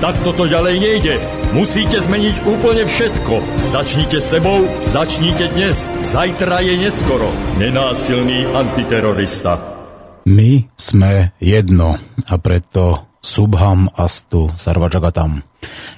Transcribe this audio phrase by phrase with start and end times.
[0.00, 1.14] Tak toto ďalej nejde.
[1.52, 3.36] Musíte zmeniť úplne všetko.
[3.68, 4.64] Začnite sebou,
[4.96, 5.76] začnite dnes.
[6.08, 7.28] Zajtra je neskoro.
[7.60, 9.60] Nenásilný antiterorista.
[10.24, 15.44] My sme jedno a preto Subham Astu Sarvajagatam.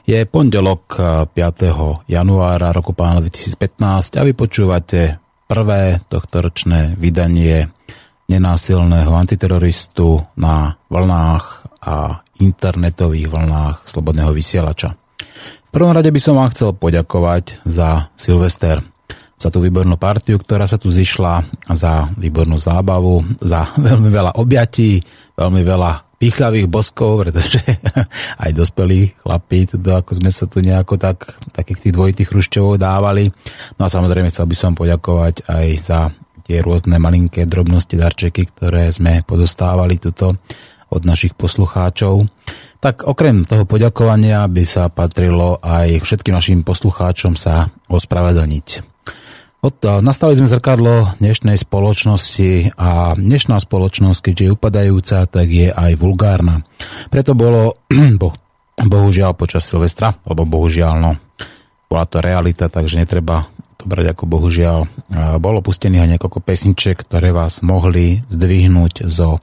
[0.03, 0.99] Je pondelok
[1.31, 2.11] 5.
[2.11, 7.71] januára roku pána 2015 a vy počúvate prvé tohtoročné vydanie
[8.27, 14.99] nenásilného antiteroristu na vlnách a internetových vlnách Slobodného vysielača.
[15.69, 18.83] V prvom rade by som vám chcel poďakovať za Silvester,
[19.41, 25.01] za tú výbornú partiu, ktorá sa tu zišla, za výbornú zábavu, za veľmi veľa objatí,
[25.39, 27.59] veľmi veľa pichľavých boskov, pretože
[28.47, 33.27] aj dospelí chlapí, teda ako sme sa tu nejako tak, takých tých dvojitých hrušťovov dávali.
[33.75, 36.01] No a samozrejme chcel by som poďakovať aj za
[36.47, 40.39] tie rôzne malinké drobnosti, darčeky, ktoré sme podostávali tuto
[40.93, 42.29] od našich poslucháčov.
[42.83, 48.93] Tak okrem toho poďakovania by sa patrilo aj všetkým našim poslucháčom sa ospravedlniť.
[49.63, 55.95] Od, nastali sme zrkadlo dnešnej spoločnosti a dnešná spoločnosť, keďže je upadajúca, tak je aj
[55.95, 56.67] vulgárna.
[57.15, 57.79] Preto bolo,
[58.21, 58.35] bo,
[58.83, 61.13] bohužiaľ počas Silvestra, alebo bohužiaľ, no,
[61.87, 63.47] bola to realita, takže netreba
[63.79, 64.81] to brať ako bohužiaľ.
[65.39, 69.39] Bolo pustených aj niekoľko pesniček, ktoré vás mohli zdvihnúť zo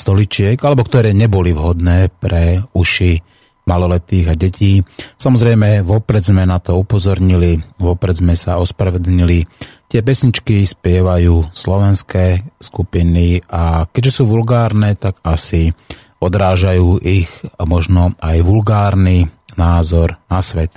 [0.00, 3.20] stoličiek, alebo ktoré neboli vhodné pre uši
[3.68, 4.80] maloletých a detí.
[5.20, 9.46] Samozrejme, vopred sme na to upozornili, vopred sme sa ospravedlnili.
[9.90, 15.74] Tie pesničky spievajú slovenské skupiny a keďže sú vulgárne, tak asi
[16.22, 19.28] odrážajú ich možno aj vulgárny
[19.58, 20.72] názor na svet.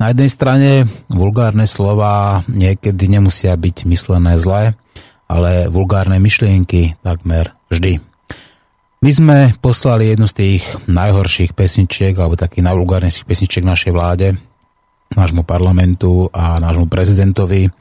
[0.00, 0.70] Na jednej strane
[1.12, 4.74] vulgárne slova niekedy nemusia byť myslené zlé,
[5.30, 8.09] ale vulgárne myšlienky takmer vždy.
[9.00, 14.36] My sme poslali jednu z tých najhorších pesničiek, alebo takých najvulgárnejších pesničiek našej vláde,
[15.16, 17.72] nášmu parlamentu a nášmu prezidentovi.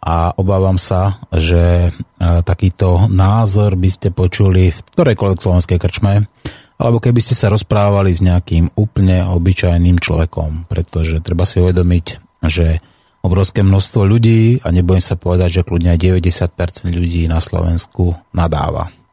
[0.00, 2.00] A obávam sa, že e,
[2.48, 6.32] takýto názor by ste počuli v ktorejkoľvek slovenskej krčme,
[6.80, 12.80] alebo keby ste sa rozprávali s nejakým úplne obyčajným človekom, pretože treba si uvedomiť, že
[13.20, 19.03] obrovské množstvo ľudí, a nebudem sa povedať, že kľudne aj 90% ľudí na Slovensku nadáva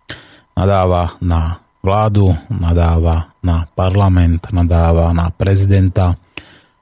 [0.55, 6.13] nadáva na vládu, nadáva na parlament, nadáva na prezidenta.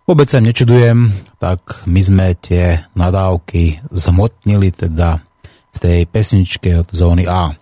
[0.03, 5.21] Vôbec sa nečudujem, tak my sme tie nadávky zhmotnili teda
[5.69, 7.53] v tej pesničke od zóny A.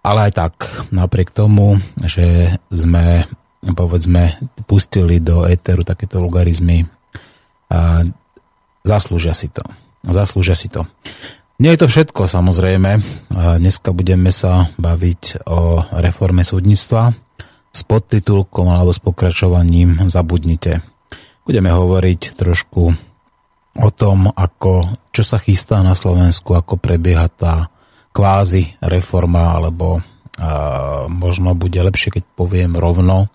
[0.00, 0.54] Ale aj tak,
[0.90, 3.28] napriek tomu, že sme
[3.60, 6.88] povedzme pustili do éteru takéto vulgarizmy,
[8.82, 9.62] zaslúžia si to.
[10.00, 10.88] Zaslúžia si to.
[11.60, 13.04] Nie je to všetko samozrejme.
[13.36, 17.12] Dneska budeme sa baviť o reforme súdnictva
[17.68, 20.80] s podtitulkom alebo s pokračovaním Zabudnite.
[21.44, 22.82] Budeme hovoriť trošku
[23.76, 27.68] o tom, ako, čo sa chystá na Slovensku, ako prebieha tá
[28.16, 30.00] kvázi reforma, alebo
[30.40, 33.28] a, možno bude lepšie, keď poviem rovno,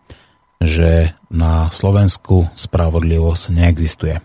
[0.57, 4.17] že na Slovensku spravodlivosť neexistuje.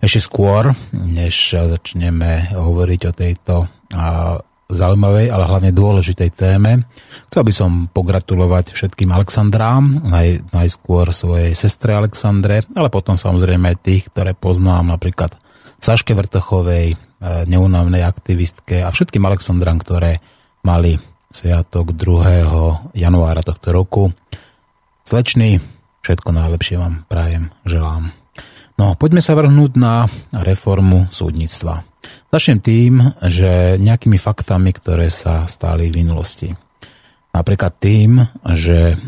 [0.00, 3.54] Ešte skôr, než začneme hovoriť o tejto
[4.66, 6.90] zaujímavej, ale hlavne dôležitej téme.
[7.30, 14.10] Chcel by som pogratulovať všetkým Alexandrám, naj, najskôr svojej sestre Alexandre, ale potom samozrejme tých,
[14.10, 15.38] ktoré poznám, napríklad
[15.78, 16.96] Saške Vrtochovej, e,
[17.46, 20.18] neunavnej aktivistke a všetkým Alexandrám, ktoré
[20.66, 20.98] mali
[21.30, 22.96] sviatok 2.
[22.96, 24.10] januára tohto roku.
[25.06, 25.62] Slečný,
[26.02, 28.25] všetko najlepšie vám prajem, želám.
[28.76, 30.04] No, poďme sa vrhnúť na
[30.36, 31.80] reformu súdnictva.
[32.28, 36.52] Začnem tým, že nejakými faktami, ktoré sa stali v minulosti.
[37.32, 38.20] Napríklad tým,
[38.52, 39.00] že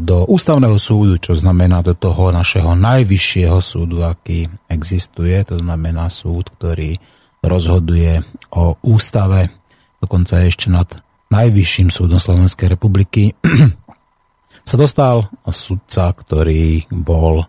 [0.00, 6.48] do ústavného súdu, čo znamená do toho našeho najvyššieho súdu, aký existuje, to znamená súd,
[6.56, 6.96] ktorý
[7.44, 8.20] rozhoduje
[8.56, 9.52] o ústave,
[10.00, 10.88] dokonca ešte nad
[11.28, 13.36] najvyšším súdom Slovenskej republiky,
[14.68, 17.44] sa dostal sudca, ktorý bol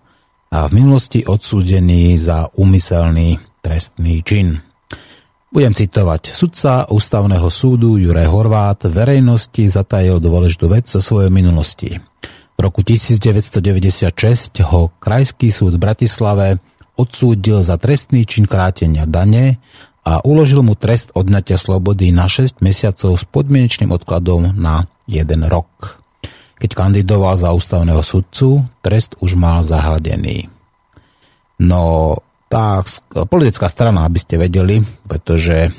[0.53, 4.61] a v minulosti odsúdený za úmyselný trestný čin.
[5.49, 6.29] Budem citovať.
[6.29, 11.97] Sudca ústavného súdu Juraj Horvát verejnosti zatajil dôležitú vec zo svojej minulosti.
[12.53, 16.61] V roku 1996 ho Krajský súd v Bratislave
[17.01, 19.57] odsúdil za trestný čin krátenia dane
[20.05, 26.02] a uložil mu trest odňatia slobody na 6 mesiacov s podmienečným odkladom na 1 rok.
[26.63, 30.47] Keď kandidoval za ústavného sudcu, trest už mal zahladený.
[31.59, 32.15] No,
[32.47, 32.79] tá
[33.27, 35.75] politická strana, aby ste vedeli, pretože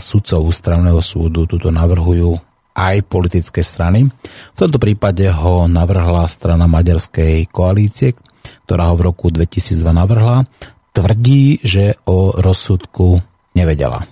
[0.00, 2.40] sudcov ústavného súdu tuto navrhujú
[2.72, 4.08] aj politické strany.
[4.52, 8.16] V tomto prípade ho navrhla strana maďarskej koalície,
[8.64, 10.48] ktorá ho v roku 2002 navrhla
[10.96, 13.20] tvrdí, že o rozsudku
[13.52, 14.08] nevedela.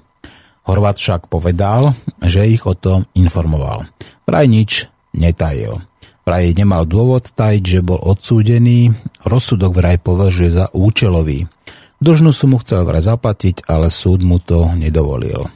[0.65, 3.89] Horvát však povedal, že ich o tom informoval.
[4.25, 5.81] Vraj nič netajil.
[6.25, 11.47] Vraj nemal dôvod tajiť, že bol odsúdený, rozsudok vraj považuje za účelový.
[12.01, 15.49] Dožnú mu chcel vraj zaplatiť, ale súd mu to nedovolil.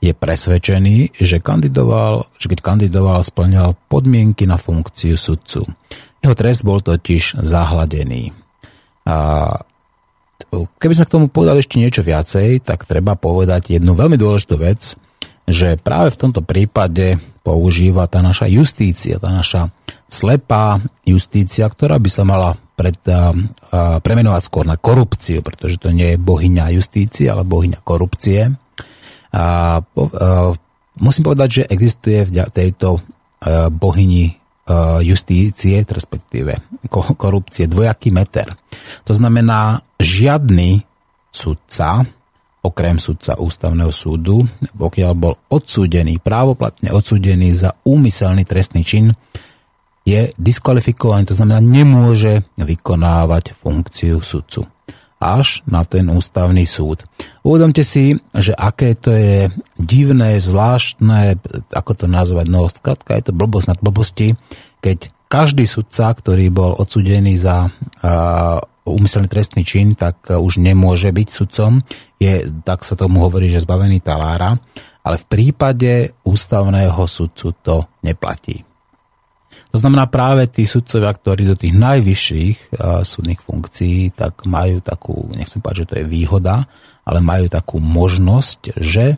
[0.00, 5.60] Je presvedčený, že, kandidoval, že keď kandidoval, splňal podmienky na funkciu sudcu.
[6.24, 8.32] Jeho trest bol totiž zahladený.
[9.04, 9.16] A
[10.50, 14.96] Keby sme k tomu povedali ešte niečo viacej, tak treba povedať jednu veľmi dôležitú vec,
[15.50, 19.74] že práve v tomto prípade používa tá naša justícia, tá naša
[20.06, 23.34] slepá justícia, ktorá by sa mala pred, a,
[23.70, 28.50] a, premenovať skôr na korupciu, pretože to nie je bohyňa justície, ale bohyňa korupcie.
[29.34, 29.44] A,
[29.82, 30.54] po, a,
[30.98, 34.40] musím povedať, že existuje v tejto a, bohyni
[35.02, 36.54] justície, respektíve
[37.18, 38.54] korupcie, dvojaký meter.
[39.02, 40.86] To znamená, žiadny
[41.34, 42.06] sudca,
[42.60, 44.44] okrem sudca ústavného súdu,
[44.76, 49.16] pokiaľ bol odsúdený, právoplatne odsúdený za úmyselný trestný čin,
[50.04, 54.64] je diskvalifikovaný, to znamená, nemôže vykonávať funkciu sudcu
[55.20, 57.04] až na ten ústavný súd.
[57.44, 61.36] Uvedomte si, že aké to je divné, zvláštne,
[61.68, 64.32] ako to nazvať, no skratka je to blbosť nad blbosti,
[64.80, 67.68] keď každý sudca, ktorý bol odsudený za
[68.84, 71.84] úmyselný trestný čin, tak už nemôže byť sudcom.
[72.20, 74.56] Je, tak sa tomu hovorí, že zbavený talára.
[75.00, 78.64] Ale v prípade ústavného sudcu to neplatí.
[79.70, 85.30] To znamená práve tí sudcovia, ktorí do tých najvyšších uh, súdnych funkcií, tak majú takú,
[85.30, 86.66] nechcem povedať, že to je výhoda,
[87.06, 89.16] ale majú takú možnosť, že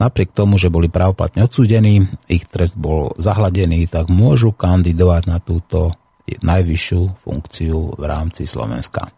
[0.00, 5.92] napriek tomu, že boli právoplatne odsúdení, ich trest bol zahladený, tak môžu kandidovať na túto
[6.38, 9.10] najvyššiu funkciu v rámci Slovenska.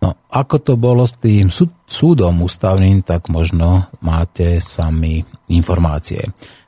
[0.00, 6.24] No, ako to bolo s tým súd, súdom ústavným, tak možno máte sami informácie.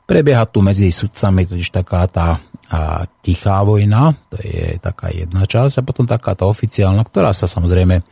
[0.07, 5.79] Prebieha tu medzi sudcami totiž taká tá a tichá vojna, to je taká jedna časť,
[5.79, 8.03] a potom taká tá oficiálna, ktorá sa samozrejme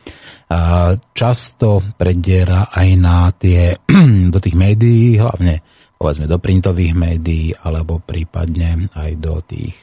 [1.12, 3.76] často prediera aj na tie,
[4.32, 5.60] do tých médií, hlavne
[5.96, 9.74] povedzme do printových médií, alebo prípadne aj do tých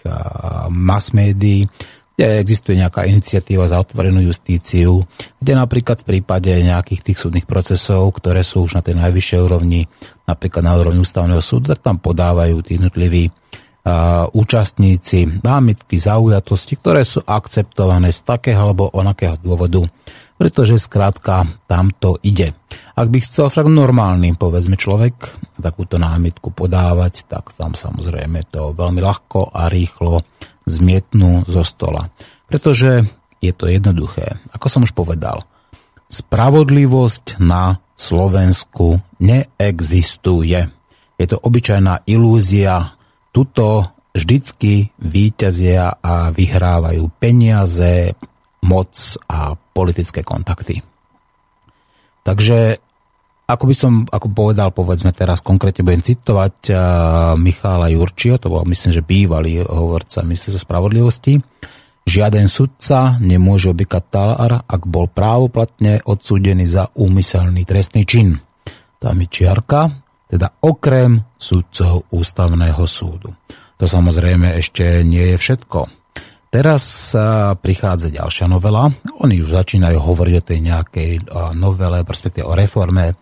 [0.70, 1.66] mass médií,
[2.14, 5.02] kde existuje nejaká iniciatíva za otvorenú justíciu,
[5.42, 9.90] kde napríklad v prípade nejakých tých súdnych procesov, ktoré sú už na tej najvyššej úrovni,
[10.30, 13.34] napríklad na úrovni ústavného súdu, tak tam podávajú tí jednotliví
[14.38, 19.84] účastníci námitky zaujatosti, ktoré sú akceptované z takého alebo onakého dôvodu,
[20.40, 22.56] pretože skrátka tam to ide.
[22.94, 25.18] Ak by chcel však normálny, povedzme človek,
[25.58, 30.22] takúto námitku podávať, tak tam samozrejme to veľmi ľahko a rýchlo
[30.70, 32.14] zmietnú zo stola.
[32.46, 33.02] Pretože
[33.42, 34.38] je to jednoduché.
[34.54, 35.42] Ako som už povedal,
[36.06, 40.70] spravodlivosť na Slovensku neexistuje.
[41.18, 42.94] Je to obyčajná ilúzia,
[43.34, 48.14] tuto vždycky výťazia a vyhrávajú peniaze,
[48.64, 48.94] moc
[49.26, 50.86] a politické kontakty.
[52.24, 52.80] Takže
[53.54, 56.78] ako by som ako povedal, povedzme teraz konkrétne budem citovať uh,
[57.38, 61.38] Michála Jurčio, to bol myslím, že bývalý hovorca ministerstva spravodlivosti.
[62.04, 68.36] Žiaden sudca nemôže obykať talár, ak bol právoplatne odsúdený za úmyselný trestný čin.
[69.00, 69.88] Tam je čiarka,
[70.28, 73.32] teda okrem sudcov ústavného súdu.
[73.80, 75.80] To samozrejme ešte nie je všetko.
[76.54, 77.16] Teraz
[77.66, 78.86] prichádza ďalšia novela.
[79.24, 81.12] Oni už začínajú hovoriť o tej nejakej
[81.58, 83.18] novele, respektíve o reforme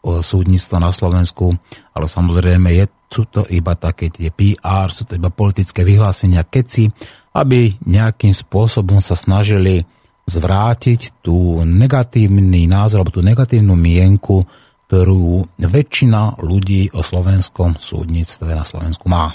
[0.00, 1.52] o súdnictva na Slovensku,
[1.92, 6.88] ale samozrejme je, sú to iba také tie PR, sú to iba politické vyhlásenia, keci,
[7.36, 9.84] aby nejakým spôsobom sa snažili
[10.24, 14.46] zvrátiť tú negatívny názor, alebo tú negatívnu mienku
[14.90, 19.30] ktorú väčšina ľudí o slovenskom súdnictve na Slovensku má.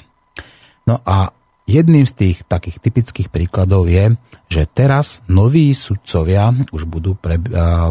[0.84, 1.32] No a
[1.66, 4.14] jedným z tých takých typických príkladov je,
[4.46, 7.42] že teraz noví sudcovia už budú, pre,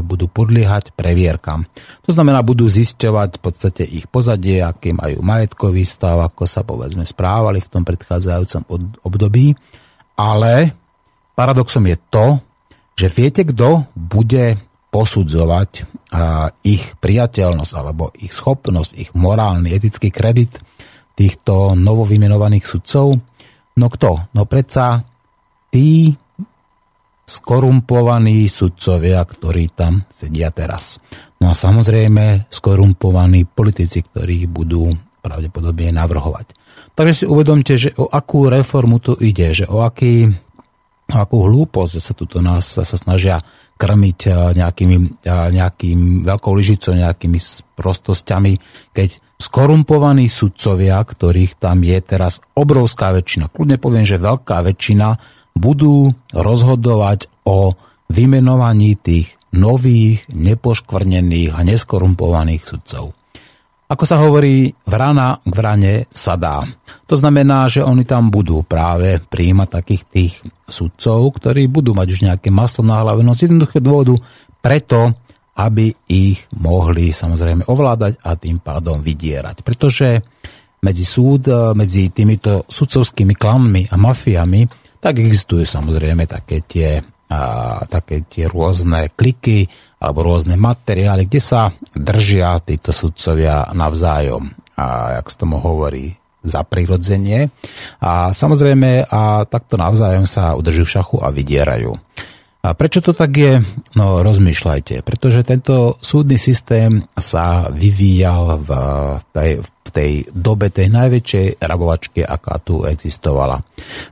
[0.07, 1.67] budú podliehať previerkam.
[2.07, 7.03] To znamená, budú zisťovať v podstate ich pozadie, aký majú majetkový stav, ako sa povedzme
[7.03, 8.63] správali v tom predchádzajúcom
[9.03, 9.59] období.
[10.15, 10.71] Ale
[11.35, 12.27] paradoxom je to,
[12.95, 14.55] že viete, kto bude
[14.95, 15.91] posudzovať
[16.63, 20.55] ich priateľnosť alebo ich schopnosť, ich morálny, etický kredit
[21.19, 23.19] týchto novovymenovaných sudcov.
[23.75, 24.31] No kto?
[24.35, 25.03] No predsa
[25.75, 26.15] tí
[27.25, 31.01] skorumpovaní sudcovia, ktorí tam sedia teraz.
[31.41, 34.93] No a samozrejme skorumpovaní politici, ktorí budú
[35.25, 36.53] pravdepodobne navrhovať.
[36.95, 40.29] Takže si uvedomte, že o akú reformu tu ide, že o aký
[41.05, 43.41] o akú hlúposť sa tuto nás sa snažia
[43.77, 47.39] krmiť eh, nejakými, eh, nejakým veľkou lyžicou, nejakými
[47.77, 48.53] prostosťami,
[48.95, 55.09] keď skorumpovaní sudcovia, ktorých tam je teraz obrovská väčšina, kľudne poviem, že veľká väčšina,
[55.55, 57.79] budú rozhodovať o
[58.11, 63.15] vymenovaní tých nových, nepoškvrnených a neskorumpovaných sudcov.
[63.85, 66.65] Ako sa hovorí, vrana k vrane sa dá.
[67.07, 70.35] To znamená, že oni tam budú práve príjmať takých tých
[70.67, 74.15] sudcov, ktorí budú mať už nejaké maslo na hlave, no z jednoduchého dôvodu
[74.65, 75.13] preto,
[75.55, 79.63] aby ich mohli samozrejme ovládať a tým pádom vydierať.
[79.63, 80.23] Pretože
[80.83, 84.67] medzi súd, medzi týmito sudcovskými klanmi a mafiami,
[84.99, 89.69] tak existujú samozrejme také tie, a, také tie rôzne kliky,
[90.03, 94.53] alebo rôzne materiály, kde sa držia títo sudcovia navzájom.
[94.75, 96.13] A jak sa tomu hovorí,
[96.45, 97.49] za prirodzenie.
[98.05, 101.97] A samozrejme, a takto navzájom sa udržujú v šachu a vydierajú.
[102.65, 103.61] A prečo to tak je?
[103.93, 108.71] No rozmýšľajte, pretože tento súdny systém sa vyvíjal v
[109.37, 113.61] tej, v tej dobe tej najväčšej rabovačky, aká tu existovala.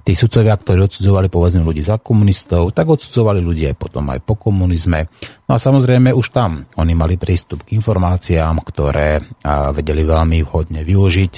[0.04, 4.36] Tí sudcovia, ktorí odsudzovali povedzme ľudí za komunistov, tak odsudzovali ľudí aj potom aj po
[4.36, 5.08] komunizme.
[5.48, 9.24] No a samozrejme už tam oni mali prístup k informáciám, ktoré
[9.72, 11.32] vedeli veľmi vhodne využiť,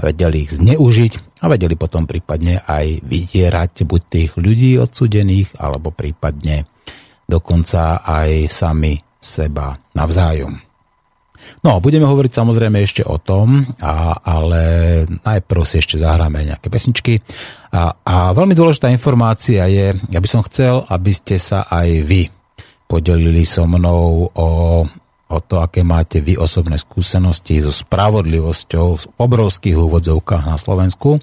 [0.00, 6.64] vedeli ich zneužiť a vedeli potom prípadne aj vydierať buď tých ľudí odsudených, alebo prípadne
[7.28, 10.56] dokonca aj sami seba navzájom.
[11.60, 14.62] No, budeme hovoriť samozrejme ešte o tom, a, ale
[15.04, 17.20] najprv si ešte zahráme nejaké pesničky.
[17.72, 22.32] A, a veľmi dôležitá informácia je, ja by som chcel, aby ste sa aj vy
[22.88, 24.48] podelili so mnou o
[25.34, 31.18] o to, aké máte vy osobné skúsenosti so spravodlivosťou v obrovských úvodzovkách na Slovensku,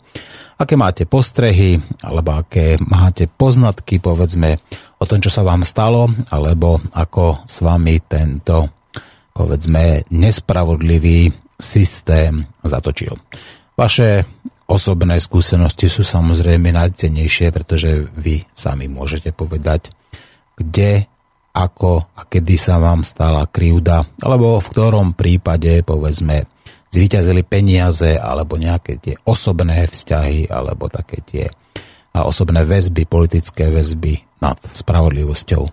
[0.60, 4.60] aké máte postrehy, alebo aké máte poznatky, povedzme,
[5.02, 8.70] o tom, čo sa vám stalo, alebo ako s vami tento,
[9.34, 13.18] povedzme, nespravodlivý systém zatočil.
[13.74, 14.28] Vaše
[14.70, 19.90] osobné skúsenosti sú samozrejme najcennejšie, pretože vy sami môžete povedať,
[20.56, 21.10] kde
[21.52, 26.48] ako a kedy sa vám stala krivda, alebo v ktorom prípade, povedzme,
[26.92, 31.46] zvíťazili peniaze, alebo nejaké tie osobné vzťahy, alebo také tie
[32.12, 35.64] osobné väzby, politické väzby nad spravodlivosťou.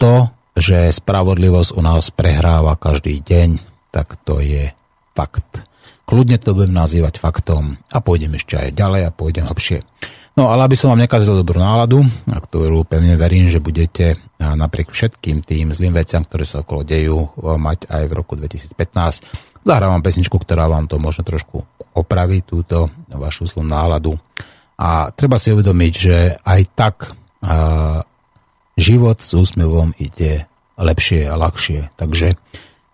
[0.00, 0.14] To,
[0.56, 3.60] že spravodlivosť u nás prehráva každý deň,
[3.92, 4.72] tak to je
[5.12, 5.64] fakt.
[6.08, 9.84] Kľudne to budem nazývať faktom a pôjdem ešte aj ďalej a pôjdem hlbšie.
[10.36, 14.92] No ale aby som vám nekazil dobrú náladu, a ktorú pevne verím, že budete napriek
[14.92, 19.64] všetkým tým zlým veciam, ktoré sa okolo dejú, mať aj v roku 2015.
[19.64, 21.64] Zahrávam pesničku, ktorá vám to možno trošku
[21.96, 24.12] opraví, túto vašu zlú náladu.
[24.76, 26.96] A treba si uvedomiť, že aj tak
[27.40, 28.04] a,
[28.76, 30.44] život s úsmevom ide
[30.76, 31.96] lepšie a ľahšie.
[31.96, 32.36] Takže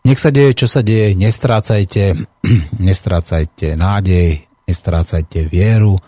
[0.06, 2.22] nech sa deje, čo sa deje, nestrácajte,
[2.86, 5.98] nestrácajte nádej, nestrácajte vieru,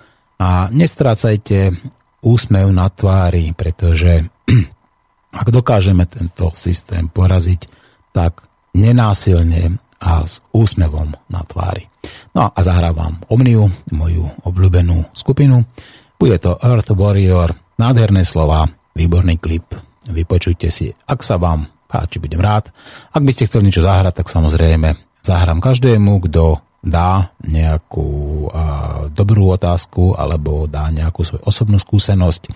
[0.44, 1.72] a nestrácajte
[2.20, 4.28] úsmev na tvári, pretože
[5.40, 7.64] ak dokážeme tento systém poraziť,
[8.12, 8.44] tak
[8.76, 11.88] nenásilne a s úsmevom na tvári.
[12.36, 15.64] No a zahrávam Omniu, moju obľúbenú skupinu.
[16.20, 19.72] Bude to Earth Warrior, nádherné slova, výborný klip.
[20.04, 22.68] Vypočujte si, ak sa vám páči, budem rád.
[23.16, 24.92] Ak by ste chceli niečo zahrať, tak samozrejme
[25.24, 28.46] zahrám každému, kto dá nejakú
[29.16, 32.52] dobrú otázku alebo dá nejakú svoju osobnú skúsenosť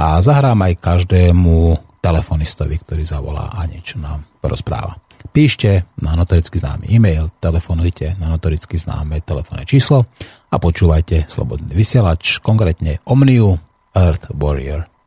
[0.00, 4.96] a zahrám aj každému telefonistovi, ktorý zavolá a niečo nám porozpráva.
[5.28, 10.08] Píšte na notoricky známy e-mail, telefonujte na notoricky známe telefónne číslo
[10.48, 13.60] a počúvajte Slobodný vysielač, konkrétne Omniu
[13.92, 14.97] Earth Warrior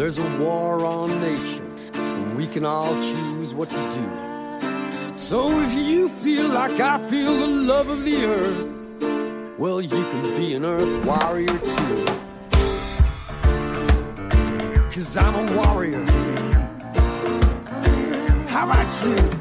[0.00, 5.14] There's a war on nature, and we can all choose what to do.
[5.14, 10.36] So if you feel like I feel the love of the earth, well, you can
[10.38, 12.04] be an earth warrior too.
[14.90, 16.02] Cause I'm a warrior.
[18.48, 19.39] How about you?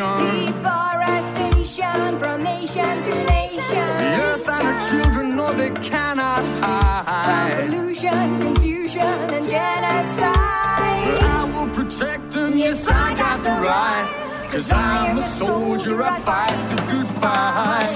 [0.00, 0.46] Mutilation.
[0.46, 3.88] Deforestation from nation to nation.
[4.02, 7.66] The earth and her children know they cannot hide.
[7.66, 11.04] Pollution, confusion, and genocide.
[11.06, 14.08] But I will protect them, yes, I got the right.
[14.50, 17.90] Cause I'm a soldier, I fight the good fight.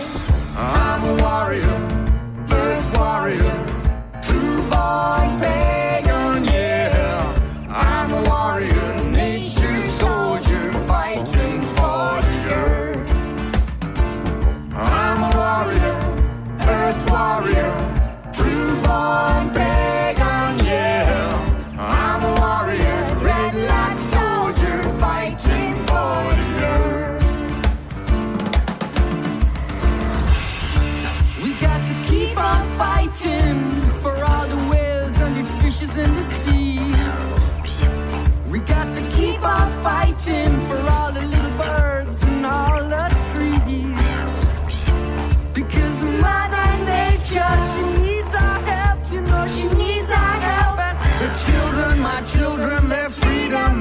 [0.56, 1.76] I'm a warrior,
[2.48, 3.56] earth warrior,
[4.22, 5.83] true born pagan,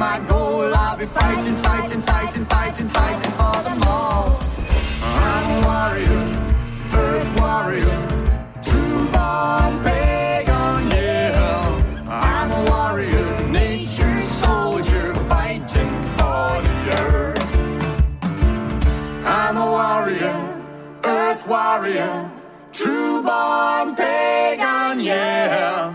[0.04, 0.74] my goal.
[0.76, 4.28] I'll be fighting, fighting, fighting, fighting, fighting for them all.
[5.28, 6.24] I'm a warrior,
[7.04, 8.00] earth warrior,
[8.68, 11.64] true born pagan, yeah.
[12.10, 17.52] I'm a warrior, nature soldier, fighting for the earth.
[19.26, 20.38] I'm a warrior,
[21.04, 22.14] earth warrior,
[22.74, 25.93] true born pagan, yeah.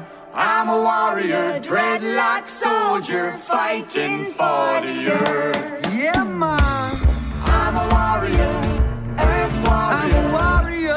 [0.60, 5.94] I'm a warrior, dreadlock soldier, fighting for the earth.
[5.94, 6.58] Yeah, man.
[7.44, 8.54] I'm a warrior,
[9.20, 10.02] earth warrior.
[10.02, 10.94] I'm a warrior,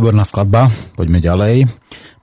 [0.00, 1.68] Výborná skladba, poďme ďalej.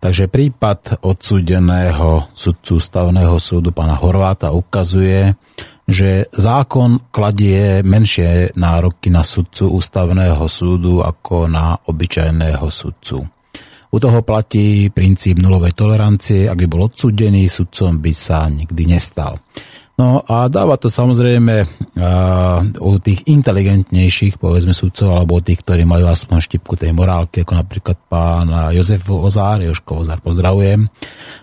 [0.02, 5.38] Takže prípad odsúdeného sudcu ústavného súdu pána Horváta ukazuje,
[5.86, 13.22] že zákon kladie menšie nároky na sudcu ústavného súdu ako na obyčajného sudcu.
[13.94, 19.38] U toho platí princíp nulovej tolerancie, ak by bol odsúdený, sudcom by sa nikdy nestal.
[19.98, 21.66] No a dáva to samozrejme
[22.78, 27.54] u tých inteligentnejších, povedzme sudcov, alebo u tých, ktorí majú aspoň štipku tej morálky, ako
[27.58, 28.46] napríklad pán
[28.78, 30.86] Jozef Ozár, Joško Ozár, pozdravujem,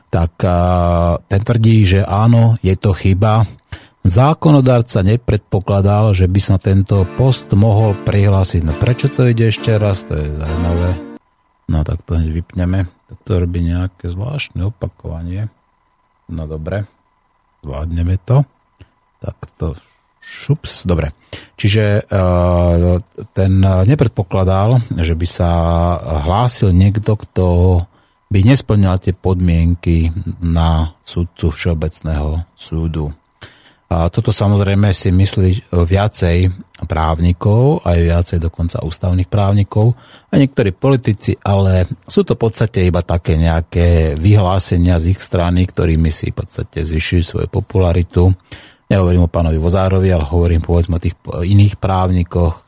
[0.06, 3.42] tak uh, ten tvrdí, že áno, je to chyba.
[4.06, 8.62] Zákonodárca nepredpokladal, že by sa tento post mohol prihlásiť.
[8.62, 10.06] No prečo to ide ešte raz?
[10.06, 11.18] To je zaujímavé.
[11.66, 12.86] No tak to vypneme.
[13.10, 15.50] Toto robí nejaké zvláštne opakovanie.
[16.30, 16.93] No dobre
[17.64, 18.44] zvládneme to.
[19.24, 19.72] Tak to
[20.20, 21.16] šups, dobre.
[21.56, 23.00] Čiže uh,
[23.32, 25.50] ten nepredpokladal, že by sa
[26.24, 27.46] hlásil niekto, kto
[28.28, 30.10] by nesplňal tie podmienky
[30.42, 33.14] na súdcu Všeobecného súdu.
[33.94, 36.50] A toto samozrejme si myslí viacej
[36.90, 39.94] právnikov, aj viacej dokonca ústavných právnikov,
[40.28, 45.62] a niektorí politici, ale sú to v podstate iba také nejaké vyhlásenia z ich strany,
[45.70, 48.34] ktorými si v podstate zvyšujú svoju popularitu.
[48.90, 52.66] Nehovorím o pánovi Vozárovi, ale hovorím povedzme o tých iných právnikoch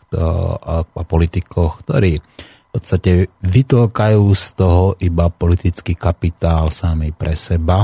[0.62, 7.82] a politikoch, ktorí v podstate vytlkajú z toho iba politický kapitál sami pre seba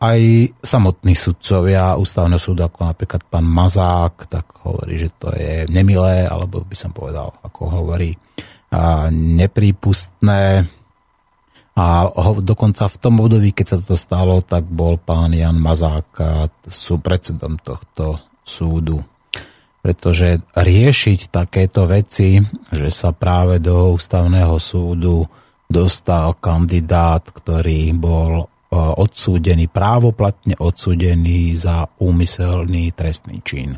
[0.00, 0.20] aj
[0.64, 6.64] samotní sudcovia ústavného súdu, ako napríklad pán Mazák, tak hovorí, že to je nemilé, alebo
[6.64, 8.16] by som povedal, ako hovorí,
[9.12, 10.64] neprípustné.
[11.76, 12.08] A
[12.40, 16.16] dokonca v tom období, keď sa to stalo, tak bol pán Jan Mazák
[16.64, 19.04] sú predsedom tohto súdu.
[19.84, 22.40] Pretože riešiť takéto veci,
[22.72, 25.28] že sa práve do ústavného súdu
[25.68, 33.74] dostal kandidát, ktorý bol odsúdený, právoplatne odsúdený za úmyselný trestný čin.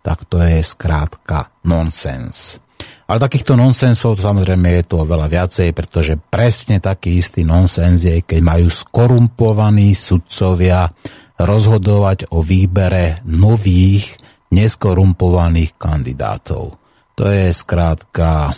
[0.00, 2.62] Tak to je skrátka nonsens.
[3.06, 8.40] Ale takýchto nonsensov samozrejme je tu oveľa viacej, pretože presne taký istý nonsens je, keď
[8.42, 10.90] majú skorumpovaní sudcovia
[11.38, 14.14] rozhodovať o výbere nových
[14.50, 16.78] neskorumpovaných kandidátov.
[17.16, 18.52] To je skrátka,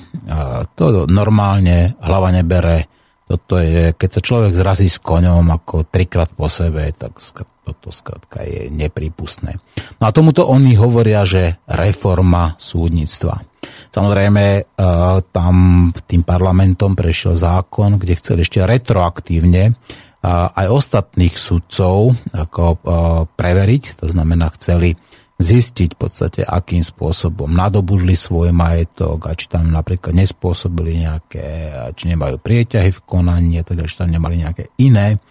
[0.74, 2.97] to normálne hlava nebere.
[3.28, 7.20] Toto je, keď sa človek zrazí s koňom ako trikrát po sebe, tak
[7.60, 9.60] toto skrátka je neprípustné.
[10.00, 13.44] No a tomuto oni hovoria, že reforma súdnictva.
[13.92, 14.62] Samozrejme, e,
[15.28, 15.54] tam
[15.92, 19.72] tým parlamentom prešiel zákon, kde chceli ešte retroaktívne e,
[20.28, 22.76] aj ostatných sudcov ako e,
[23.28, 24.96] preveriť, to znamená chceli
[25.38, 32.11] zistiť v podstate, akým spôsobom nadobudli svoj majetok a či tam napríklad nespôsobili nejaké, či
[32.11, 35.22] nemajú prieťahy v konaní, takže či tam nemali nejaké iné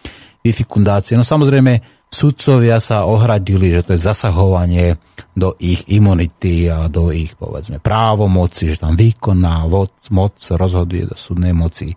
[0.47, 1.19] vyfikundácie.
[1.19, 4.95] No samozrejme, sudcovia sa ohradili, že to je zasahovanie
[5.35, 11.19] do ich imunity a do ich, povedzme, právomoci, že tam výkonná moc, moc rozhoduje do
[11.19, 11.91] súdnej moci.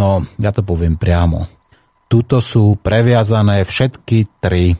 [0.00, 1.44] No, ja to poviem priamo.
[2.08, 4.72] Tuto sú previazané všetky tri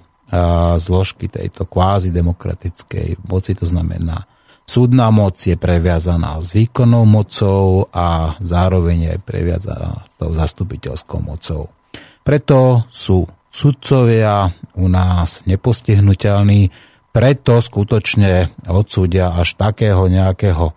[0.79, 4.25] zložky tejto kvázi demokratickej moci, to znamená
[4.63, 11.75] súdna moc je previazaná s výkonnou mocou a zároveň je previazaná tou zastupiteľskou mocou.
[12.23, 14.47] Preto sú sudcovia
[14.79, 16.71] u nás nepostihnutelní,
[17.11, 20.71] preto skutočne odsúdia až takého nejakého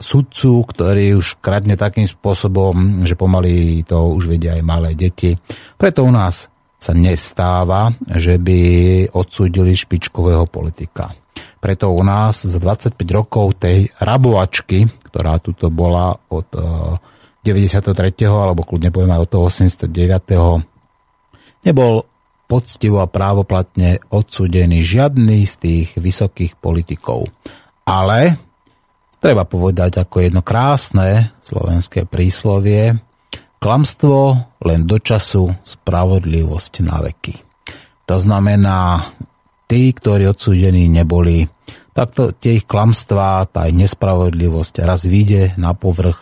[0.00, 5.36] sudcu, ktorý už kradne takým spôsobom, že pomaly to už vedia aj malé deti.
[5.76, 8.60] Preto u nás sa nestáva, že by
[9.10, 11.10] odsúdili špičkového politika.
[11.58, 16.46] Preto u nás za 25 rokov tej rabovačky, ktorá tuto bola od
[17.42, 17.90] 93.
[18.30, 19.90] alebo kľudne poviem aj od toho 89
[21.66, 22.06] nebol
[22.48, 27.28] poctivo a právoplatne odsudený žiadny z tých vysokých politikov.
[27.84, 28.38] Ale
[29.20, 32.96] treba povedať ako jedno krásne slovenské príslovie,
[33.58, 37.34] klamstvo len do času, spravodlivosť na veky.
[38.08, 39.04] To znamená,
[39.68, 41.44] tí, ktorí odsúdení neboli,
[41.92, 46.16] takto tie ich klamstvá, tá ich nespravodlivosť raz vyjde na povrch.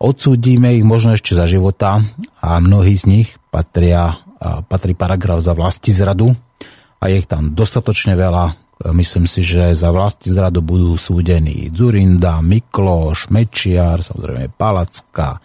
[0.00, 2.00] Odsúdime ich možno ešte za života
[2.40, 6.32] a mnohí z nich patria patrí paragraf za vlasti zradu
[6.96, 8.56] a je ich tam dostatočne veľa.
[8.80, 15.36] Myslím si, že za vlasti zradu budú súdení Zurinda, Mikloš, Mečiar, samozrejme Palacka,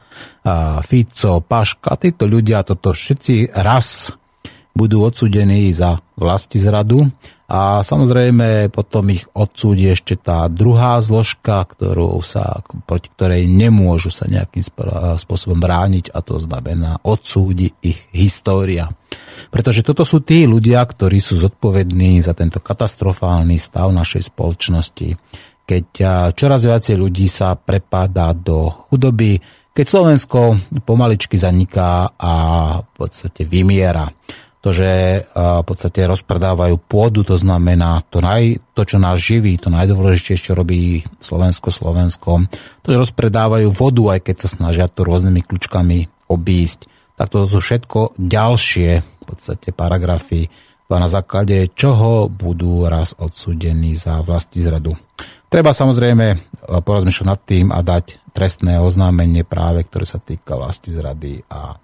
[0.87, 1.99] Fico, Paška.
[1.99, 4.15] Títo ľudia, toto všetci raz
[4.71, 7.11] budú odsúdení za vlasti zradu
[7.51, 14.31] a samozrejme potom ich odsúdi ešte tá druhá zložka, ktorú sa, proti ktorej nemôžu sa
[14.31, 14.63] nejakým
[15.19, 18.91] spôsobom brániť a to znamená odsúdi ich história.
[19.49, 25.17] Pretože toto sú tí ľudia, ktorí sú zodpovední za tento katastrofálny stav našej spoločnosti.
[25.65, 25.85] Keď
[26.37, 29.41] čoraz viacej ľudí sa prepáda do chudoby,
[29.75, 30.39] keď Slovensko
[30.85, 32.33] pomaličky zaniká a
[32.79, 34.07] v podstate vymiera
[34.63, 39.69] to, že v podstate rozpredávajú pôdu, to znamená to, naj, to čo nás živí, to
[39.69, 42.49] najdôležitejšie, čo robí Slovensko Slovensko,
[42.81, 47.61] to, že rozpredávajú vodu, aj keď sa snažia to rôznymi kľúčkami obísť, tak to sú
[47.61, 50.45] všetko ďalšie podstate paragrafy,
[50.85, 54.93] na základe čoho budú raz odsúdení za vlasti zradu.
[55.49, 56.37] Treba samozrejme
[56.85, 61.81] porozmýšľať nad tým a dať trestné oznámenie práve, ktoré sa týka vlasti zrady a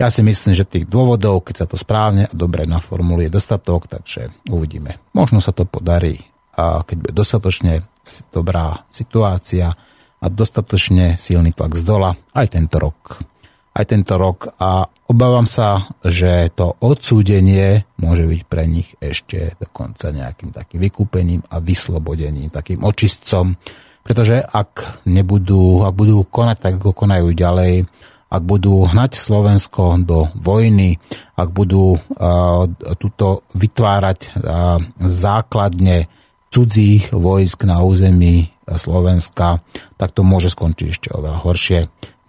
[0.00, 4.32] ja si myslím, že tých dôvodov, keď sa to správne a dobre naformuluje, dostatok, takže
[4.48, 4.96] uvidíme.
[5.12, 6.16] Možno sa to podarí,
[6.56, 7.84] a keď bude dostatočne
[8.32, 9.76] dobrá situácia
[10.16, 13.20] a dostatočne silný tlak z dola aj tento rok.
[13.70, 20.10] Aj tento rok a obávam sa, že to odsúdenie môže byť pre nich ešte dokonca
[20.10, 23.54] nejakým takým vykúpením a vyslobodením, takým očistcom,
[24.02, 27.86] pretože ak nebudú, ak budú konať tak, ako konajú ďalej,
[28.30, 30.98] ak budú hnať Slovensko do vojny,
[31.34, 36.06] ak budú uh, tuto vytvárať uh, základne
[36.50, 39.62] cudzích vojsk na území Slovenska,
[39.98, 41.80] tak to môže skončiť ešte oveľa horšie.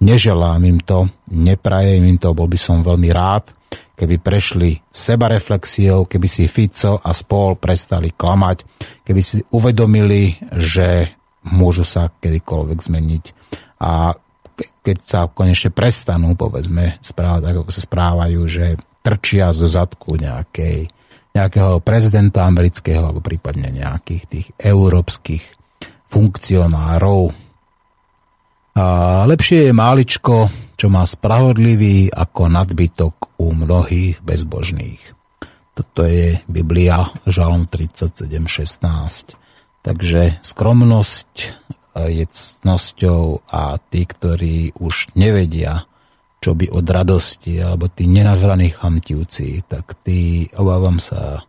[0.01, 3.53] Neželám im to, neprajem im to, bol by som veľmi rád,
[3.93, 8.65] keby prešli sebareflexiou, keby si Fico a spol prestali klamať,
[9.05, 11.13] keby si uvedomili, že
[11.45, 13.25] môžu sa kedykoľvek zmeniť.
[13.85, 14.17] A
[14.81, 18.65] keď sa konečne prestanú, povedzme, správať tak, ako sa správajú, že
[19.05, 20.89] trčia zo zadku nejakej,
[21.33, 25.45] nejakého prezidenta amerického alebo prípadne nejakých tých európskych
[26.09, 27.50] funkcionárov.
[28.71, 28.85] A
[29.27, 30.47] lepšie je máličko,
[30.79, 35.01] čo má spravodlivý ako nadbytok u mnohých bezbožných.
[35.75, 39.35] Toto je Biblia, Žalom 37.16.
[39.81, 41.33] Takže skromnosť
[42.07, 45.83] je cnosťou a tí, ktorí už nevedia,
[46.41, 51.43] čo by od radosti, alebo tí nenažraní chamtivci, tak tí, obávam sa,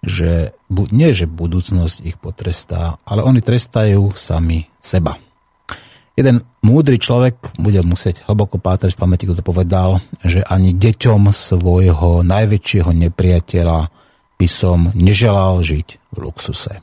[0.00, 5.18] že nie, že budúcnosť ich potrestá, ale oni trestajú sami seba.
[6.18, 11.30] Jeden múdry človek bude musieť hlboko pátrať v pamäti, kto to povedal, že ani deťom
[11.30, 13.86] svojho najväčšieho nepriateľa
[14.34, 16.82] by som neželal žiť v luxuse.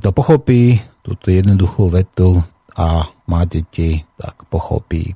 [0.00, 2.40] Kto pochopí túto jednoduchú vetu
[2.80, 5.12] a má deti, tak pochopí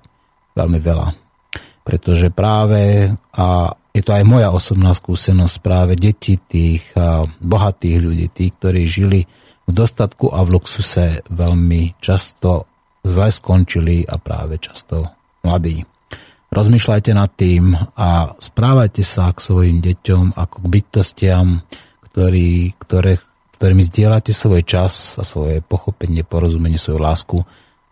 [0.53, 1.09] veľmi veľa.
[1.81, 6.93] Pretože práve, a je to aj moja osobná skúsenosť, práve deti tých
[7.41, 9.25] bohatých ľudí, tí, ktorí žili
[9.65, 12.70] v dostatku a v luxuse veľmi často
[13.11, 15.11] zle skončili a práve často
[15.43, 15.83] mladí.
[16.51, 21.63] Rozmýšľajte nad tým a správajte sa k svojim deťom ako k bytostiam,
[22.11, 23.23] ktorý, ktoré,
[23.55, 27.39] ktorými zdieľate svoj čas a svoje pochopenie, porozumenie, svoju lásku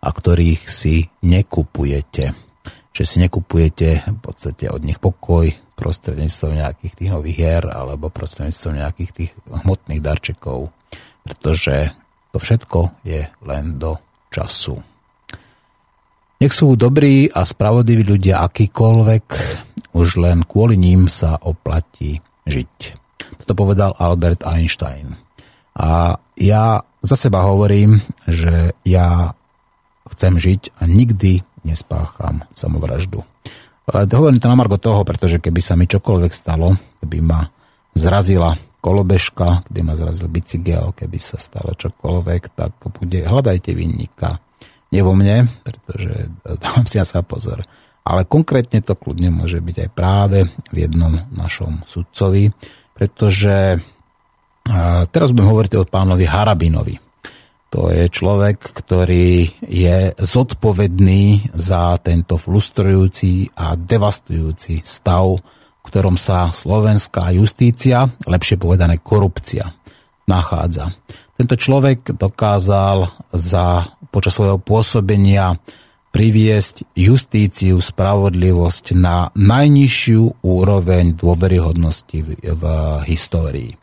[0.03, 2.35] a ktorých si nekupujete.
[2.91, 5.47] Že si nekupujete v podstate od nich pokoj
[5.79, 10.75] prostredníctvom nejakých tých nových hier alebo prostredníctvom nejakých tých hmotných darčekov,
[11.23, 11.95] pretože
[12.35, 13.95] to všetko je len do
[14.27, 14.88] času.
[16.39, 19.25] Nech sú dobrí a spravodliví ľudia akýkoľvek,
[19.91, 22.75] už len kvôli ním sa oplatí žiť.
[23.43, 25.19] Toto povedal Albert Einstein.
[25.75, 29.35] A ja za seba hovorím, že ja
[30.15, 33.19] chcem žiť a nikdy nespácham samovraždu.
[33.91, 36.71] Ale hovorím to na margo toho, pretože keby sa mi čokoľvek stalo,
[37.03, 37.51] keby ma
[37.91, 44.39] zrazila kolobežka, keby ma zrazil bicykel, keby sa stalo čokoľvek, tak bude, hľadajte vinníka
[44.89, 46.29] nie vo mne, pretože
[46.63, 47.63] dávam si sa pozor.
[48.05, 52.49] Ale konkrétne to kľudne môže byť aj práve v jednom našom sudcovi,
[52.97, 53.77] pretože
[55.13, 56.95] teraz budem hovoriť o pánovi Harabinovi.
[57.69, 66.49] To je človek, ktorý je zodpovedný za tento frustrujúci a devastujúci stav, v ktorom sa
[66.49, 69.69] slovenská justícia, lepšie povedané korupcia,
[70.25, 70.97] nachádza.
[71.37, 73.05] Tento človek dokázal
[73.37, 75.57] za počas svojho pôsobenia
[76.09, 82.63] priviesť justíciu, spravodlivosť na najnižšiu úroveň dôveryhodnosti v, v
[83.05, 83.77] histórii.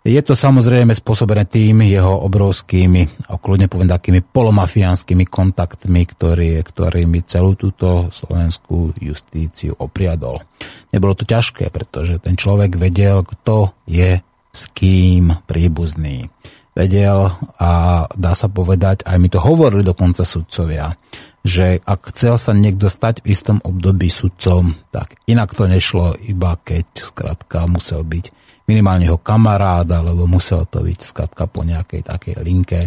[0.00, 7.20] Je to samozrejme spôsobené tým jeho obrovskými, a kľudne poviem takými polomafiánskymi kontaktmi, ktorý, ktorými
[7.28, 10.40] celú túto slovenskú justíciu opriadol.
[10.88, 16.32] Nebolo to ťažké, pretože ten človek vedel, kto je s kým príbuzný
[16.74, 17.70] vedel a
[18.10, 20.94] dá sa povedať, aj mi to hovorili dokonca sudcovia,
[21.40, 26.56] že ak chcel sa niekto stať v istom období sudcom, tak inak to nešlo, iba
[26.60, 28.24] keď skrátka musel byť
[28.68, 32.80] minimálne jeho kamarád, alebo musel to byť skrátka po nejakej takej linke,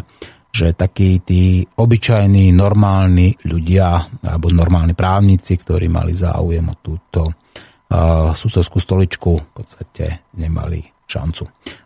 [0.54, 8.30] že takí tí obyčajní, normálni ľudia, alebo normálni právnici, ktorí mali záujem o túto uh,
[8.32, 11.44] sudcovskú stoličku, v podstate nemali šancu.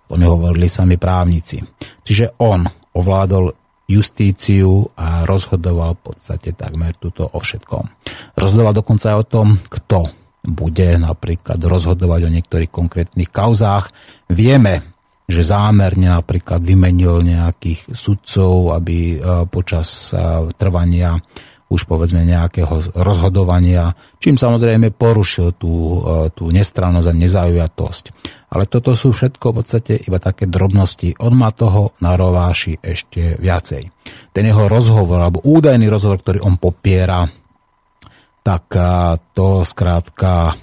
[0.07, 1.59] To mi hovorili sami právnici.
[2.03, 2.63] Čiže on
[2.95, 3.51] ovládol
[3.87, 7.87] justíciu a rozhodoval v podstate takmer túto o všetkom.
[8.35, 10.11] Rozhodoval dokonca aj o tom, kto
[10.47, 13.91] bude napríklad rozhodovať o niektorých konkrétnych kauzách.
[14.31, 14.95] Vieme,
[15.27, 21.19] že zámerne napríklad vymenil nejakých sudcov, aby e, počas e, trvania
[21.67, 23.91] už povedzme nejakého rozhodovania,
[24.23, 28.05] čím samozrejme porušil tú, e, tú nestrannosť a nezaujatosť.
[28.47, 31.19] Ale toto sú všetko v podstate iba také drobnosti.
[31.19, 33.83] On má toho na rováši ešte viacej.
[34.31, 37.27] Ten jeho rozhovor, alebo údajný rozhovor, ktorý on popiera,
[38.39, 38.71] tak
[39.35, 40.55] to skrátka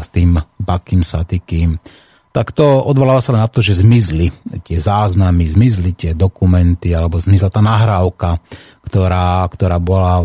[0.00, 1.76] s tým Bakým Satikým,
[2.36, 4.28] tak to odvoláva sa na to, že zmizli
[4.60, 8.44] tie záznamy, zmizli tie dokumenty, alebo zmizla tá nahrávka,
[8.84, 10.20] ktorá, ktorá bola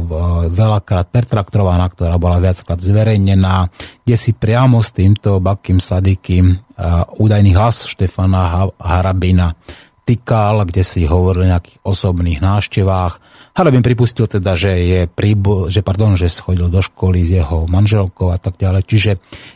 [0.51, 3.71] veľakrát pertraktovaná, ktorá bola viackrát zverejnená,
[4.03, 6.59] kde si priamo s týmto Bakým Sadikým
[7.15, 9.55] údajný hlas Štefana Harabina
[10.03, 13.23] tykal, kde si hovoril o nejakých osobných návštevách.
[13.55, 18.35] Harabin pripustil teda, že, je príbu, že, pardon, že schodil do školy s jeho manželkou
[18.35, 18.83] a tak ďalej.
[18.83, 19.11] Čiže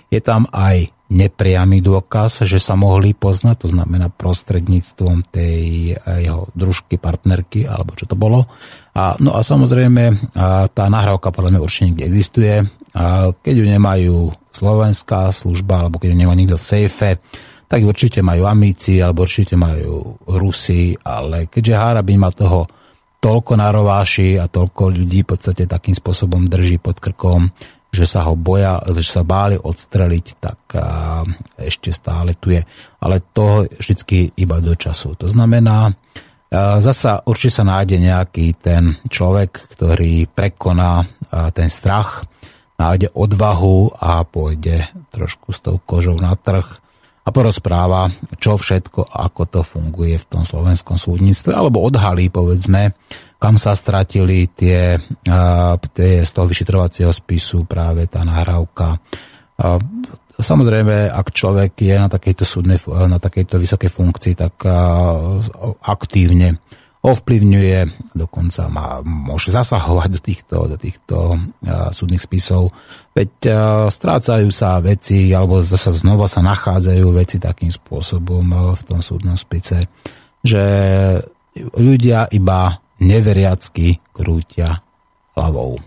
[0.08, 6.50] je tam aj nepriamy dôkaz, že sa mohli poznať, to znamená prostredníctvom tej eh, jeho
[6.58, 8.50] družky, partnerky, alebo čo to bolo.
[8.96, 12.56] A, no a samozrejme, a tá nahrávka podľa mňa určite niekde existuje.
[12.96, 14.18] A keď ju nemajú
[14.56, 17.20] slovenská služba, alebo keď ju nemá nikto v sejfe,
[17.68, 22.64] tak určite majú Amici, alebo určite majú Rusi, ale keďže Harabin má toho
[23.20, 27.50] toľko narováši a toľko ľudí v podstate takým spôsobom drží pod krkom,
[27.96, 30.60] že sa ho boja, že sa báli odstreliť, tak
[31.56, 32.60] ešte stále tu je.
[33.00, 35.16] Ale to vždycky iba do času.
[35.16, 35.96] To znamená,
[36.84, 41.08] zasa určite sa nájde nejaký ten človek, ktorý prekoná
[41.56, 42.28] ten strach,
[42.76, 46.68] nájde odvahu a pôjde trošku s tou kožou na trh
[47.26, 52.94] a porozpráva, čo všetko, ako to funguje v tom slovenskom súdnictve, alebo odhalí, povedzme,
[53.36, 54.98] kam sa stratili tie,
[55.94, 58.98] tie z toho vyšetrovacieho spisu práve tá nahrávka.
[60.36, 64.68] Samozrejme, ak človek je na takejto, súdnej, na takejto vysokej funkcii, tak
[65.80, 66.60] aktívne
[67.06, 71.38] ovplyvňuje, dokonca má, môže zasahovať do týchto, do týchto
[71.94, 72.74] súdnych spisov.
[73.14, 73.54] Veď
[73.94, 79.86] strácajú sa veci, alebo zase znova sa nachádzajú veci takým spôsobom v tom súdnom spise,
[80.42, 80.66] že
[81.78, 84.84] ľudia iba neveriacky krútia
[85.36, 85.80] hlavou.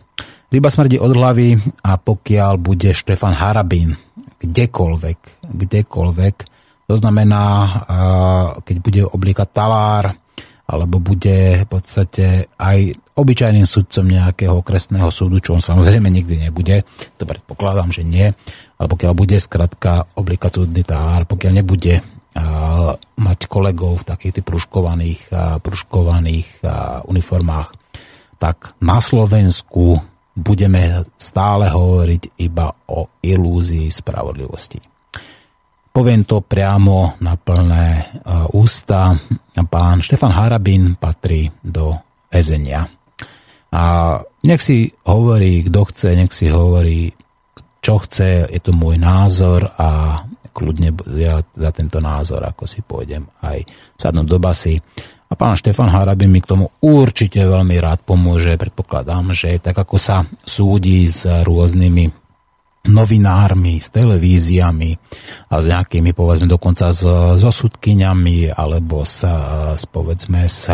[0.49, 3.97] Ryba smrdí od hlavy a pokiaľ bude Štefan Harabín
[4.41, 6.35] kdekoľvek, kdekoľvek,
[6.89, 7.45] to znamená,
[8.65, 10.17] keď bude oblíkať talár,
[10.69, 16.85] alebo bude v podstate aj obyčajným sudcom nejakého okresného súdu, čo on samozrejme nikdy nebude,
[17.17, 18.29] to predpokladám, že nie,
[18.77, 22.05] ale pokiaľ bude skratka oblikať súdny talár, pokiaľ nebude
[23.19, 25.23] mať kolegov v takých tých pruškovaných,
[25.63, 26.49] pruškovaných
[27.07, 27.69] uniformách,
[28.39, 29.99] tak na Slovensku
[30.39, 34.79] budeme stále hovoriť iba o ilúzii spravodlivosti.
[35.91, 38.07] Poviem to priamo na plné
[38.55, 39.19] ústa.
[39.59, 41.99] Pán Štefan Harabin patrí do
[42.31, 42.87] väzenia.
[43.75, 44.15] A
[44.47, 47.11] nech si hovorí, kto chce, nech si hovorí,
[47.83, 50.23] čo chce, je to môj názor a
[50.59, 53.63] kľudne ja za tento názor, ako si pôjdem aj
[53.95, 54.75] sadnúť do basy.
[55.29, 58.59] A pán Štefan Harabi mi k tomu určite veľmi rád pomôže.
[58.59, 62.27] Predpokladám, že tak ako sa súdi s rôznymi
[62.89, 64.91] novinármi, s televíziami
[65.53, 67.05] a s nejakými, povedzme, dokonca s,
[67.37, 69.29] so sudkyňami alebo s,
[69.77, 70.73] s povedzme, s,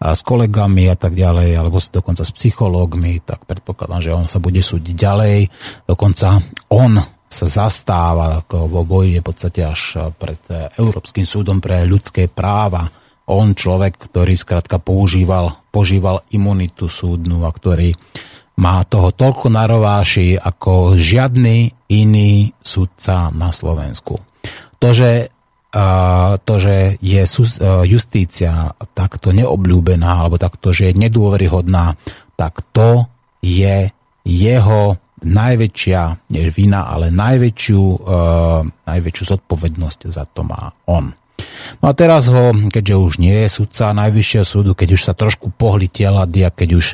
[0.00, 4.64] s kolegami a tak ďalej, alebo dokonca s psychológmi, tak predpokladám, že on sa bude
[4.64, 5.36] súdiť ďalej.
[5.84, 6.40] Dokonca
[6.72, 10.38] on sa zastáva ako vo boji v podstate až pred
[10.78, 12.86] Európskym súdom pre ľudské práva.
[13.26, 17.90] On človek, ktorý skrátka používal, požíval imunitu súdnu a ktorý
[18.56, 24.22] má toho toľko narováši ako žiadny iný sudca na Slovensku.
[24.80, 25.28] To, že,
[26.46, 27.22] to, že je
[27.84, 31.98] justícia takto neobľúbená alebo takto, že je nedôveryhodná,
[32.38, 33.10] tak to
[33.42, 33.90] je
[34.24, 34.82] jeho
[35.24, 41.16] najväčšia, nie vina, ale najväčšiu, uh, najväčšiu zodpovednosť za to má on.
[41.80, 45.52] No a teraz ho, keďže už nie je sudca Najvyššieho súdu, keď už sa trošku
[45.52, 46.86] pohli tela a keď už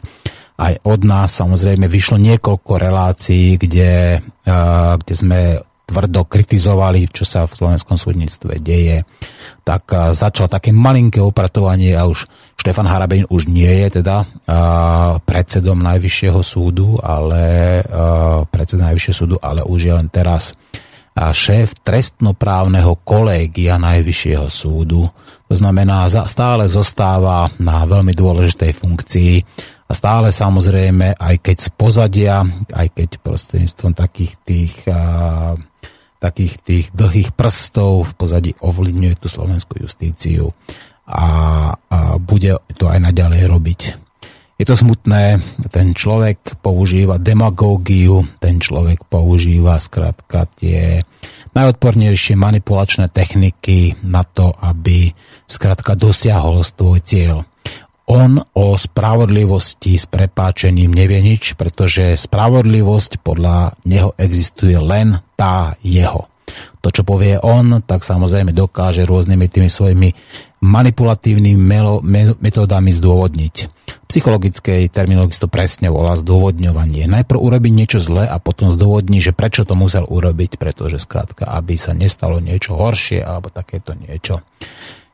[0.58, 5.40] aj od nás samozrejme vyšlo niekoľko relácií, kde, uh, kde sme
[5.82, 9.02] tvrdo kritizovali, čo sa v slovenskom súdnictve deje,
[9.66, 12.26] tak uh, začalo také malinké opratovanie a už
[12.62, 14.22] Štefan Harabin už nie je teda
[15.26, 17.82] predsedom Najvyššieho súdu, ale
[18.54, 20.54] predseda Najvyššieho súdu, ale už je len teraz
[21.18, 25.10] šéf trestnoprávneho kolégia Najvyššieho súdu.
[25.50, 29.34] To znamená, stále zostáva na veľmi dôležitej funkcii
[29.90, 35.58] a stále samozrejme, aj keď z pozadia, aj keď prostredníctvom takých tých, a,
[36.22, 40.54] takých tých dlhých prstov v pozadí ovlivňuje tú slovenskú justíciu
[41.02, 41.26] a,
[41.74, 43.80] a bude to aj naďalej robiť.
[44.62, 45.42] Je to smutné,
[45.74, 51.02] ten človek používa demagógiu, ten človek používa skrátka tie
[51.50, 55.10] najodpornejšie manipulačné techniky na to, aby
[55.50, 57.42] skrátka dosiahol svoj cieľ.
[58.10, 66.26] On o spravodlivosti s prepáčením nevie nič, pretože spravodlivosť podľa neho existuje len tá jeho.
[66.82, 70.08] To, čo povie on, tak samozrejme dokáže rôznymi tými svojimi
[70.62, 71.58] manipulatívnymi
[72.42, 73.56] metódami zdôvodniť.
[73.66, 77.06] V psychologickej terminológii to presne volá zdôvodňovanie.
[77.06, 81.78] Najprv urobí niečo zlé a potom zdôvodní, že prečo to musel urobiť, pretože skrátka, aby
[81.78, 84.42] sa nestalo niečo horšie alebo takéto niečo.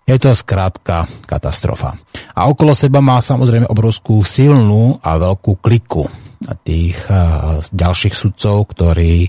[0.08, 2.00] Je to skrátka katastrofa.
[2.32, 6.08] A okolo seba má samozrejme obrovskú silnú a veľkú kliku
[6.64, 6.96] tých
[7.76, 9.28] ďalších sudcov, ktorí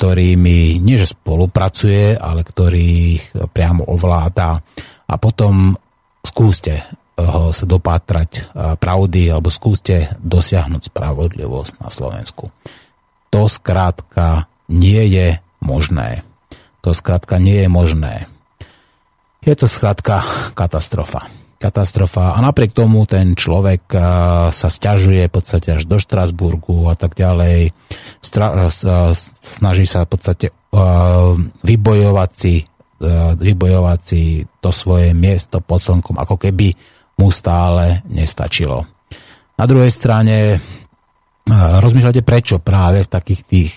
[0.00, 4.64] ktorými nie že spolupracuje, ale ktorých priamo ovláda
[5.04, 5.76] a potom
[6.24, 6.88] skúste
[7.52, 8.48] sa dopátrať
[8.80, 12.48] pravdy alebo skúste dosiahnuť spravodlivosť na Slovensku.
[13.28, 16.24] To skrátka nie je možné.
[16.80, 18.14] To skrátka nie je možné.
[19.40, 20.20] Je to skrátka
[20.52, 21.32] katastrofa.
[21.60, 22.36] Katastrofa.
[22.36, 24.00] A napriek tomu ten človek eh,
[24.52, 27.72] sa stiažuje v podstate až do Štrasburgu a tak ďalej.
[28.20, 28.68] Stra-
[29.40, 30.46] snaží sa v podstate
[31.66, 32.62] vybojovať si
[33.40, 36.76] vybojovať si to svoje miesto pod slnkom, ako keby
[37.16, 38.84] mu stále nestačilo.
[39.56, 40.60] Na druhej strane
[41.52, 43.72] rozmýšľate, prečo práve v takých tých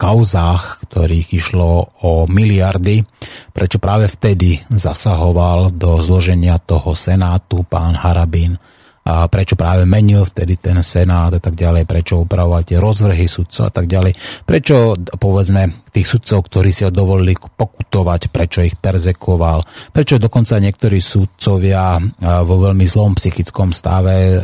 [0.00, 3.04] kauzách, ktorých išlo o miliardy,
[3.52, 8.56] prečo práve vtedy zasahoval do zloženia toho senátu pán Harabín,
[9.00, 13.68] a prečo práve menil vtedy ten senát a tak ďalej, prečo upravoval tie rozvrhy sudcov
[13.68, 14.12] a tak ďalej,
[14.44, 21.00] prečo povedzme tých sudcov, ktorí si ho dovolili pokutovať, prečo ich perzekoval, prečo dokonca niektorí
[21.00, 24.38] sudcovia vo veľmi zlom psychickom stave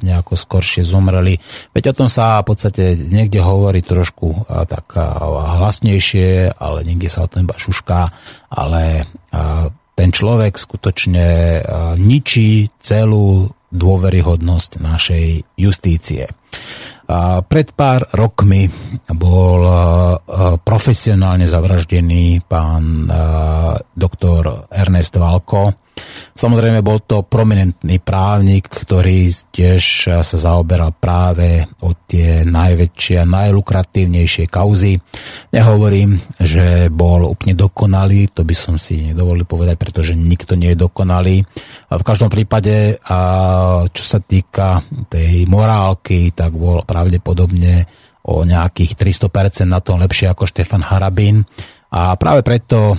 [0.00, 1.36] nejako skoršie zomreli.
[1.74, 4.94] Veď o tom sa v podstate niekde hovorí trošku tak
[5.58, 8.00] hlasnejšie, ale niekde sa o tom iba šušká,
[8.54, 9.04] ale
[9.98, 11.26] ten človek skutočne
[11.98, 15.26] ničí celú dôveryhodnosť našej
[15.60, 16.28] justície.
[17.48, 18.68] Pred pár rokmi
[19.16, 19.60] bol
[20.60, 23.08] profesionálne zavraždený pán
[23.96, 25.87] doktor Ernest Valko,
[26.38, 29.82] Samozrejme bol to prominentný právnik, ktorý tiež
[30.22, 35.02] sa zaoberal práve o tie najväčšie a najlukratívnejšie kauzy.
[35.50, 40.82] Nehovorím, že bol úplne dokonalý, to by som si nedovolil povedať, pretože nikto nie je
[40.86, 41.42] dokonalý.
[41.90, 43.02] V každom prípade,
[43.90, 47.82] čo sa týka tej morálky, tak bol pravdepodobne
[48.28, 51.48] o nejakých 300% na tom lepšie ako Štefan Harabín.
[51.88, 52.96] A práve preto, e,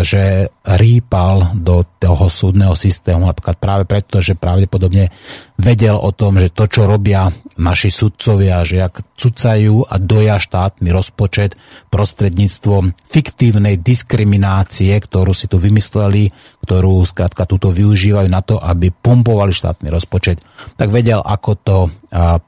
[0.00, 5.12] že rýpal do toho súdneho systému, napríklad práve preto, že pravdepodobne
[5.60, 7.28] vedel o tom, že to, čo robia
[7.60, 11.60] naši sudcovia, že ak cucajú a doja štátny rozpočet
[11.92, 16.32] prostredníctvom fiktívnej diskriminácie, ktorú si tu vymysleli,
[16.64, 20.40] ktorú skrátka túto využívajú na to, aby pumpovali štátny rozpočet,
[20.80, 21.92] tak vedel, ako to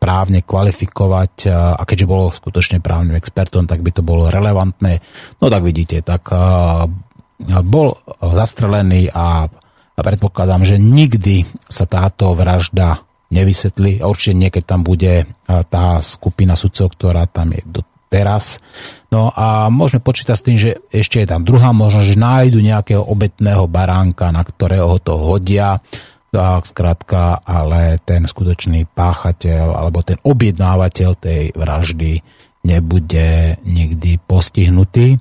[0.01, 5.05] právne kvalifikovať a keďže bol skutočne právnym expertom, tak by to bolo relevantné.
[5.37, 6.33] No tak vidíte, tak
[7.45, 7.87] bol
[8.19, 9.53] zastrelený a
[10.01, 14.01] predpokladám, že nikdy sa táto vražda nevysvetlí.
[14.01, 17.64] Určite niekedy tam bude tá skupina sudcov, ktorá tam je
[18.12, 18.61] teraz.
[19.09, 23.01] No a môžeme počítať s tým, že ešte je tam druhá možnosť, že nájdu nejakého
[23.01, 25.80] obetného baránka, na ktorého to hodia.
[26.32, 32.20] Tak skrátka, ale ten skutočný páchateľ alebo ten objednávateľ tej vraždy
[32.68, 35.16] nebude nikdy postihnutý.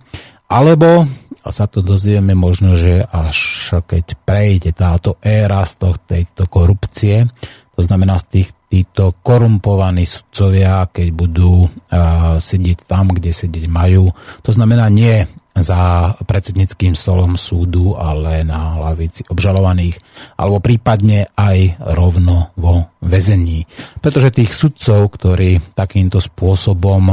[0.51, 1.07] Alebo
[1.49, 7.25] sa to dozvieme možno, že až keď prejde táto éra z tejto korupcie,
[7.73, 14.15] to znamená z tých, títo korumpovaní sudcovia, keď budú uh, sedieť tam, kde sedieť majú.
[14.47, 19.99] To znamená nie za predsednickým stolom súdu, ale na hlavici obžalovaných,
[20.39, 23.67] alebo prípadne aj rovno vo väzení.
[23.99, 27.03] Pretože tých sudcov, ktorí takýmto spôsobom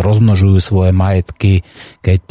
[0.00, 1.60] rozmnožujú svoje majetky,
[2.00, 2.22] keď,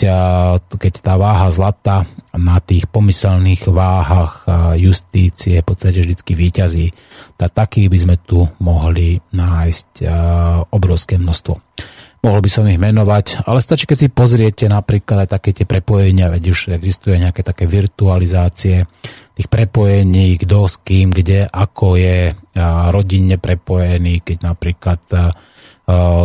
[0.73, 4.49] keď tá váha zlata na tých pomyselných váhach
[4.81, 6.85] justície v podstate vždy výťazí,
[7.37, 10.01] tak takých by sme tu mohli nájsť
[10.73, 11.53] obrovské množstvo.
[12.23, 16.31] Mohol by som ich menovať, ale stačí, keď si pozriete napríklad aj také tie prepojenia,
[16.31, 18.87] veď už existuje nejaké také virtualizácie
[19.35, 22.31] tých prepojení, kto s kým, kde, ako je
[22.95, 25.03] rodinne prepojený, keď napríklad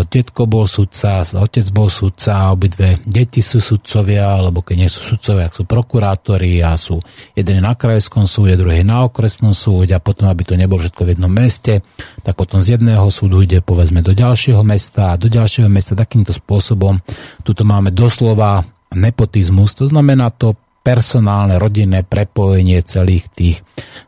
[0.06, 5.50] detko bol sudca, otec bol sudca, obidve deti sú sudcovia, alebo keď nie sú sudcovia,
[5.50, 7.02] ak sú prokurátori a sú
[7.34, 11.10] jeden na krajskom súde, druhý na okresnom súde a potom, aby to nebolo všetko v
[11.18, 11.82] jednom meste,
[12.22, 16.30] tak potom z jedného súdu ide povedzme do ďalšieho mesta a do ďalšieho mesta takýmto
[16.30, 17.02] spôsobom.
[17.42, 18.62] Tuto máme doslova
[18.94, 20.54] nepotizmus, to znamená to
[20.88, 23.56] personálne rodinné prepojenie celých tých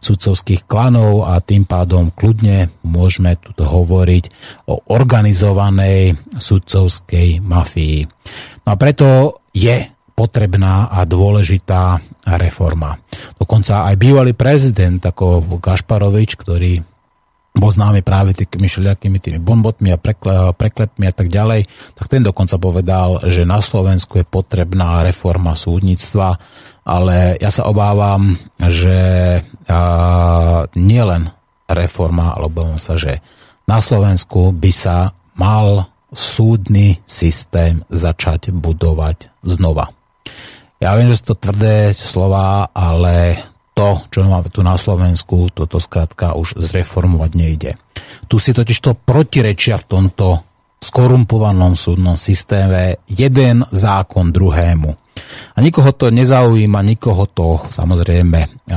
[0.01, 4.24] sudcovských klanov a tým pádom kľudne môžeme tu hovoriť
[4.72, 8.09] o organizovanej sudcovskej mafii.
[8.64, 12.01] No a preto je potrebná a dôležitá
[12.41, 12.97] reforma.
[13.37, 16.81] Dokonca aj bývalý prezident ako Gašparovič, ktorý
[17.51, 19.99] bol známy práve tými všelijakými tými bombotmi a
[20.55, 21.66] preklepmi a tak ďalej,
[21.99, 26.39] tak ten dokonca povedal, že na Slovensku je potrebná reforma súdnictva,
[26.85, 28.99] ale ja sa obávam, že
[30.74, 31.31] nielen
[31.70, 33.22] reforma, alebo sa, že
[33.70, 39.95] na Slovensku by sa mal súdny systém začať budovať znova.
[40.83, 43.39] Ja viem, že sú to tvrdé slova, ale
[43.76, 47.70] to, čo máme tu na Slovensku, toto skrátka už zreformovať nejde.
[48.26, 50.43] Tu si totiž to protirečia v tomto
[50.81, 55.10] skorumpovanom súdnom systéme jeden zákon druhému.
[55.55, 58.68] A nikoho to nezaujíma, nikoho to samozrejme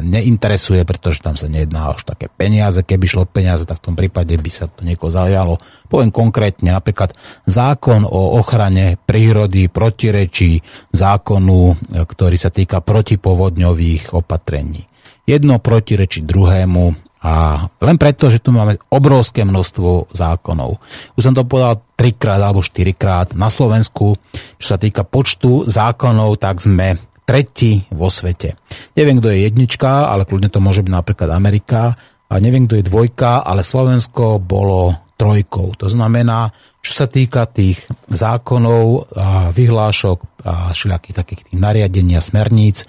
[0.00, 2.80] neinteresuje, pretože tam sa nejedná až také peniaze.
[2.80, 5.60] Keby šlo peniaze, tak v tom prípade by sa to niekoho zaujalo.
[5.86, 7.12] Poviem konkrétne, napríklad
[7.44, 11.76] zákon o ochrane prírody protirečí zákonu,
[12.08, 14.88] ktorý sa týka protipovodňových opatrení.
[15.22, 20.82] Jedno protirečí druhému A len preto, že tu máme obrovské množstvo zákonov.
[21.14, 23.38] Už som to povedal trikrát alebo štyrikrát.
[23.38, 24.18] Na Slovensku,
[24.58, 28.58] čo sa týka počtu zákonov, tak sme tretí vo svete.
[28.98, 31.94] Neviem, kto je jednička, ale kľudne to môže byť napríklad Amerika.
[32.26, 35.78] A neviem, kto je dvojka, ale Slovensko bolo trojkou.
[35.78, 36.50] To znamená,
[36.82, 37.78] čo sa týka tých
[38.10, 42.82] zákonov, a vyhlášok a všelijakých takých tých nariadení a smerníc,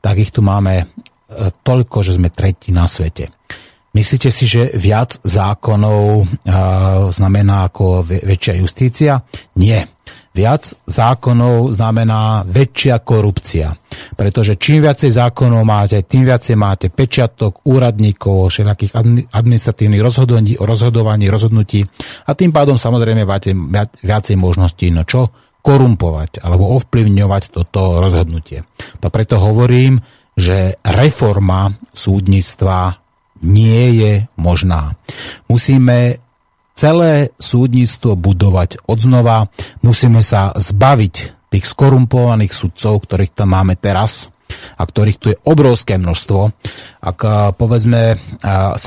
[0.00, 0.84] tak ich tu máme e,
[1.60, 3.28] toľko, že sme tretí na svete.
[3.94, 6.26] Myslíte si, že viac zákonov
[7.14, 9.22] znamená ako väčšia justícia?
[9.54, 9.86] Nie.
[10.34, 13.70] Viac zákonov znamená väčšia korupcia.
[14.18, 18.98] Pretože čím viacej zákonov máte, tým viacej máte pečiatok, úradníkov, všetkých
[19.30, 21.86] administratívnych rozhodovaní, rozhodovaní, rozhodnutí
[22.26, 23.54] a tým pádom samozrejme máte
[24.02, 25.30] viacej možností, no čo?
[25.62, 28.66] Korumpovať alebo ovplyvňovať toto rozhodnutie.
[28.98, 30.02] To preto hovorím,
[30.34, 33.03] že reforma súdnictva
[33.44, 34.96] nie je možná.
[35.52, 36.18] Musíme
[36.72, 39.52] celé súdnictvo budovať odznova,
[39.84, 41.14] musíme sa zbaviť
[41.52, 44.32] tých skorumpovaných sudcov, ktorých tam máme teraz
[44.78, 46.40] a ktorých tu je obrovské množstvo.
[47.02, 47.18] Ak
[47.58, 48.78] povedzme 70%,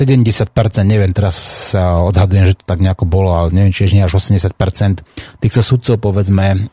[0.83, 1.35] neviem, teraz
[1.75, 5.03] sa odhadujem, že to tak nejako bolo, ale neviem, či nie až 80%
[5.43, 6.71] týchto sudcov povedzme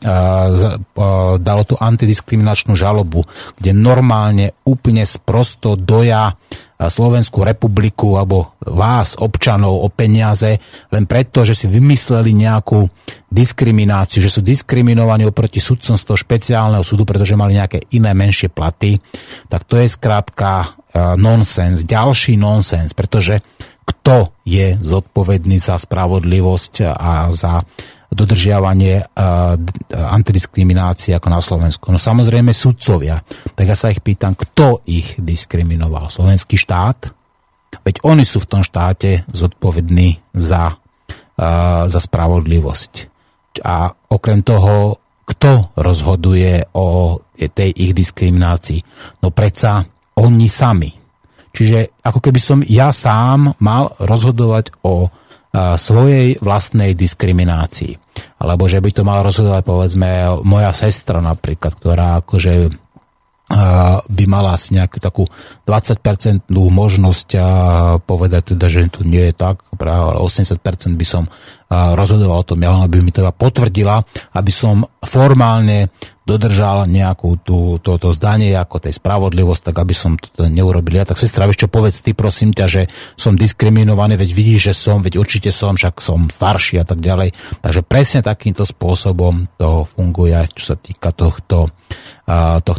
[1.39, 3.23] dalo tú antidiskriminačnú žalobu,
[3.59, 6.35] kde normálne úplne sprosto doja
[6.75, 10.59] Slovenskú republiku alebo vás, občanov, o peniaze,
[10.91, 12.83] len preto, že si vymysleli nejakú
[13.31, 18.51] diskrimináciu, že sú diskriminovaní oproti sudcom z toho špeciálneho súdu, pretože mali nejaké iné menšie
[18.51, 18.99] platy,
[19.47, 23.39] tak to je skrátka uh, nonsens, ďalší nonsens, pretože
[23.85, 27.61] kto je zodpovedný za spravodlivosť a za
[28.15, 29.59] dodržiavanie uh,
[29.91, 31.91] antidiskriminácie ako na Slovensku?
[31.91, 33.19] No samozrejme sudcovia.
[33.53, 36.07] Tak ja sa ich pýtam, kto ich diskriminoval?
[36.07, 37.11] Slovenský štát?
[37.83, 42.93] Veď oni sú v tom štáte zodpovední za, uh, za spravodlivosť.
[43.67, 48.79] A okrem toho, kto rozhoduje o tej ich diskriminácii?
[49.25, 49.83] No predsa
[50.15, 50.91] oni sami.
[51.55, 55.07] Čiže ako keby som ja sám mal rozhodovať o
[55.79, 57.95] svojej vlastnej diskriminácii.
[58.39, 60.09] Alebo že by to mal rozhodovať povedzme
[60.43, 62.84] moja sestra napríklad, ktorá akože
[64.09, 65.29] by mala asi nejakú takú
[65.69, 67.29] 20% možnosť
[68.09, 70.57] povedať teda, že to nie je tak, ale 80%
[70.97, 71.29] by som
[71.69, 74.01] rozhodoval o tom, ja ona by mi teda potvrdila,
[74.37, 75.89] aby som formálne
[76.25, 80.97] dodržal nejakú tú, to, to zdanie ako tej spravodlivosť, tak aby som to teda neurobil.
[80.97, 82.81] Ja tak sestra, vieš čo, povedz ty prosím ťa, že
[83.13, 87.29] som diskriminovaný, veď vidíš, že som, veď určite som, však som starší a tak ďalej.
[87.61, 91.69] Takže presne takýmto spôsobom to funguje, čo sa týka tohto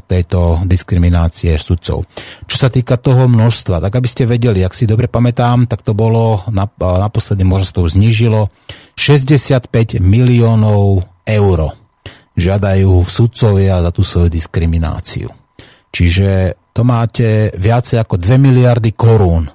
[0.07, 2.07] tejto diskriminácie sudcov.
[2.51, 5.95] Čo sa týka toho množstva, tak aby ste vedeli, ak si dobre pamätám, tak to
[5.95, 8.51] bolo, naposledy možno to znížilo,
[8.99, 11.59] 65 miliónov eur
[12.37, 15.31] žiadajú sudcovia za tú svoju diskrimináciu.
[15.95, 19.49] Čiže to máte viacej ako 2 miliardy korún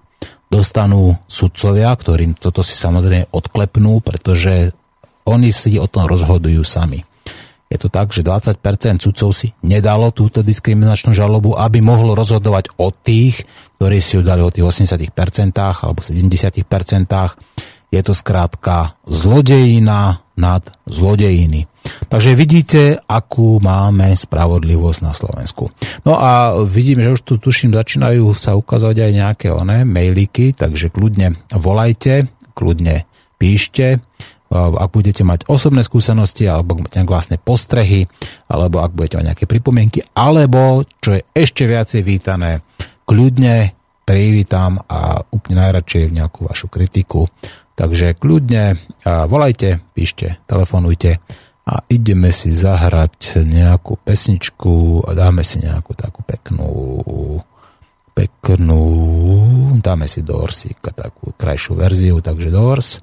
[0.49, 4.73] dostanú sudcovia, ktorým toto si samozrejme odklepnú, pretože
[5.29, 7.05] oni si o tom rozhodujú sami.
[7.72, 8.59] Je to tak, že 20%
[8.99, 13.47] sudcov si nedalo túto diskriminačnú žalobu, aby mohlo rozhodovať o tých,
[13.80, 15.07] ktorí si ju dali o tých 80%
[15.55, 16.51] alebo 70%
[17.91, 21.67] je to skrátka zlodejina nad zlodejiny.
[22.07, 25.72] Takže vidíte, akú máme spravodlivosť na Slovensku.
[26.07, 30.88] No a vidím, že už tu tuším začínajú sa ukázať aj nejaké one mailíky, takže
[30.88, 33.03] kľudne volajte, kľudne
[33.36, 33.99] píšte,
[34.51, 38.03] ak budete mať osobné skúsenosti, alebo nejaké vlastné postrehy,
[38.51, 42.59] alebo ak budete mať nejaké pripomienky, alebo, čo je ešte viacej vítané,
[43.07, 43.71] kľudne
[44.03, 47.31] privítam a úplne najradšej nejakú vašu kritiku.
[47.79, 48.75] Takže kľudne
[49.07, 51.23] volajte, píšte, telefonujte
[51.63, 56.67] a ideme si zahrať nejakú pesničku a dáme si nejakú takú peknú
[58.11, 58.83] peknú
[59.79, 62.99] dáme si Doorsika, takú krajšiu verziu, takže Doors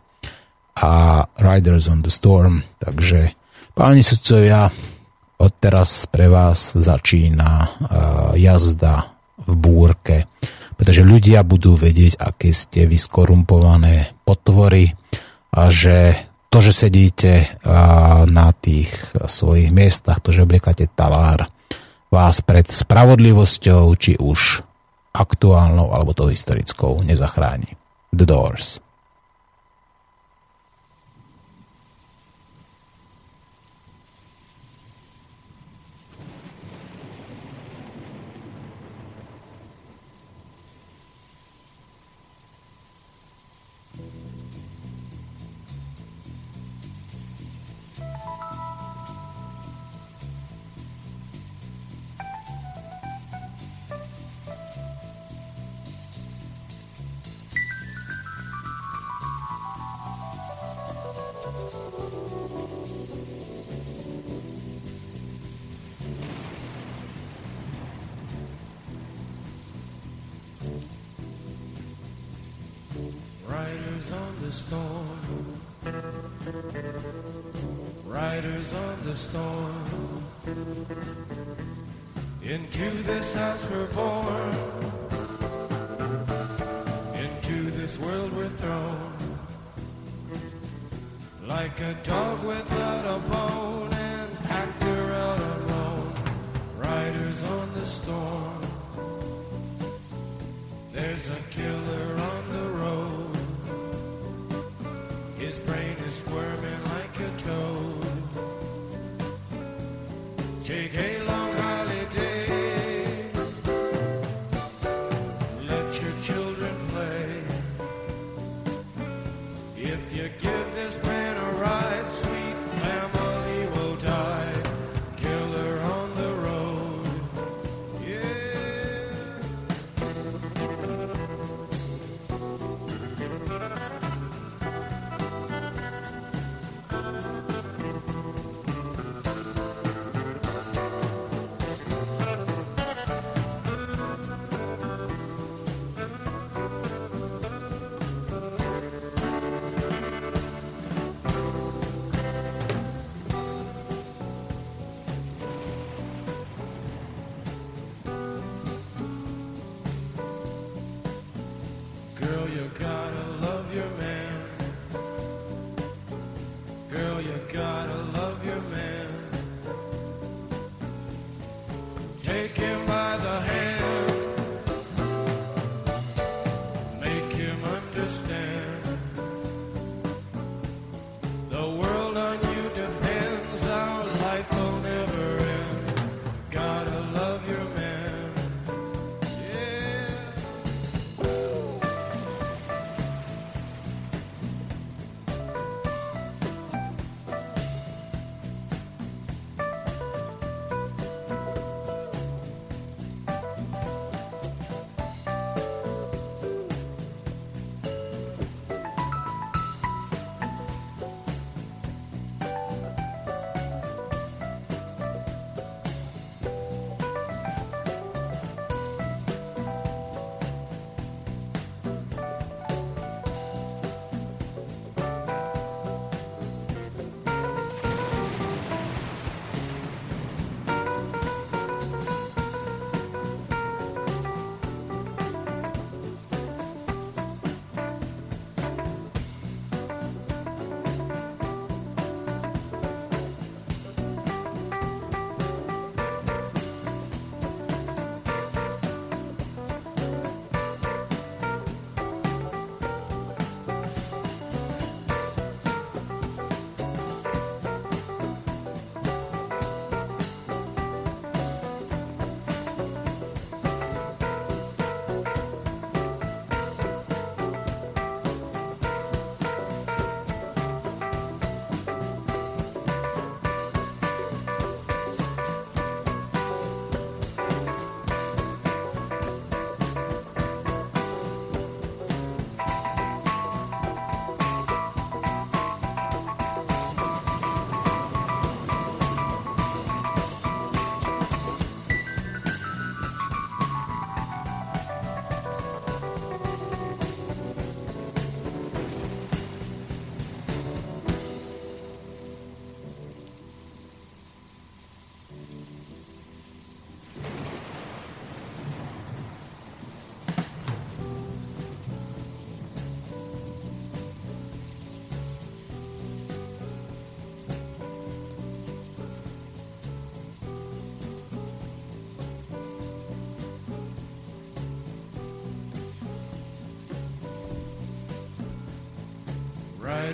[0.79, 3.35] a Riders on the Storm, takže
[3.75, 4.71] páni sudcovia,
[5.39, 7.79] odteraz pre vás začína
[8.35, 10.27] jazda v búrke
[10.79, 14.95] pretože ľudia budú vedieť, aké ste vyskorumpované potvory
[15.51, 16.15] a že
[16.49, 17.59] to, že sedíte
[18.31, 21.51] na tých svojich miestach, to, že obliekate talár,
[22.09, 24.63] vás pred spravodlivosťou, či už
[25.13, 27.75] aktuálnou alebo to historickou, nezachráni.
[28.15, 28.79] The Doors.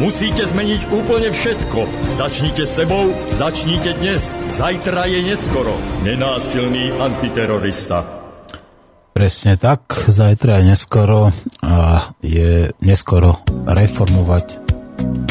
[0.00, 1.84] Musíte zmeniť úplne všetko.
[2.16, 4.24] Začnite sebou, začnite dnes.
[4.56, 5.76] Zajtra je neskoro.
[6.00, 8.08] Nenásilný antiterorista.
[9.12, 14.64] Presne tak, zajtra je neskoro a je neskoro reformovať,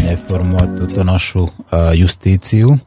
[0.05, 1.49] reformovať túto našu
[1.97, 2.77] justíciu.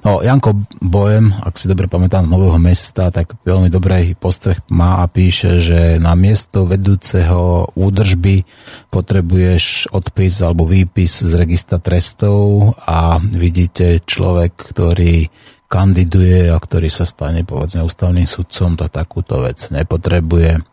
[0.00, 5.02] No, Janko Bojem, ak si dobre pamätám z Nového mesta, tak veľmi dobrý postreh má
[5.02, 8.44] a píše, že na miesto vedúceho údržby
[8.88, 15.28] potrebuješ odpis alebo výpis z registra trestov a vidíte človek, ktorý
[15.70, 20.66] kandiduje a ktorý sa stane povedzme ústavným sudcom, to takúto vec nepotrebuje.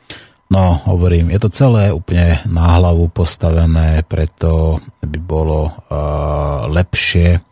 [0.48, 7.44] No, hovorím, je to celé úplne na hlavu postavené, preto by bolo uh, lepšie,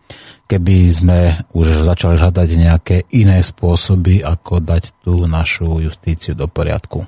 [0.46, 1.20] keby sme
[1.54, 7.06] už začali hľadať nejaké iné spôsoby, ako dať tú našu justíciu do poriadku.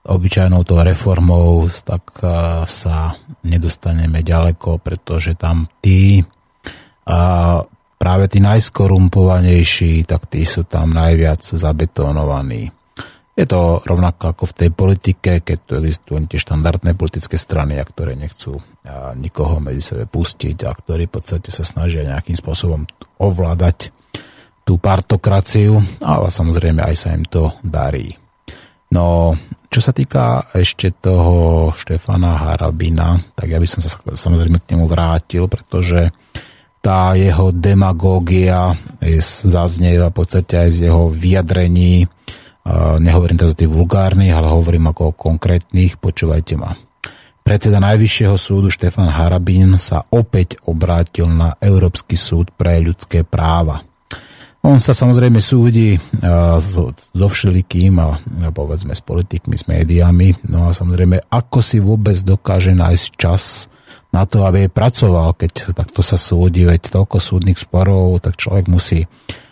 [0.00, 2.24] Obyčajnou tou reformou tak
[2.64, 7.60] sa nedostaneme ďaleko, pretože tam tí uh,
[8.00, 12.72] práve tí najskorumpovanejší, tak tí sú tam najviac zabetonovaní.
[13.38, 17.84] Je to rovnako ako v tej politike, keď tu existujú tie štandardné politické strany, a
[17.86, 18.58] ktoré nechcú
[19.16, 22.84] nikoho medzi sebe pustiť a ktorí v podstate sa snažia nejakým spôsobom
[23.22, 23.94] ovládať
[24.66, 28.12] tú partokraciu, ale samozrejme aj sa im to darí.
[28.90, 29.38] No,
[29.70, 34.90] čo sa týka ešte toho Štefana Harabina, tak ja by som sa samozrejme k nemu
[34.90, 36.10] vrátil, pretože
[36.82, 38.74] tá jeho demagógia
[39.22, 42.10] zaznieva v podstate aj z jeho vyjadrení.
[43.00, 45.98] Nehovorím teraz o tých vulgárnych, ale hovorím ako o konkrétnych.
[45.98, 46.76] Počúvajte ma.
[47.40, 53.82] Predseda Najvyššieho súdu Štefan Harabín sa opäť obrátil na Európsky súd pre ľudské práva.
[54.60, 55.96] On sa samozrejme súdi
[56.60, 58.20] so, so všelikým a
[58.52, 60.36] povedzme s politikmi, s médiami.
[60.52, 63.72] No a samozrejme, ako si vôbec dokáže nájsť čas
[64.12, 69.08] na to, aby pracoval, keď takto sa súdi, veď toľko súdnych sporov, tak človek musí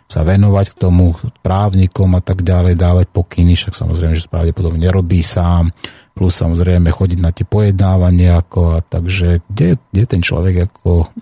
[0.09, 1.13] sa venovať k tomu
[1.45, 5.69] právnikom a tak ďalej, dávať pokyny, však samozrejme, že pravdepodobne nerobí sám,
[6.17, 11.13] plus samozrejme chodiť na tie pojednávania, ako, a takže kde, kde ten človek ako,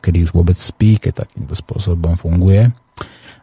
[0.00, 2.72] kedy vôbec spí, keď takýmto spôsobom funguje.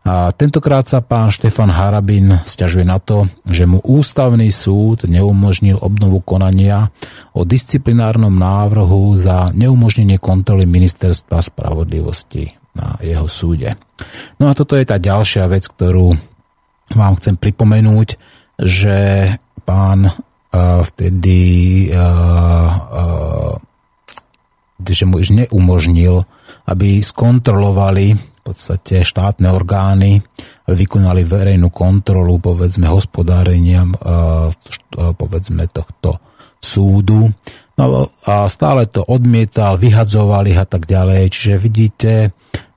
[0.01, 6.25] A tentokrát sa pán Štefan Harabin stiažuje na to, že mu ústavný súd neumožnil obnovu
[6.25, 6.89] konania
[7.38, 13.76] o disciplinárnom návrhu za neumožnenie kontroly ministerstva spravodlivosti na jeho súde.
[14.39, 16.15] No a toto je tá ďalšia vec, ktorú
[16.95, 18.15] vám chcem pripomenúť,
[18.59, 18.97] že
[19.63, 21.39] pán uh, vtedy
[21.91, 23.55] uh, uh,
[24.82, 26.26] že mu už neumožnil,
[26.67, 30.19] aby skontrolovali v podstate štátne orgány
[30.65, 33.86] vykonali verejnú kontrolu povedzme hospodárenia
[34.91, 36.17] povedzme tohto
[36.57, 37.30] súdu.
[37.78, 41.30] No a stále to odmietal, vyhadzovali a tak ďalej.
[41.30, 42.11] Čiže vidíte,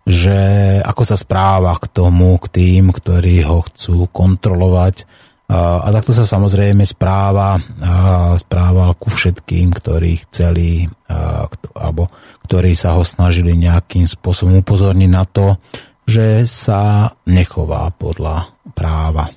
[0.05, 0.39] že
[0.85, 5.09] ako sa správa k tomu, k tým, ktorí ho chcú kontrolovať.
[5.45, 7.61] A takto sa samozrejme správa,
[8.37, 10.89] správal ku všetkým, ktorí chceli,
[11.77, 12.09] alebo
[12.49, 15.57] ktorí sa ho snažili nejakým spôsobom upozorniť na to,
[16.05, 19.33] že sa nechová podľa práva.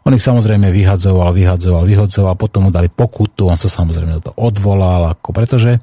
[0.00, 5.12] On ich samozrejme vyhadzoval, vyhadzoval, vyhadzoval, potom mu dali pokutu, on sa samozrejme to odvolal,
[5.12, 5.76] ako pretože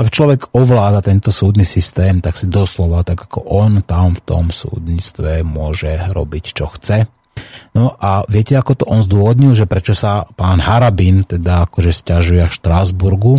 [0.00, 4.44] ak človek ovláda tento súdny systém, tak si doslova, tak ako on tam v tom
[4.48, 7.20] súdnictve môže robiť, čo chce
[7.70, 12.42] No a viete, ako to on zdôvodnil, že prečo sa pán Harabin teda akože stiažuje
[12.50, 13.34] v Štrásburgu,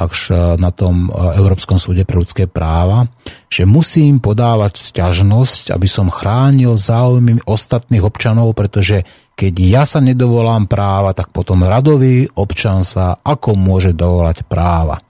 [0.00, 3.04] až na tom e, Európskom súde pre ľudské práva,
[3.52, 9.04] že musím podávať sťažnosť, aby som chránil záujmy ostatných občanov, pretože
[9.36, 15.04] keď ja sa nedovolám práva, tak potom radový občan sa ako môže dovolať práva.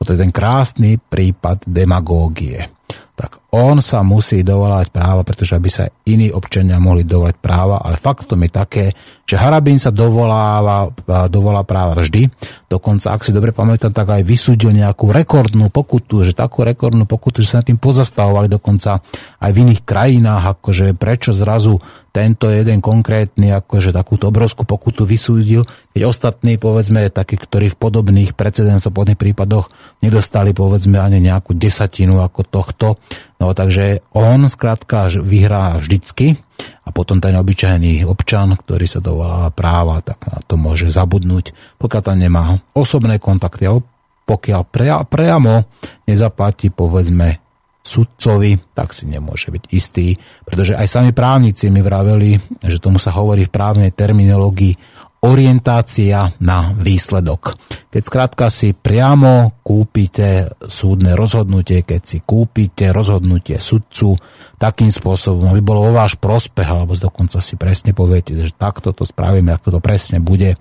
[0.00, 2.72] Toto je ten krásny prípad demagógie
[3.12, 7.98] tak on sa musí dovolať práva, pretože aby sa iní občania mohli dovolať práva, ale
[7.98, 8.84] faktom je také,
[9.26, 10.90] že Harabín sa dovoláva,
[11.26, 12.30] dovolá práva vždy,
[12.70, 17.42] dokonca, ak si dobre pamätám, tak aj vysúdil nejakú rekordnú pokutu, že takú rekordnú pokutu,
[17.42, 19.02] že sa nad tým pozastavovali dokonca
[19.42, 25.62] aj v iných krajinách, akože prečo zrazu tento jeden konkrétny, akože takúto obrovskú pokutu vysúdil,
[25.94, 29.70] keď ostatní, povedzme, takí, ktorí v podobných precedensov, podobných prípadoch
[30.02, 32.98] nedostali, povedzme, ani nejakú desatinu ako tohto.
[33.40, 36.36] No takže on skrátka ž- vyhrá vždycky
[36.84, 42.02] a potom ten obyčajný občan, ktorý sa dovoláva práva, tak na to môže zabudnúť, pokiaľ
[42.04, 43.88] tam nemá osobné kontakty, alebo
[44.28, 45.66] pokiaľ prea, priamo
[46.04, 47.40] nezaplatí povedzme
[47.80, 50.14] sudcovi, tak si nemôže byť istý,
[50.44, 54.76] pretože aj sami právnici mi vraveli, že tomu sa hovorí v právnej terminológii
[55.20, 57.60] orientácia na výsledok.
[57.92, 64.16] Keď skrátka si priamo kúpite súdne rozhodnutie, keď si kúpite rozhodnutie sudcu
[64.56, 69.04] takým spôsobom, aby bolo o váš prospech, alebo dokonca si presne poviete, že takto to
[69.04, 70.56] spravíme, ako to presne bude.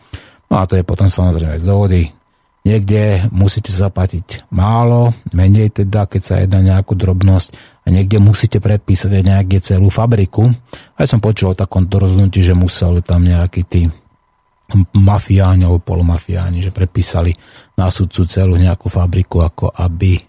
[0.51, 2.03] No a to je potom samozrejme z dohody.
[2.67, 7.55] Niekde musíte zaplatiť málo, menej teda, keď sa jedná nejakú drobnosť
[7.87, 10.51] a niekde musíte prepísať aj nejaké celú fabriku.
[10.99, 13.87] Aj som počul o takom rozhodnutí, že museli tam nejaký tí
[14.97, 17.33] mafiáni alebo polomafiáni, že prepísali
[17.77, 20.19] na sudcu celú nejakú fabriku, ako aby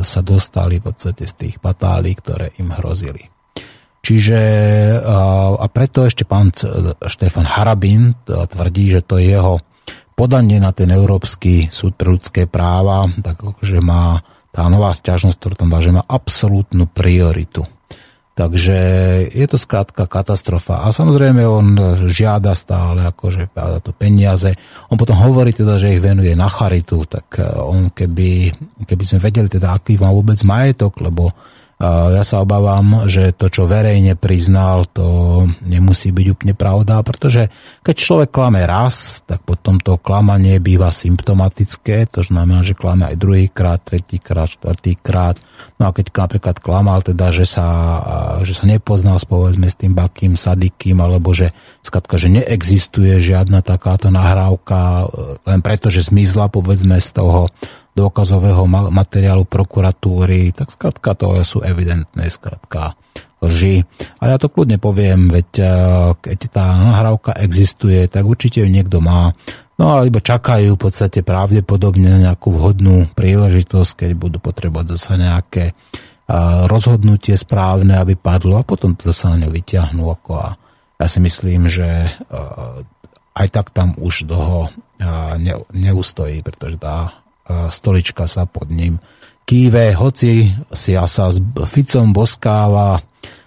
[0.00, 3.26] sa dostali v podstate z tých patálí, ktoré im hrozili.
[4.02, 4.38] Čiže
[5.58, 6.50] a preto ešte pán
[7.06, 9.62] Štefan Harabin tvrdí, že to je jeho
[10.12, 14.22] podanie na ten Európsky súd pre ľudské práva, tak že má
[14.52, 17.64] tá nová sťažnosť, ktorú tam dá, že má absolútnu prioritu.
[18.32, 18.76] Takže
[19.28, 20.88] je to skrátka katastrofa.
[20.88, 21.76] A samozrejme on
[22.08, 23.52] žiada stále akože
[23.84, 24.56] to peniaze.
[24.88, 28.48] On potom hovorí teda, že ich venuje na charitu, tak eh, on keby,
[28.88, 31.28] keby sme vedeli teda, aký má vôbec majetok, lebo
[31.82, 37.50] ja sa obávam, že to, čo verejne priznal, to nemusí byť úplne pravda, pretože
[37.82, 43.18] keď človek klame raz, tak potom to klamanie býva symptomatické, to znamená, že klame aj
[43.18, 45.42] druhýkrát, tretíkrát, štvrtýkrát.
[45.82, 47.66] No a keď napríklad klamal teda, že sa,
[48.46, 51.50] že sa nepoznal povedzme s tým bakým sadikým, alebo že
[51.82, 55.10] skratka, že neexistuje žiadna takáto nahrávka,
[55.42, 57.50] len preto, že zmizla povedzme z toho
[57.92, 62.96] dôkazového materiálu prokuratúry, tak skrátka to sú evidentné skrátka
[63.42, 63.82] lži.
[64.22, 65.68] A ja to kľudne poviem, veď eh,
[66.16, 69.34] keď tá nahrávka existuje, tak určite ju niekto má.
[69.76, 75.64] No alebo čakajú v podstate pravdepodobne na nejakú vhodnú príležitosť, keď budú potrebovať zase nejaké
[75.68, 75.74] eh,
[76.70, 80.06] rozhodnutie správne, aby padlo a potom to sa na ňu vyťahnú.
[80.06, 80.48] Ako a
[81.02, 82.72] ja si myslím, že eh,
[83.32, 84.70] aj tak tam už dlho
[85.74, 89.02] neustojí, pretože tá stolička sa pod ním
[89.42, 93.02] kýve, hoci si sa s Ficom boskáva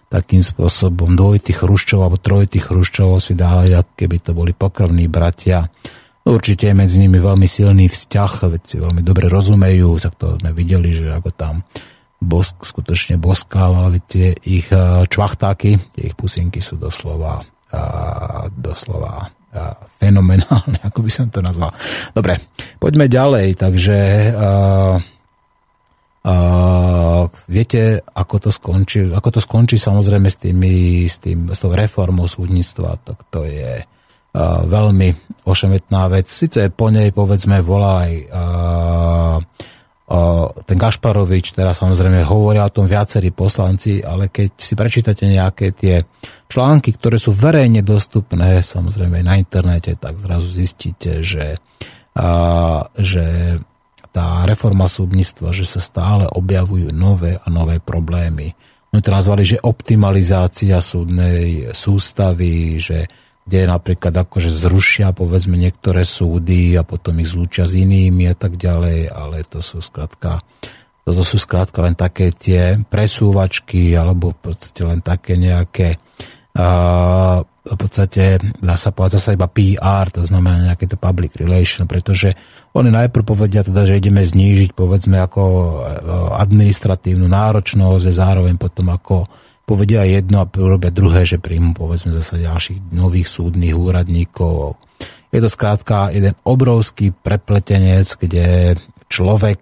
[0.06, 5.68] takým spôsobom dvojitých chruščov alebo trojitých chruščov si dávajú, keby to boli pokrvní bratia.
[6.26, 10.90] Určite je medzi nimi veľmi silný vzťah, veď veľmi dobre rozumejú, tak to sme videli,
[10.90, 11.62] že ako tam
[12.18, 14.72] bosk skutočne boskáva, tie ich
[15.10, 17.44] čvachtáky, tie ich pusinky sú doslova,
[18.56, 19.35] doslova
[20.00, 21.72] fenomenálne, ako by som to nazval.
[22.12, 22.40] Dobre,
[22.78, 23.48] poďme ďalej.
[23.58, 24.00] Takže
[24.36, 24.96] uh,
[26.26, 31.72] uh, viete, ako to skončí, ako to skončí samozrejme s, tými, s, tým, s tou
[31.74, 36.28] reformou súdnictva, tak to je uh, veľmi ošemetná vec.
[36.28, 39.38] Sice po nej povedzme volá aj uh,
[40.70, 46.06] ten Gašparovič, teraz samozrejme hovoria o tom viacerí poslanci, ale keď si prečítate nejaké tie
[46.46, 51.58] články, ktoré sú verejne dostupné, samozrejme na internete, tak zrazu zistíte, že,
[53.02, 53.26] že
[54.14, 58.54] tá reforma súdnictva, že sa stále objavujú nové a nové problémy.
[58.94, 63.10] Oni to nazvali, že optimalizácia súdnej sústavy, že
[63.46, 68.58] kde napríklad akože zrušia povedzme niektoré súdy a potom ich zlúčia s inými a tak
[68.58, 70.42] ďalej, ale to sú skrátka
[71.06, 76.02] toto sú skrátka len také tie presúvačky alebo v podstate len také nejaké
[76.58, 81.90] uh, v podstate dá sa povedať zase iba PR, to znamená nejaké to public relation,
[81.90, 82.38] pretože
[82.78, 85.42] oni najprv povedia teda, že ideme znížiť povedzme ako
[86.38, 89.26] administratívnu náročnosť a zároveň potom ako
[89.66, 94.78] povedia jedno a urobia druhé, že príjmu povedzme zase ďalších nových súdnych úradníkov.
[95.34, 98.78] Je to skrátka jeden obrovský prepletenec, kde
[99.10, 99.60] človek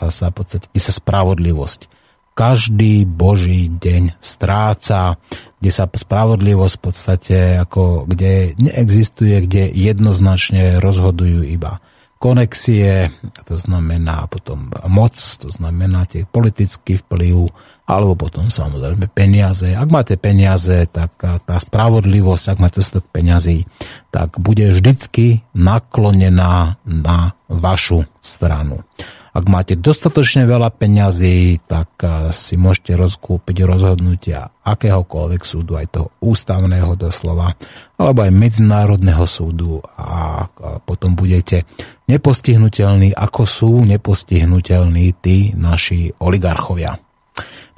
[0.00, 1.90] sa v podstate, sa spravodlivosť
[2.32, 5.20] každý boží deň stráca,
[5.60, 11.84] kde sa spravodlivosť v podstate ako, kde neexistuje, kde jednoznačne rozhodujú iba
[12.20, 13.08] konexie,
[13.48, 17.48] to znamená potom moc, to znamená tie politický vplyv,
[17.90, 19.74] alebo potom samozrejme peniaze.
[19.74, 23.66] Ak máte peniaze, tak tá spravodlivosť, ak máte dostatok peniazy,
[24.14, 27.18] tak bude vždycky naklonená na
[27.50, 28.86] vašu stranu.
[29.30, 32.02] Ak máte dostatočne veľa peňazí, tak
[32.34, 37.54] si môžete rozkúpiť rozhodnutia akéhokoľvek súdu, aj toho ústavného doslova,
[37.94, 40.46] alebo aj medzinárodného súdu a
[40.82, 41.62] potom budete
[42.10, 46.98] nepostihnutelní, ako sú nepostihnutelní tí naši oligarchovia.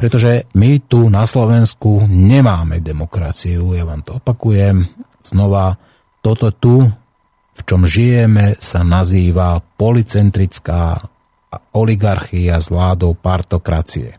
[0.02, 4.82] Pretože my tu na Slovensku nemáme demokraciu, ja vám to opakujem
[5.22, 5.78] znova,
[6.18, 6.82] toto tu,
[7.54, 10.98] v čom žijeme, sa nazýva policentrická
[11.78, 14.18] oligarchia s vládou partokracie.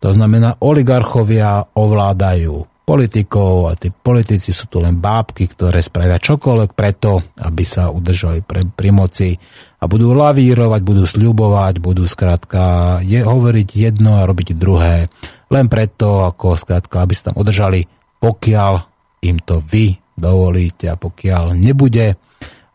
[0.00, 6.70] To znamená, oligarchovia ovládajú politikov a tí politici sú tu len bábky, ktoré spravia čokoľvek
[6.76, 9.32] preto, aby sa udržali pre, pri moci
[9.80, 15.08] a budú lavírovať, budú sľubovať, budú skrátka je, hovoriť jedno a robiť druhé,
[15.48, 17.88] len preto, ako skrátka, aby sa tam udržali,
[18.20, 18.84] pokiaľ
[19.24, 22.20] im to vy dovolíte a pokiaľ nebude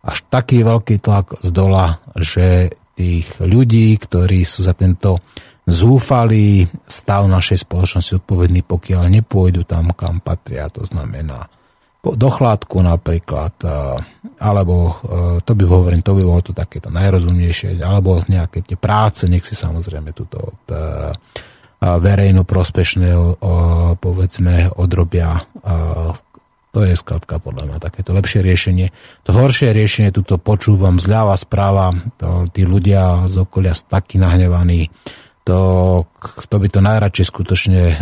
[0.01, 5.22] až taký veľký tlak z dola, že tých ľudí, ktorí sú za tento
[5.68, 10.72] zúfalý stav našej spoločnosti odpovedný, pokiaľ nepôjdu tam, kam patria.
[10.72, 11.51] To znamená
[12.07, 13.51] do chládku napríklad,
[14.39, 14.95] alebo
[15.43, 19.59] to by hovorím, to by bolo to takéto najrozumnejšie, alebo nejaké tie práce, nech si
[19.59, 20.63] samozrejme túto od
[21.78, 23.43] verejno prospešného
[23.99, 25.36] povedzme odrobia
[26.72, 28.88] to je skladka podľa mňa takéto lepšie riešenie.
[29.26, 31.89] To horšie riešenie, tuto počúvam zľava, správa,
[32.22, 34.86] to, tí ľudia z okolia sú takí nahnevaní,
[35.48, 35.60] to,
[36.20, 37.95] kto by to najradšej skutočne uh,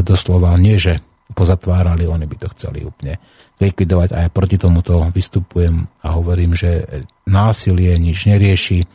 [0.00, 1.04] doslova nie, že
[1.36, 3.20] pozatvárali, oni by to chceli úplne
[3.60, 6.88] likvidovať a ja proti tomuto vystupujem a hovorím, že
[7.28, 8.88] násilie nič nerieši.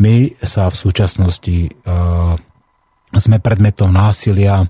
[0.00, 2.32] My sa v súčasnosti uh,
[3.12, 4.64] sme predmetom násilia,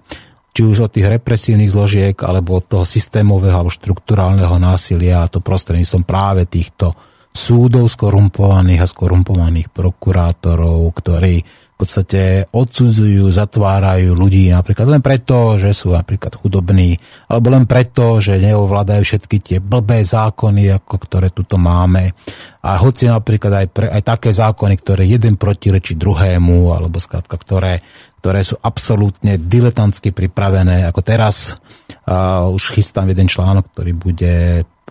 [0.53, 5.39] či už od tých represívnych zložiek, alebo od toho systémového alebo štruktúrálneho násilia, a to
[5.39, 6.93] prostredníctvom práve týchto
[7.33, 11.41] súdov skorumpovaných a skorumpovaných prokurátorov, ktorí
[11.83, 16.95] podstate odsudzujú, zatvárajú ľudí napríklad len preto, že sú napríklad chudobní,
[17.27, 22.15] alebo len preto, že neovládajú všetky tie blbé zákony, ako ktoré tuto máme.
[22.63, 27.83] A hoci napríklad aj, pre, aj také zákony, ktoré jeden protirečí druhému, alebo skrátka, ktoré,
[28.23, 31.59] ktoré sú absolútne diletantsky pripravené, ako teraz.
[32.03, 34.35] Uh, už chystám jeden článok, ktorý bude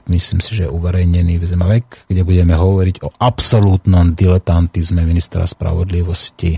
[0.09, 6.57] myslím si, že uverejnený v Zemavek, kde budeme hovoriť o absolútnom diletantizme ministra spravodlivosti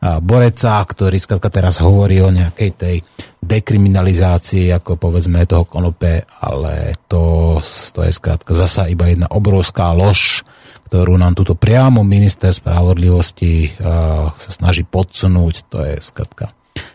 [0.00, 2.96] Boreca, ktorý skladka teraz hovorí o nejakej tej
[3.40, 7.56] dekriminalizácii, ako povedzme toho konope, ale to,
[7.92, 10.40] to je skrátka zasa iba jedna obrovská lož,
[10.88, 15.54] ktorú nám túto priamo minister spravodlivosti uh, sa snaží podsunúť.
[15.68, 16.48] To je skrátka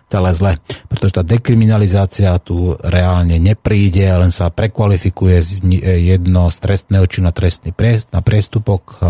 [0.05, 0.51] celé zle,
[0.85, 5.49] pretože tá dekriminalizácia tu reálne nepríde, len sa prekvalifikuje z
[5.97, 9.01] jedno z trestného činu na trestný priest, na priestupok,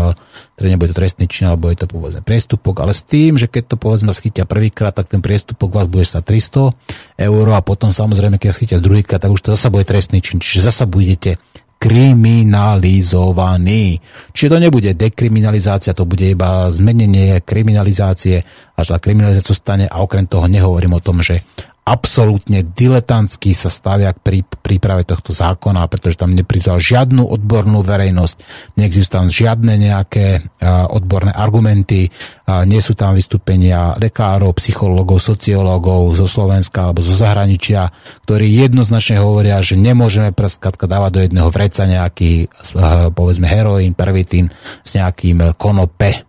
[0.56, 3.62] ktorý nebude to trestný čin, alebo je to povedzme priestupok, ale s tým, že keď
[3.70, 6.72] to povedzme schytia prvýkrát, tak ten priestupok vás bude sa 300
[7.20, 10.64] eur a potom samozrejme, keď schytia druhýkrát, tak už to zasa bude trestný čin, čiže
[10.64, 11.36] zasa budete
[11.76, 14.00] kriminalizovaný.
[14.32, 18.40] Čiže to nebude dekriminalizácia, to bude iba zmenenie kriminalizácie,
[18.74, 21.44] až tá kriminalizácia stane a okrem toho nehovorím o tom, že
[21.86, 28.36] absolútne diletantsky sa stavia k prí, príprave tohto zákona, pretože tam neprizval žiadnu odbornú verejnosť,
[28.74, 32.10] neexistujú tam žiadne nejaké a, odborné argumenty,
[32.50, 37.86] a, nie sú tam vystúpenia lekárov, psychológov, sociológov zo Slovenska alebo zo zahraničia,
[38.26, 44.50] ktorí jednoznačne hovoria, že nemôžeme prskatka dávať do jedného vreca nejaký, a, povedzme, heroín, pervitín
[44.82, 46.26] s nejakým konope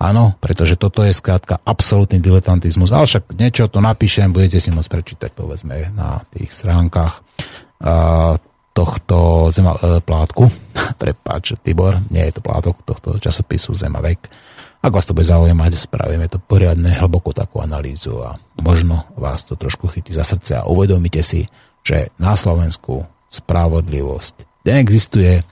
[0.00, 2.88] Áno, pretože toto je skrátka absolútny diletantizmus.
[2.88, 7.20] Ale však niečo to napíšem, budete si môcť prečítať, povedzme, na tých stránkach
[8.72, 10.48] tohto zema, uh, plátku.
[11.00, 14.30] Prepáč, Tibor, nie je to plátok tohto časopisu Zemavek.
[14.80, 19.52] Ak vás to bude zaujímať, spravíme to poriadne, hlbokú takú analýzu a možno vás to
[19.52, 21.44] trošku chytí za srdce a uvedomíte si,
[21.84, 25.44] že na Slovensku spravodlivosť neexistuje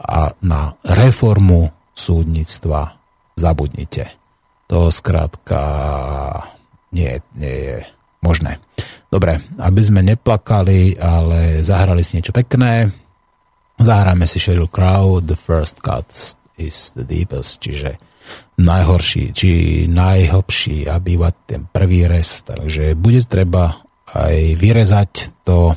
[0.00, 2.99] a na reformu súdnictva
[3.40, 4.12] zabudnite.
[4.68, 5.60] To skrátka
[6.92, 7.76] nie, nie je
[8.20, 8.60] možné.
[9.10, 12.92] Dobre, aby sme neplakali, ale zahrali si niečo pekné.
[13.80, 16.06] Zahráme si Sheryl Crow, The First Cut
[16.60, 17.96] is the Deepest, čiže
[18.60, 19.50] najhorší, či
[19.88, 23.80] najhlbší a býva ten prvý rez, takže bude treba
[24.12, 25.74] aj vyrezať to,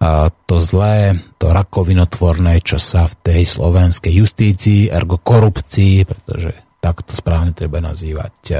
[0.00, 7.04] a to zlé, to rakovinotvorné, čo sa v tej slovenskej justícii, ergo korupcii, pretože tak
[7.04, 8.56] to správne treba nazývať,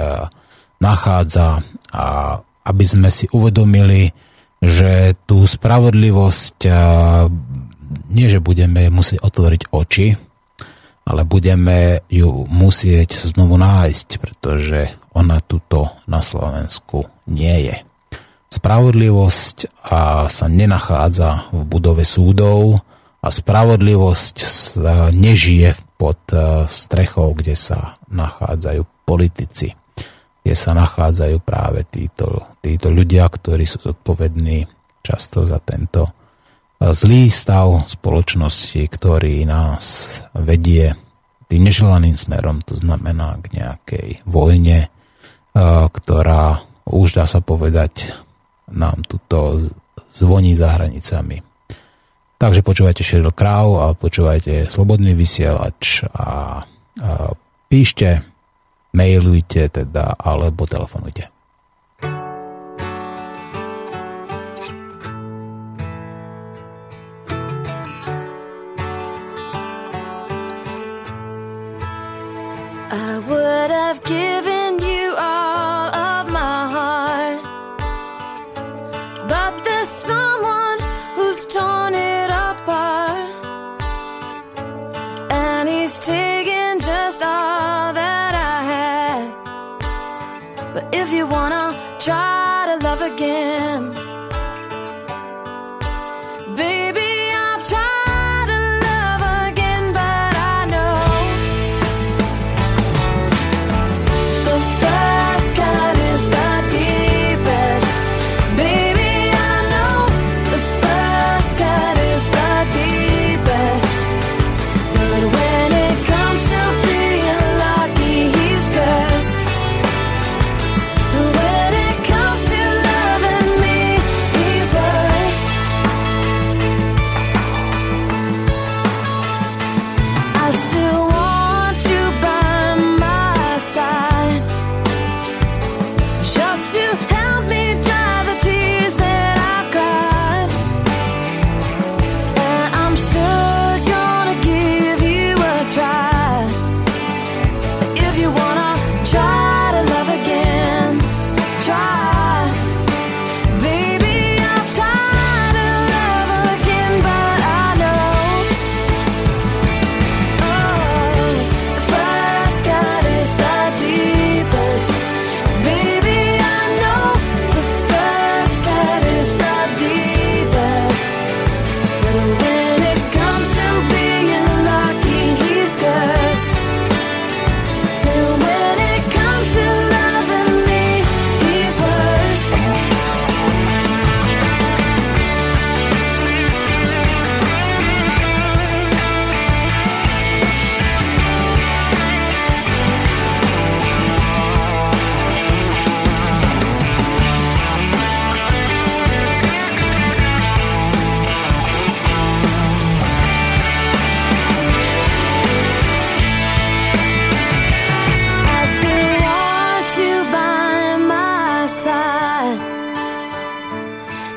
[0.80, 2.36] nachádza a
[2.68, 4.12] aby sme si uvedomili,
[4.60, 6.58] že tú spravodlivosť
[8.12, 10.12] nie, že budeme musieť otvoriť oči,
[11.08, 17.76] ale budeme ju musieť znovu nájsť, pretože ona tuto na Slovensku nie je.
[18.52, 19.56] Spravodlivosť
[20.28, 22.84] sa nenachádza v budove súdov
[23.20, 24.36] a spravodlivosť
[25.12, 26.20] nežije pod
[26.72, 29.76] strechou, kde sa nachádzajú politici.
[30.40, 34.64] kde sa nachádzajú práve títo, títo ľudia, ktorí sú zodpovední
[35.04, 36.08] často za tento
[36.80, 40.96] zlý stav spoločnosti, ktorý nás vedie
[41.50, 44.88] tým neželaným smerom, to znamená k nejakej vojne,
[45.92, 48.16] ktorá už dá sa povedať
[48.70, 49.60] nám tuto
[50.08, 51.42] zvoní za hranicami.
[52.40, 57.08] Takže počúvajte Sheryl Crow a počúvajte Slobodný vysielač a, a
[57.68, 58.24] píšte,
[58.96, 61.28] mailujte teda alebo telefonujte.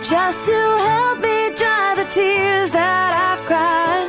[0.10, 4.08] Just to help me dry the tears that I've cried.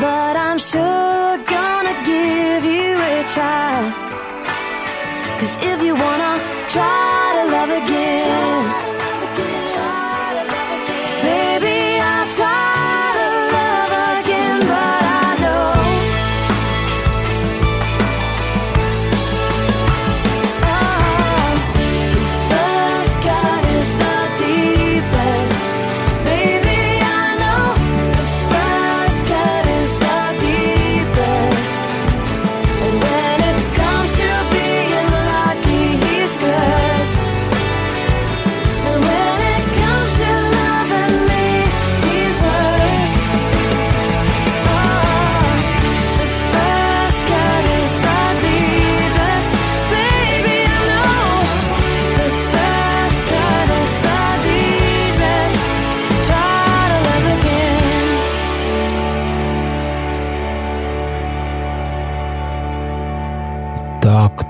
[0.00, 3.76] But I'm sure gonna give you a try.
[5.38, 6.34] Cause if you wanna
[6.68, 8.01] try to love again,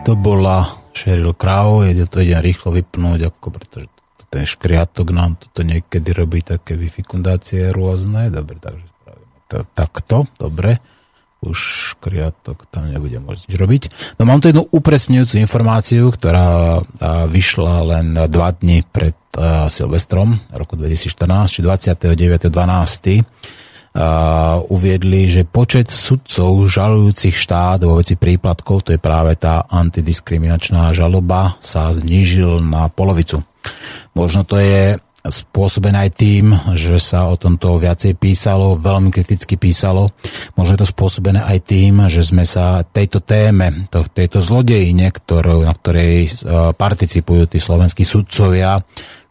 [0.02, 3.86] to bola Sheryl Crow, ide to ide rýchlo vypnúť, ako pretože
[4.32, 8.32] ten škriatok nám toto niekedy robí také vyfikundácie rôzne.
[8.32, 10.80] Dobre, takže spravíme to takto, dobre.
[11.42, 11.58] Už
[11.94, 13.82] škriatok tam nebude môcť nič robiť.
[14.18, 16.78] No mám tu jednu upresňujúcu informáciu, ktorá
[17.26, 19.18] vyšla len dva dni pred
[19.68, 22.86] Silvestrom roku 2014, či 29.12 a
[24.72, 31.60] uviedli, že počet sudcov žalujúcich štát vo veci príplatkov, to je práve tá antidiskriminačná žaloba,
[31.60, 33.44] sa znížil na polovicu.
[34.16, 40.10] Možno to je spôsobené aj tým, že sa o tomto viacej písalo, veľmi kriticky písalo.
[40.58, 45.62] Možno je to spôsobené aj tým, že sme sa tejto téme, to, tejto zlodejine, ktorú,
[45.62, 48.82] na ktorej uh, participujú tí slovenskí sudcovia,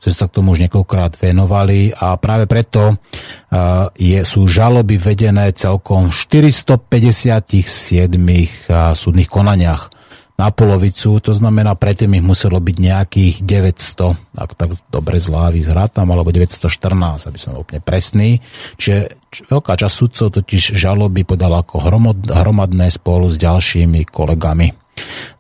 [0.01, 5.51] sme sa k tomu už niekoľkokrát venovali a práve preto uh, je, sú žaloby vedené
[5.51, 6.15] celkom v
[6.47, 10.00] 457 uh, súdnych konaniach
[10.41, 16.09] na polovicu, to znamená, predtým ich muselo byť nejakých 900, ak tak dobre zlávy zhrátam,
[16.09, 18.41] alebo 914, aby som úplne presný.
[18.81, 19.21] Čiže
[19.53, 24.73] veľká časť sudcov totiž žaloby podala ako hromad, hromadné spolu s ďalšími kolegami.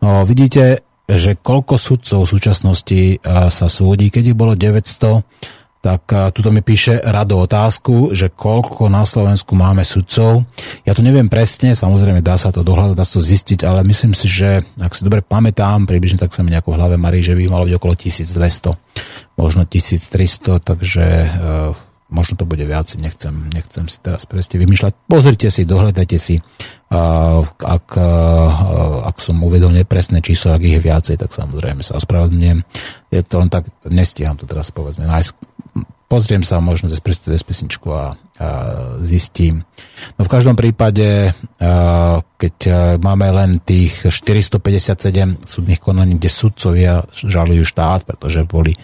[0.05, 5.25] No, vidíte, že koľko sudcov v súčasnosti sa súdi, keď ich bolo 900,
[5.81, 6.05] tak
[6.37, 10.45] tuto mi píše Rado otázku, že koľko na Slovensku máme sudcov.
[10.85, 14.13] Ja to neviem presne, samozrejme dá sa to dohľadať, dá sa to zistiť, ale myslím
[14.13, 17.33] si, že ak si dobre pamätám, približne tak sa mi nejako v hlave marí, že
[17.33, 18.77] by malo byť okolo 1200,
[19.41, 21.73] možno 1300, takže uh,
[22.11, 25.07] možno to bude viac, nechcem, nechcem si teraz presne vymýšľať.
[25.07, 26.43] Pozrite si, dohľadajte si,
[26.91, 27.87] ak,
[29.07, 32.59] ak som uvedol nepresné číslo, ak ich je viacej, tak samozrejme sa ospravedlňujem.
[33.15, 35.31] Je to len tak, nestíham to teraz povedzme nájsť.
[36.11, 38.47] Pozriem sa možno cez cez pesničku a, a
[38.99, 39.63] zistím.
[40.19, 41.31] No v každom prípade,
[42.35, 42.55] keď
[42.99, 48.75] máme len tých 457 súdnych konaní, kde sudcovia žalujú štát, pretože boli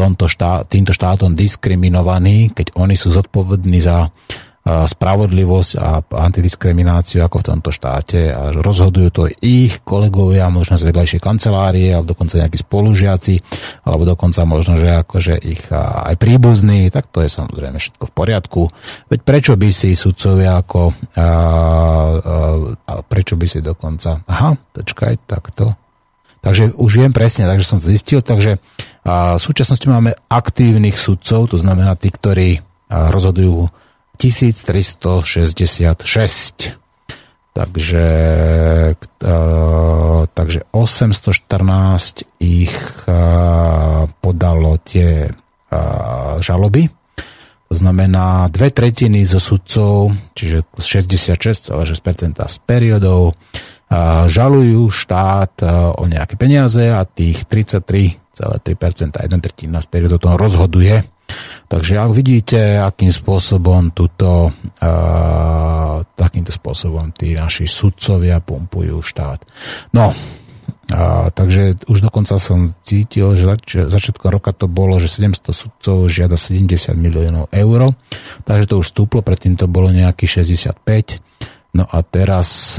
[0.00, 4.08] tomto štát, týmto štátom diskriminovaní, keď oni sú zodpovední za
[4.60, 8.28] spravodlivosť a antidiskrimináciu ako v tomto štáte.
[8.28, 13.34] A rozhodujú to ich kolegovia, možno z vedľajšej kancelárie, alebo dokonca nejakí spolužiaci,
[13.88, 18.62] alebo dokonca možno, že akože ich aj príbuzní, tak to je samozrejme všetko v poriadku.
[19.08, 21.28] Veď prečo by si sudcovia ako a, a,
[22.84, 24.20] a prečo by si dokonca?
[24.28, 25.72] Aha, počkaj, takto.
[26.40, 28.60] Takže už viem presne, takže som to zistil, takže
[29.04, 33.72] v súčasnosti máme aktívnych sudcov, to znamená tí, ktorí rozhodujú
[34.20, 36.76] 1366.
[37.50, 38.06] Takže,
[40.36, 42.76] takže 814 ich
[44.20, 45.32] podalo tie
[46.38, 46.86] žaloby.
[47.70, 53.34] To znamená dve tretiny zo sudcov, čiže 66,6% s periodou,
[54.30, 55.62] žalujú štát
[55.98, 57.50] o nejaké peniaze a tých
[58.40, 61.04] 33,3%, jedna tretina z periodu toho rozhoduje.
[61.70, 69.46] Takže ak vidíte, akým spôsobom tuto, uh, takýmto spôsobom tí naši sudcovia pumpujú štát.
[69.94, 70.10] No,
[70.90, 76.10] a, takže už dokonca som cítil, že zač- začiatkom roka to bolo, že 700 sudcov
[76.10, 77.94] žiada 70 miliónov eur,
[78.42, 81.29] takže to už stúplo, predtým to bolo nejakých 65
[81.70, 82.74] No a teraz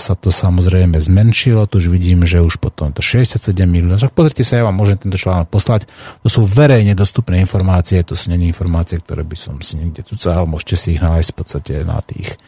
[0.00, 4.00] sa, to samozrejme zmenšilo, tu už vidím, že už potom to 67 miliónov.
[4.00, 5.84] Tak pozrite sa, ja vám môžem tento článok poslať.
[6.24, 10.48] To sú verejne dostupné informácie, to sú není informácie, ktoré by som si niekde cucal,
[10.48, 12.40] môžete si ich nájsť v podstate na tých,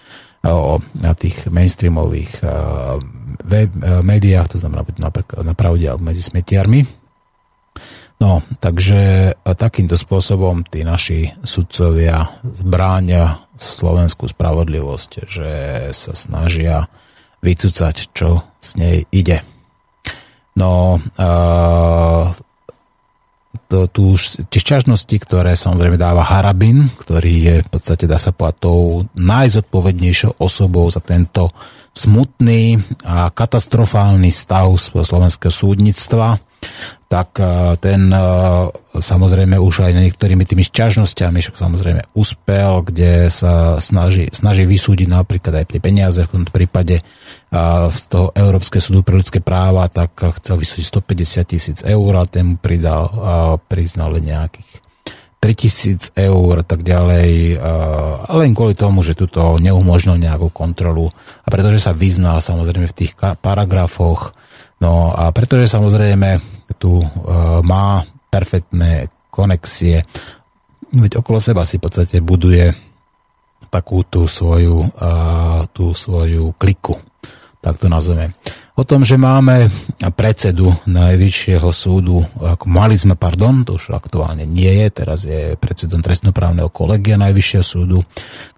[0.97, 2.41] na tých mainstreamových
[4.01, 7.06] médiách, to znamená napríklad na pravde alebo medzi smetiarmi.
[8.17, 15.53] No, takže takýmto spôsobom tí naši sudcovia zbráňa slovenskú spravodlivosť, že
[15.93, 16.89] sa snažia
[17.45, 19.45] vycúcať, čo z nej ide.
[20.57, 20.97] No,
[23.69, 28.33] to, tu už tie šťažnosti, ktoré samozrejme dáva Harabin, ktorý je v podstate, dá sa
[28.33, 31.53] povedať, tou najzodpovednejšou osobou za tento
[31.93, 36.41] smutný a katastrofálny stav slovenského súdnictva,
[37.07, 38.19] tak e, ten e,
[38.99, 45.63] samozrejme už aj niektorými tými šťažnosťami však samozrejme uspel, kde sa snaží, snaží vysúdiť napríklad
[45.63, 47.03] aj tie peniaze, v tomto prípade e,
[47.95, 52.59] z toho Európskeho súdu pre ľudské práva, tak chcel vysúdiť 150 tisíc eur a ten
[52.59, 53.07] pridal,
[53.71, 54.83] priznal nejakých
[55.39, 57.61] 3000 eur a tak ďalej,
[58.35, 61.13] len kvôli tomu, že tuto neumožnil nejakú kontrolu.
[61.45, 64.35] A pretože sa vyznal samozrejme v tých paragrafoch,
[64.83, 66.41] no a pretože samozrejme
[66.77, 67.09] tu uh,
[67.65, 70.05] má perfektné konexie,
[70.93, 72.73] veď okolo seba si v podstate buduje
[73.69, 76.97] takú tú svoju, uh, tú svoju kliku,
[77.61, 78.33] tak to nazveme.
[78.77, 79.73] O tom, že máme
[80.13, 86.05] predsedu Najvyššieho súdu, ako mali sme, pardon, to už aktuálne nie je, teraz je predsedom
[86.05, 88.05] trestnoprávneho kolegia Najvyššieho súdu,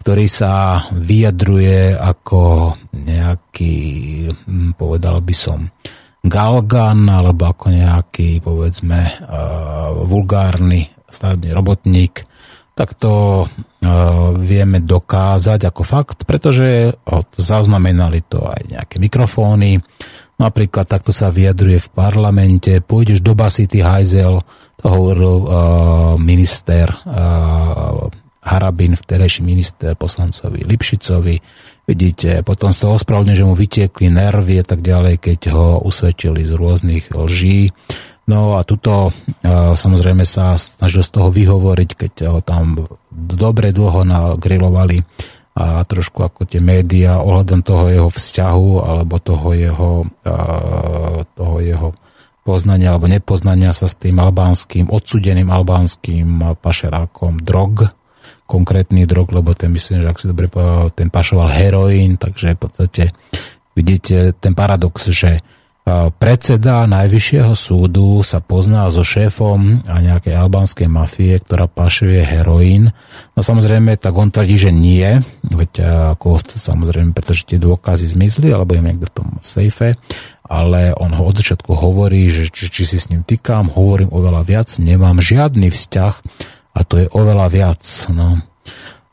[0.03, 3.75] ktorý sa vyjadruje ako nejaký,
[4.43, 5.71] hm, povedal by som,
[6.25, 12.27] galgan alebo ako nejaký, povedzme, uh, vulgárny stavebný robotník,
[12.75, 13.49] tak to uh,
[14.39, 16.95] vieme dokázať ako fakt, pretože
[17.35, 19.83] zaznamenali to aj nejaké mikrofóny,
[20.39, 24.39] Napríklad takto sa vyjadruje v parlamente, pôjdeš do basy, ty hajzel,
[24.79, 25.51] to hovoril uh,
[26.15, 28.07] minister uh,
[28.47, 31.37] Harabin, vterejší minister poslancovi Lipšicovi.
[31.89, 36.45] Vidíte, potom z toho ospravedlne, že mu vytiekli nervy a tak ďalej, keď ho usvedčili
[36.45, 37.73] z rôznych lží.
[38.29, 44.05] No a tuto uh, samozrejme sa snažil z toho vyhovoriť, keď ho tam dobre dlho
[44.05, 45.01] nagrilovali
[45.57, 49.91] a trošku ako tie médiá ohľadom toho jeho vzťahu alebo toho jeho,
[51.35, 51.89] toho jeho
[52.47, 57.91] poznania alebo nepoznania sa s tým albánskym, odsudeným albánskym pašerákom drog,
[58.49, 62.61] konkrétny drog, lebo ten myslím, že ak si dobre povedal, ten pašoval heroín, takže v
[62.65, 63.03] podstate
[63.77, 65.45] vidíte ten paradox, že
[66.21, 72.93] predseda Najvyššieho súdu sa pozná so šéfom a nejakej albánskej mafie, ktorá pašuje heroín.
[73.33, 75.17] No samozrejme, tak on tvrdí, že nie,
[75.49, 75.81] veď
[76.13, 79.97] ako samozrejme, pretože tie dôkazy zmizli, alebo je niekde v tom sejfe,
[80.45, 84.45] ale on ho od začiatku hovorí, že či, či si s ním týkam, hovorím oveľa
[84.45, 86.15] viac, nemám žiadny vzťah
[86.75, 87.83] a to je oveľa viac.
[88.13, 88.41] No.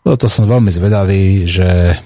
[0.06, 2.00] To som veľmi zvedavý, že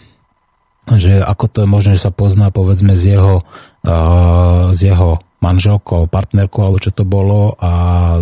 [0.97, 3.45] že ako to je možné, že sa pozná povedzme z jeho,
[3.85, 7.71] uh, z jeho manželkou, partnerkou alebo čo to bolo a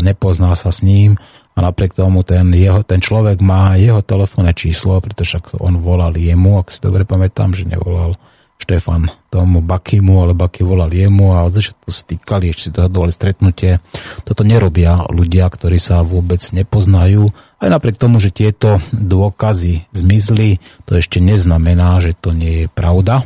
[0.03, 1.15] nepozná sa s ním
[1.57, 6.61] a napriek tomu ten, jeho, ten človek má jeho telefónne číslo, pretože on volal jemu,
[6.61, 8.19] ak si dobre pamätám, že nevolal
[8.57, 13.79] Štefan tomu Bakimu, ale Baky volal jemu a od začiatku stýkali, ešte si dohadovali stretnutie.
[14.25, 17.29] Toto nerobia ľudia, ktorí sa vôbec nepoznajú.
[17.61, 20.57] Aj napriek tomu, že tieto dôkazy zmizli,
[20.89, 23.23] to ešte neznamená, že to nie je pravda.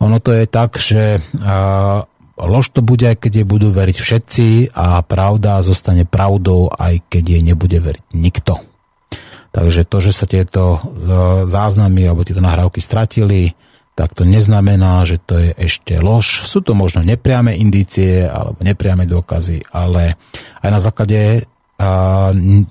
[0.00, 1.20] Ono to je tak, že
[2.36, 7.24] lož to bude, aj keď jej budú veriť všetci a pravda zostane pravdou, aj keď
[7.38, 8.60] jej nebude veriť nikto.
[9.56, 10.80] Takže to, že sa tieto
[11.48, 13.56] záznamy alebo tieto nahrávky stratili,
[13.96, 16.44] tak to neznamená, že to je ešte lož.
[16.44, 20.20] Sú to možno nepriame indície alebo nepriame dôkazy, ale
[20.60, 21.48] aj na základe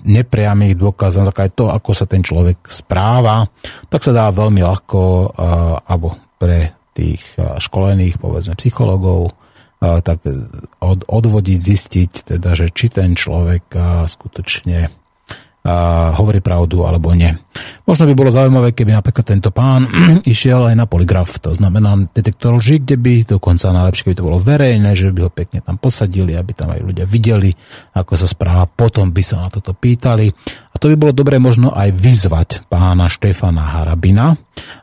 [0.02, 3.46] nepriamých dôkazov, na základe toho, ako sa ten človek správa,
[3.86, 5.30] tak sa dá veľmi ľahko,
[5.86, 9.30] alebo pre tých školených, povedzme, psychologov,
[9.78, 10.26] tak
[11.06, 13.70] odvodiť, zistiť, teda, že či ten človek
[14.10, 14.90] skutočne
[16.14, 17.34] hovorí pravdu alebo nie.
[17.86, 19.86] Možno by bolo zaujímavé, keby napríklad tento pán
[20.26, 24.38] išiel aj na poligraf, to znamená detektor lži, kde by dokonca najlepšie, keby to bolo
[24.42, 27.50] verejné, že by ho pekne tam posadili, aby tam aj ľudia videli,
[27.94, 30.30] ako sa správa, potom by sa na toto pýtali.
[30.70, 34.36] A to by bolo dobre možno aj vyzvať pána Štefana Harabina,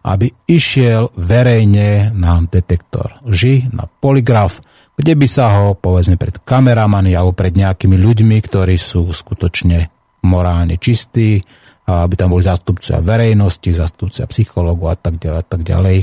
[0.03, 4.59] aby išiel verejne na detektor lži, na poligraf,
[4.93, 9.89] kde by sa ho, povedzme, pred kameramany alebo pred nejakými ľuďmi, ktorí sú skutočne
[10.23, 11.43] morálne čistý,
[11.83, 15.97] aby tam boli zástupcovia verejnosti, zástupcovia psychológov a tak ďalej, a tak ďalej,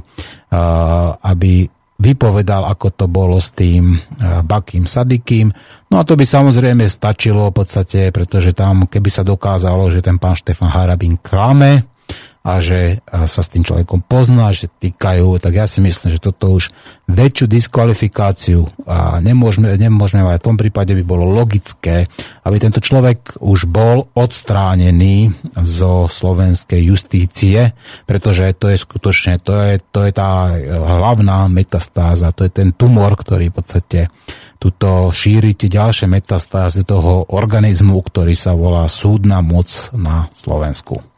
[1.25, 1.53] aby
[2.01, 3.97] vypovedal, ako to bolo s tým
[4.45, 5.53] Bakým Sadikým.
[5.93, 10.17] No a to by samozrejme stačilo v podstate, pretože tam, keby sa dokázalo, že ten
[10.17, 11.85] pán Štefan Harabín klame,
[12.41, 16.57] a že sa s tým človekom pozná, že týkajú, tak ja si myslím, že toto
[16.57, 16.73] už
[17.05, 20.41] väčšiu diskvalifikáciu a nemôžeme, nemôžeme mať.
[20.41, 22.09] V tom prípade by bolo logické,
[22.49, 27.77] aby tento človek už bol odstránený zo slovenskej justície,
[28.09, 30.57] pretože to je skutočne, to je, to je tá
[30.97, 34.01] hlavná metastáza, to je ten tumor, ktorý v podstate
[34.57, 41.10] tuto šíri tie ďalšie metastázy toho organizmu, ktorý sa volá súdna moc na Slovensku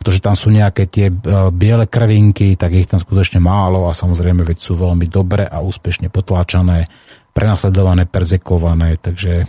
[0.00, 1.14] pretože tam sú nejaké tie e,
[1.52, 6.08] biele krvinky, tak ich tam skutočne málo a samozrejme veď sú veľmi dobre a úspešne
[6.08, 6.88] potláčané,
[7.30, 9.48] prenasledované, perzekované, takže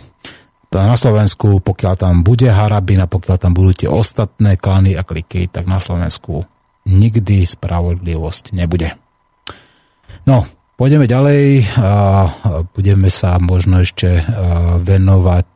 [0.72, 5.68] na Slovensku, pokiaľ tam bude Harabina, pokiaľ tam budú tie ostatné klany a kliky, tak
[5.68, 6.48] na Slovensku
[6.88, 8.96] nikdy spravodlivosť nebude.
[10.24, 10.48] No,
[10.80, 11.92] pôjdeme ďalej a
[12.72, 14.24] budeme sa možno ešte
[14.80, 15.50] venovať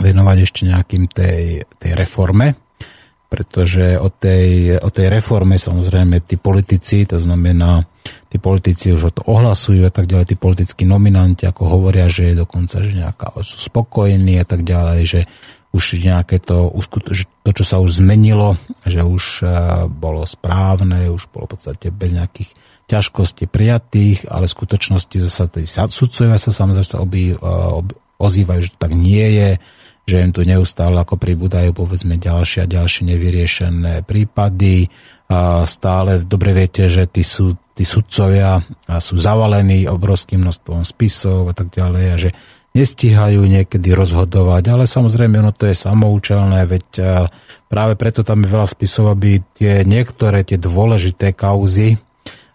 [0.00, 2.56] venovať ešte nejakým tej, tej reforme
[3.30, 7.86] pretože o tej, o tej reforme samozrejme tí politici, to znamená,
[8.26, 12.34] tí politici už o to ohlasujú a tak ďalej, tí politickí nominanti, ako hovoria, že
[12.34, 15.20] je dokonca, že nejaká, sú spokojní a tak ďalej, že
[15.70, 16.74] už nejaké to,
[17.46, 19.48] to, čo sa už zmenilo, že už e,
[19.86, 22.50] bolo správne, už bolo v podstate bez nejakých
[22.90, 28.60] ťažkostí prijatých, ale v skutočnosti zase tí sudcovia sa samozrejme sa oby, e, oby, ozývajú,
[28.66, 29.50] že to tak nie je,
[30.04, 34.90] že im tu neustále ako pribúdajú povedzme ďalšie a ďalšie nevyriešené prípady.
[35.30, 38.58] A stále dobre viete, že tí, sú, tí sudcovia
[38.98, 42.30] sú zavalení obrovským množstvom spisov a tak ďalej a že
[42.70, 46.86] nestíhajú niekedy rozhodovať, ale samozrejme ono to je samoučelné, veď
[47.66, 51.98] práve preto tam je veľa spisov, aby tie niektoré tie dôležité kauzy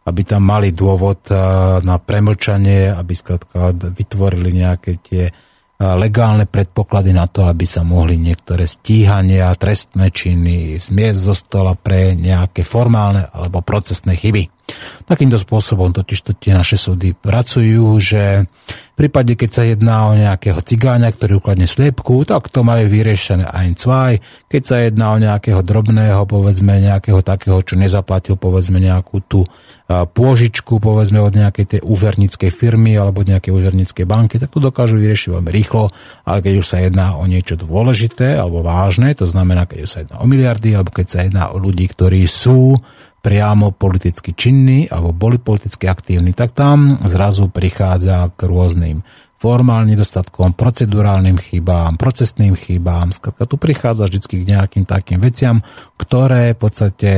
[0.06, 1.34] aby tam mali dôvod
[1.82, 5.34] na premlčanie, aby skrátka vytvorili nejaké tie
[5.76, 12.16] legálne predpoklady na to, aby sa mohli niektoré stíhania, trestné činy zmiesť zo stola pre
[12.16, 14.55] nejaké formálne alebo procesné chyby.
[15.06, 18.50] Takýmto spôsobom totiž to tie naše súdy pracujú, že
[18.96, 23.44] v prípade, keď sa jedná o nejakého cigáňa, ktorý ukladne sliepku, tak to majú vyriešené
[23.44, 24.14] aj cvaj.
[24.48, 29.44] Keď sa jedná o nejakého drobného, povedzme nejakého takého, čo nezaplatil, povedzme nejakú tú
[29.92, 34.98] pôžičku, povedzme od nejakej tej úvernickej firmy alebo od nejakej úvernickej banky, tak to dokážu
[34.98, 35.94] vyriešiť veľmi rýchlo,
[36.26, 40.02] ale keď už sa jedná o niečo dôležité alebo vážne, to znamená, keď už sa
[40.02, 42.80] jedná o miliardy alebo keď sa jedná o ľudí, ktorí sú
[43.26, 49.02] priamo politicky činní alebo boli politicky aktívni, tak tam zrazu prichádza k rôznym
[49.36, 53.12] formálnym nedostatkom, procedurálnym chybám, procesným chybám.
[53.12, 55.60] Skladka tu prichádza vždy k nejakým takým veciam,
[56.00, 57.12] ktoré v podstate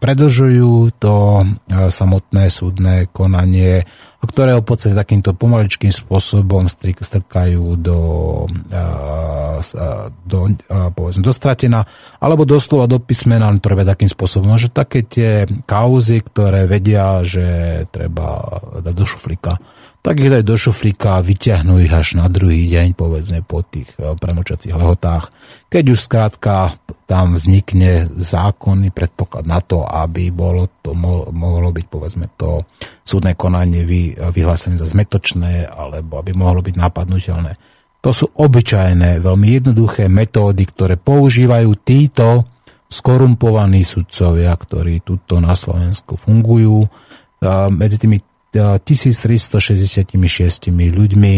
[0.00, 1.44] predlžujú to
[1.92, 3.84] samotné súdne konanie
[4.18, 8.00] a ktoré v podstate takýmto pomaličkým spôsobom strkajú do,
[10.26, 10.38] do,
[10.90, 11.86] povedzme, do stratená,
[12.18, 18.42] alebo doslova do písmena, ktoré takým spôsobom, že také tie kauzy, ktoré vedia, že treba
[18.82, 19.54] dať do šuflíka,
[20.08, 23.92] tak ich daj do šuflíka a vyťahnú ich až na druhý deň, povedzme po tých
[24.00, 25.28] eh, premočacích lehotách.
[25.68, 32.24] Keď už skrátka tam vznikne zákonný predpoklad na to, aby bolo to, mohlo byť povedzme
[32.40, 32.64] to
[33.04, 37.52] súdne konanie vy, vyhlásené za zmetočné alebo aby mohlo byť napadnutelné.
[38.00, 42.48] To sú obyčajné, veľmi jednoduché metódy, ktoré používajú títo
[42.88, 46.88] skorumpovaní sudcovia, ktorí tuto na Slovensku fungujú.
[47.72, 50.16] Medzi tými 1366
[50.72, 51.34] ľuďmi.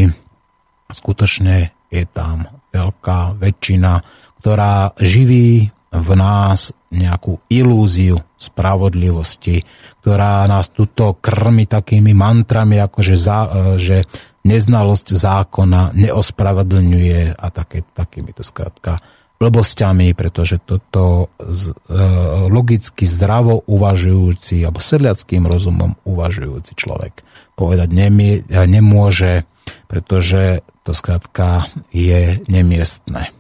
[0.91, 4.03] Skutočne je tam veľká väčšina,
[4.43, 9.63] ktorá živí v nás nejakú ilúziu spravodlivosti,
[10.03, 13.39] ktorá nás tuto krmi takými mantrami, ako že, za,
[13.75, 14.07] že
[14.47, 19.03] neznalosť zákona neospravedlňuje a také, takými to skrátka
[19.41, 22.05] blbosťami, pretože toto z, e,
[22.53, 27.25] logicky zdravo uvažujúci alebo sedliackým rozumom uvažujúci človek
[27.57, 29.45] povedať nemie, nemôže,
[29.85, 33.33] pretože to skrátka je nemiestné.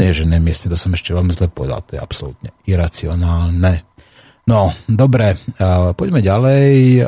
[0.00, 3.86] Nie, že nemiestne, to som ešte veľmi zle povedal, to je absolútne iracionálne.
[4.48, 5.38] No, dobre,
[5.94, 7.04] poďme ďalej.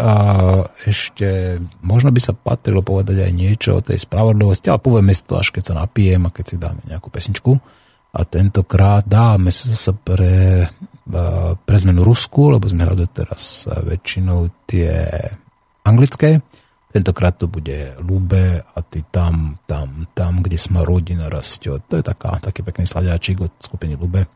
[0.87, 5.35] Ešte možno by sa patrilo povedať aj niečo o tej spravodlivosti, ale povieme si to
[5.35, 7.82] až keď sa napijem a keď si dáme nejakú pesničku
[8.13, 10.69] a tentokrát dáme sa zase pre,
[11.65, 14.93] pre zmenu Rusku, lebo sme hľadali teraz väčšinou tie
[15.89, 16.45] anglické.
[16.93, 21.73] Tentokrát to bude Lube a ty tam, tam, tam, kde sme rodina rastie.
[21.73, 24.29] To je taká, taký pekný sladiačik od skupiny Lube.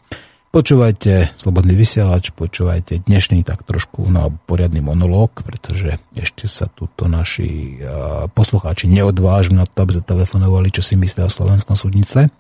[0.57, 7.77] Počúvajte Slobodný vysielač, počúvajte dnešný tak trošku no, poriadny monológ, pretože ešte sa tuto naši
[7.77, 12.33] uh, poslucháči neodvážu na to, aby zatelefonovali, čo si myslia o slovenskom súdnice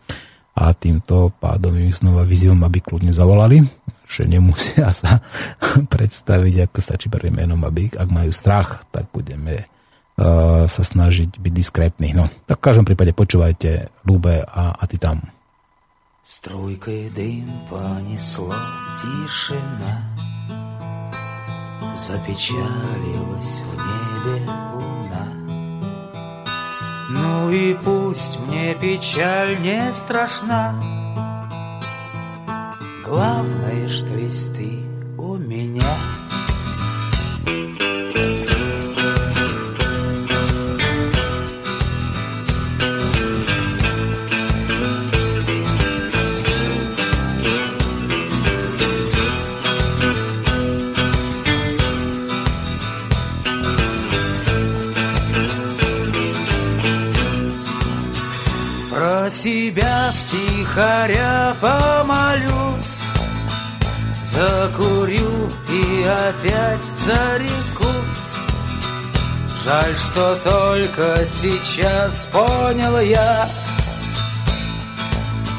[0.55, 3.63] a týmto pádom ich znova vyzývam, aby kľudne zavolali,
[4.03, 5.23] že nemusia sa
[5.93, 11.53] predstaviť, ako stačí prvým menom, aby ak majú strach, tak budeme uh, sa snažiť byť
[11.55, 12.11] diskrétni.
[12.11, 15.23] No, tak v každom prípade počúvajte Lube a, a ty tam.
[16.21, 18.55] Струйкой дым понесло
[18.95, 19.99] тишина
[21.95, 24.14] Запечалилась в небе
[27.08, 30.74] Ну и пусть мне печаль не страшна.
[33.04, 34.80] Главное, что есть ты
[35.16, 35.94] у меня
[59.46, 62.98] себя втихаря помолюсь.
[64.24, 68.24] Закурю и опять зарекусь.
[69.64, 73.48] Жаль, что только сейчас понял я.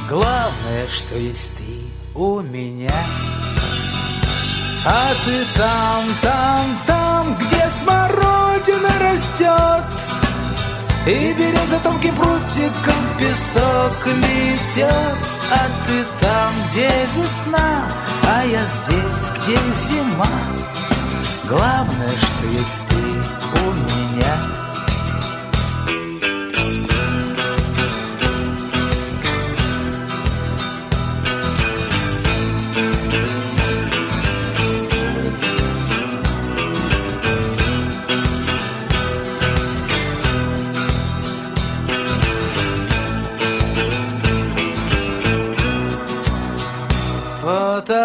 [0.09, 1.79] Главное, что есть ты
[2.13, 3.05] у меня.
[4.85, 9.85] А ты там, там, там, где смородина растет.
[11.05, 15.17] И береза тонким прутиком песок метет
[15.51, 17.89] А ты там, где весна,
[18.29, 19.57] а я здесь, где
[19.87, 20.27] зима.
[21.47, 22.95] Главное, что есть ты
[23.65, 24.66] у меня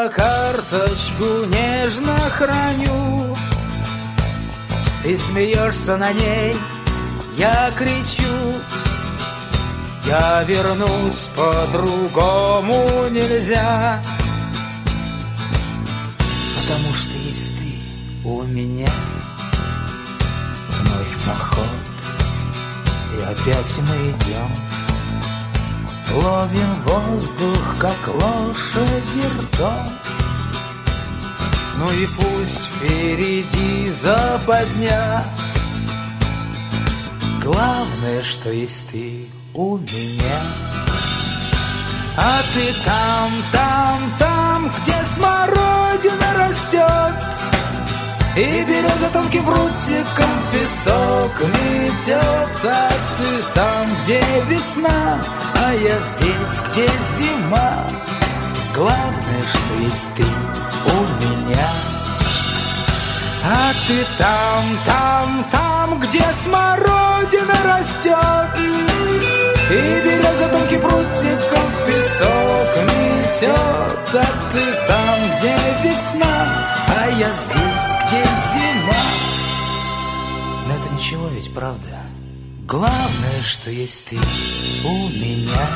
[0.02, 3.36] фотокарточку нежно храню.
[5.02, 6.56] Ты смеешься на ней,
[7.36, 8.60] я кричу.
[10.04, 14.02] Я вернусь, по-другому нельзя.
[16.60, 18.90] Потому что есть ты у меня.
[20.68, 21.66] Вновь поход
[23.16, 24.71] И опять мы идем
[26.10, 29.88] Ловим воздух, как лошади ртом.
[31.78, 35.24] Ну и пусть впереди западня.
[37.42, 40.40] Главное, что есть ты у меня.
[42.16, 47.32] А ты там, там, там, где смородина растет.
[48.36, 52.64] И береза тонким прутиком песок метет.
[52.64, 52.88] А
[53.18, 55.20] ты там, где весна,
[55.64, 57.86] а я здесь, где зима
[58.74, 61.68] Главное, что есть ты у меня.
[63.44, 68.50] А ты там, там, там, где смородина растет
[69.68, 76.56] И береза тонкий прутиком песок метет А ты там, где весна,
[76.86, 79.02] а я здесь, где зима.
[80.68, 82.11] Но это ничего ведь, правда?
[82.66, 85.68] Главное, что есть ты у меня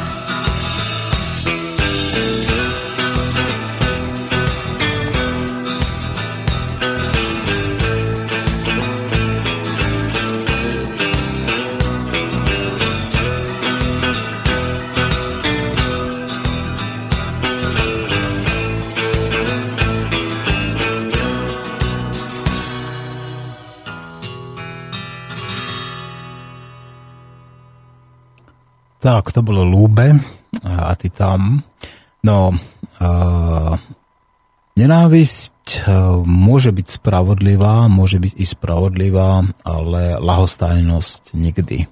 [29.06, 30.18] Tak, to bolo Lúbe
[30.66, 31.62] a ty tam.
[32.26, 33.72] No, uh,
[34.74, 41.86] nenávisť uh, môže byť spravodlivá, môže byť i spravodlivá, ale lahostajnosť nikdy.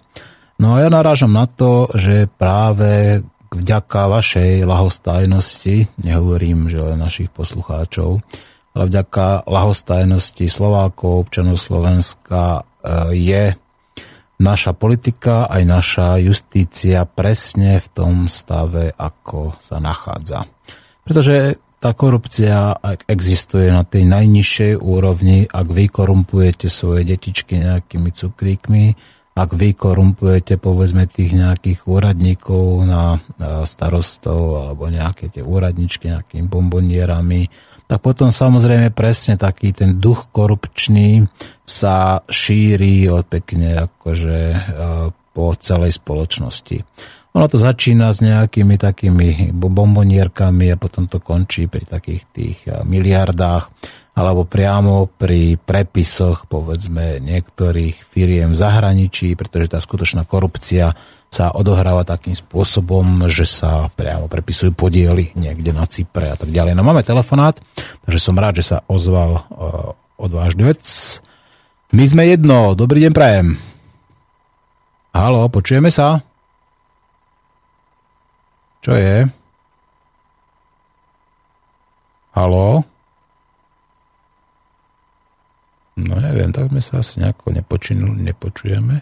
[0.59, 3.23] No a ja narážam na to, že práve
[3.55, 8.27] vďaka vašej lahostajnosti, nehovorím, že len našich poslucháčov,
[8.75, 12.67] ale vďaka lahostajnosti Slovákov, občanov Slovenska
[13.15, 13.55] je
[14.41, 20.49] naša politika aj naša justícia presne v tom stave, ako sa nachádza.
[21.05, 28.09] Pretože tá korupcia ak existuje na tej najnižšej úrovni, ak vy korumpujete svoje detičky nejakými
[28.09, 28.85] cukríkmi,
[29.35, 33.19] ak vy korumpujete povedzme tých nejakých úradníkov na
[33.67, 37.51] starostov alebo nejaké tie úradničky nejakými bombonierami,
[37.85, 41.29] tak potom samozrejme presne taký ten duch korupčný
[41.65, 44.59] sa šíri od pekne akože e,
[45.35, 46.81] po celej spoločnosti.
[47.35, 52.81] Ono to začína s nejakými takými bombonierkami a potom to končí pri takých tých e,
[52.87, 53.69] miliardách
[54.15, 60.95] alebo priamo pri prepisoch povedzme niektorých firiem v zahraničí, pretože tá skutočná korupcia
[61.27, 66.79] sa odohráva takým spôsobom, že sa priamo prepisujú podiely niekde na Cypre a tak ďalej.
[66.79, 67.59] No máme telefonát,
[68.07, 70.87] takže som rád, že sa ozval uh, odvážny vec.
[71.91, 73.59] My sme jedno, dobrý deň prajem.
[75.11, 76.23] Halo, počujeme sa?
[78.79, 79.27] Čo je?
[82.31, 82.94] Halo?
[85.95, 88.97] No neviem, tak sme sa asi nejako nepočinuli, nepočujeme.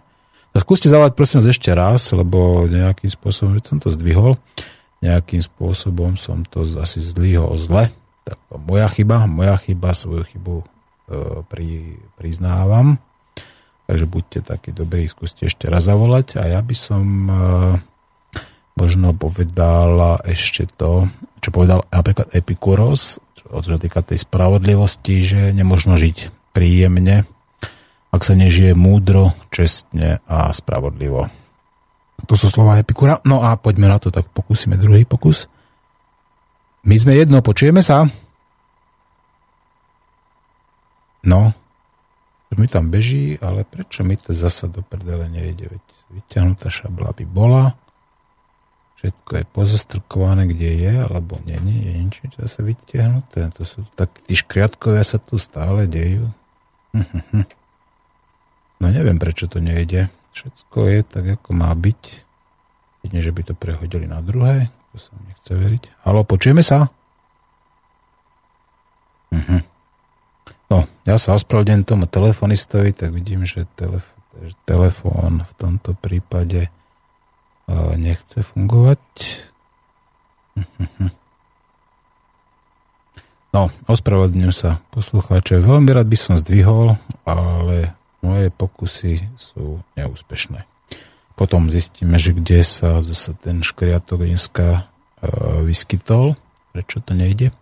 [0.53, 4.37] No skúste zavolať prosím vás ešte raz, lebo nejakým spôsobom, som to zdvihol,
[5.01, 7.89] nejakým spôsobom som to asi zdvihol zle.
[8.29, 10.67] Tak moja chyba, moja chyba, svoju chybu e,
[11.49, 13.01] pri, priznávam.
[13.89, 17.35] Takže buďte takí dobrí, skúste ešte raz zavolať a ja by som e,
[18.77, 21.09] možno povedal ešte to,
[21.41, 27.25] čo povedal napríklad Epikuros, čo, čo týka tej spravodlivosti, že nemožno žiť príjemne,
[28.13, 31.33] ak sa nežije múdro, čestne a spravodlivo.
[32.29, 33.19] To sú slova Epikura.
[33.27, 35.51] No a poďme na to, tak pokúsime druhý pokus.
[36.87, 38.07] My sme jedno, počujeme sa?
[41.23, 41.55] No,
[42.53, 45.73] mi tam beží, ale prečo mi to zasa do prdele nejde?
[45.73, 47.73] Veď vyťahnutá šabla by bola,
[49.01, 53.49] všetko je pozastrkované, kde je, alebo nie, nie je niečo zase vytiahnuté.
[53.57, 56.29] To sú tak, tí škriatkovia sa tu stále dejú.
[58.83, 60.11] No neviem, prečo to nejde.
[60.35, 62.03] Všetko je tak, ako má byť.
[63.07, 64.75] Jedne, že by to prehodili na druhé.
[64.91, 66.03] To sa nechce veriť.
[66.03, 66.91] Halo, počujeme sa?
[69.31, 69.63] Uh-huh.
[70.67, 74.19] No, ja sa ospravedlňujem tomu telefonistovi, tak vidím, že telef-
[74.67, 78.99] telefón v tomto prípade uh, nechce fungovať.
[80.59, 81.07] Uh-huh.
[83.53, 85.61] No, ospravedlňujem sa poslucháče.
[85.61, 86.97] Veľmi rád by som zdvihol,
[87.29, 87.93] ale
[88.25, 90.65] moje pokusy sú neúspešné.
[91.37, 96.33] Potom zistíme, že kde sa zase ten škriatok dneska uh, vyskytol,
[96.73, 97.53] prečo to nejde.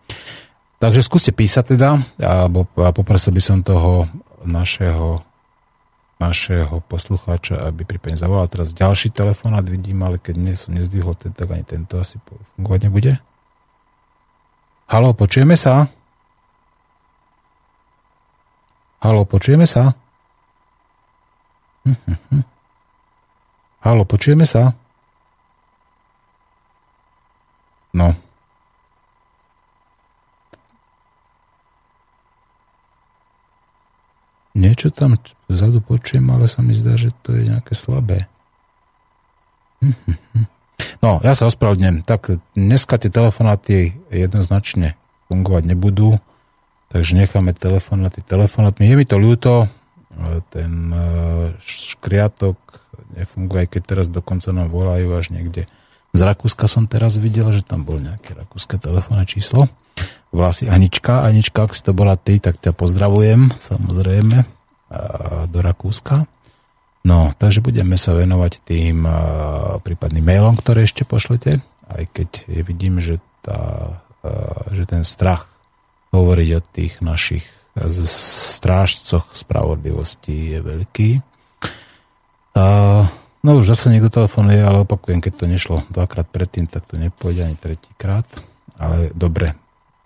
[0.79, 4.07] Takže skúste písať teda, alebo poprosil by som toho
[4.47, 5.27] našeho
[6.21, 8.45] našeho poslucháča, aby prípadne zavolal.
[8.47, 12.21] Teraz ďalší telefonát vidím, ale keď nie som nezdvihol, tak ani tento asi
[12.55, 13.13] fungovať nebude.
[14.91, 15.87] Halo, počujeme sa?
[18.99, 19.95] Halo, počujeme sa?
[21.87, 22.43] Hm.
[23.87, 24.75] Halo, počujeme sa?
[27.95, 28.19] No.
[34.59, 35.15] Niečo tam
[35.47, 38.27] vzadu počujem, ale sa mi zdá, že to je nejaké slabé.
[41.05, 42.07] No, ja sa ospravedlňujem.
[42.07, 44.99] Tak dneska tie telefonáty jednoznačne
[45.31, 46.19] fungovať nebudú,
[46.91, 48.87] takže necháme telefonáty telefonátmi.
[48.89, 49.71] Je mi to ľúto,
[50.51, 51.07] ten e,
[51.63, 52.59] škriatok
[53.15, 55.71] nefunguje, aj keď teraz dokonca nám volajú až niekde.
[56.11, 59.71] Z Rakúska som teraz videl, že tam bol nejaké rakúske telefónne číslo
[60.31, 61.27] volá si Anička.
[61.27, 64.47] Anička, ak si to bola ty, tak ťa pozdravujem, samozrejme,
[65.51, 66.27] do Rakúska.
[67.01, 69.09] No, takže budeme sa venovať tým
[69.81, 72.31] prípadným mailom, ktoré ešte pošlete, aj keď
[72.65, 73.97] vidím, že, tá,
[74.69, 75.49] že ten strach
[76.13, 77.47] hovoriť o tých našich
[77.81, 81.11] strážcoch spravodlivosti je veľký.
[83.41, 87.49] No už zase niekto telefonuje, ale opakujem, keď to nešlo dvakrát predtým, tak to nepôjde
[87.49, 88.29] ani tretíkrát.
[88.77, 89.57] Ale dobre,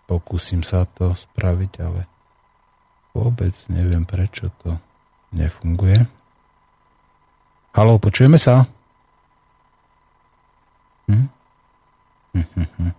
[0.06, 2.06] pokúsim sa to spraviť, ale
[3.10, 4.78] vôbec neviem, prečo to
[5.34, 6.06] nefunguje.
[7.74, 8.62] Halo, počujeme sa?
[11.10, 11.26] Hm?
[12.30, 12.92] Hm, hm, hm.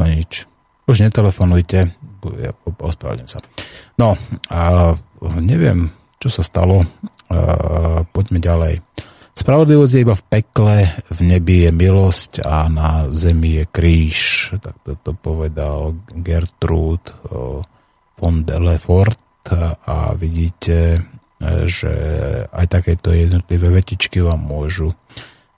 [0.00, 0.48] No nič.
[0.88, 1.92] Už netelefonujte,
[2.40, 3.44] ja ospravedlňujem sa.
[4.00, 4.16] No,
[4.48, 4.96] a
[5.44, 5.92] neviem,
[6.24, 6.88] čo sa stalo.
[7.28, 8.80] A, poďme ďalej.
[9.36, 10.76] Spravodlivosť je iba v pekle,
[11.12, 14.20] v nebi je milosť a na zemi je kríž.
[14.56, 17.12] Tak to povedal Gertrude
[18.16, 19.20] von Delefort
[19.84, 21.04] a vidíte,
[21.66, 21.92] že
[22.50, 24.96] aj takéto jednotlivé vetičky vám môžu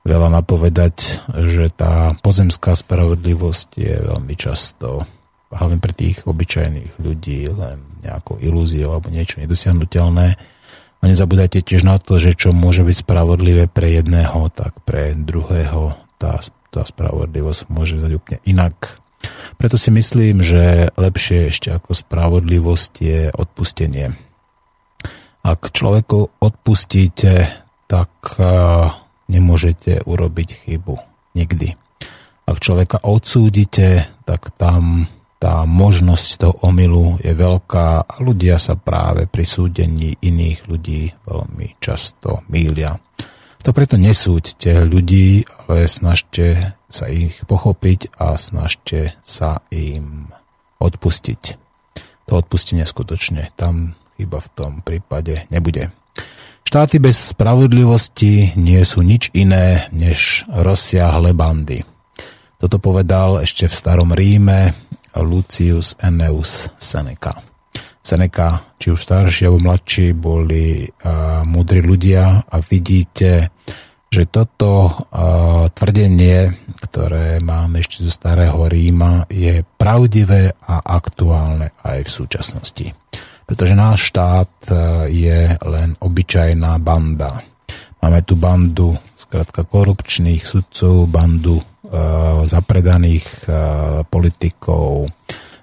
[0.06, 5.02] veľa napovedať, že tá pozemská spravodlivosť je veľmi často
[5.50, 10.38] hlavne pre tých obyčajných ľudí len nejakou ilúziou alebo niečo nedosiahnutelné
[10.96, 15.94] a nezabúdajte tiež na to, že čo môže byť spravodlivé pre jedného, tak pre druhého
[16.18, 16.40] tá,
[16.72, 19.02] tá spravodlivosť môže byť úplne inak.
[19.58, 24.14] Preto si myslím, že lepšie ešte ako spravodlivosť je odpustenie.
[25.46, 27.46] Ak človeku odpustíte,
[27.86, 28.10] tak
[29.30, 30.98] nemôžete urobiť chybu.
[31.38, 31.68] Nikdy.
[32.50, 35.06] Ak človeka odsúdite, tak tam
[35.38, 41.78] tá možnosť toho omylu je veľká a ľudia sa práve pri súdení iných ľudí veľmi
[41.78, 42.98] často mýlia.
[43.62, 50.34] To preto nesúďte ľudí, ale snažte sa ich pochopiť a snažte sa im
[50.82, 51.42] odpustiť.
[52.26, 55.92] To odpustenie skutočne tam iba v tom prípade nebude.
[56.66, 61.86] Štáty bez spravodlivosti nie sú nič iné než rozsiahle bandy.
[62.58, 64.74] Toto povedal ešte v starom Ríme
[65.14, 67.38] Lucius Enneus Seneca.
[68.02, 73.50] Seneca, či už starší alebo mladší, boli uh, múdri ľudia a vidíte,
[74.06, 76.54] že toto uh, tvrdenie,
[76.86, 82.86] ktoré máme ešte zo starého Ríma, je pravdivé a aktuálne aj v súčasnosti.
[83.46, 87.40] Pretože náš štát uh, je len obyčajná banda.
[88.02, 93.54] Máme tu bandu, skrátka korupčných sudcov, bandu Eh, zapredaných eh,
[94.10, 95.06] politikov,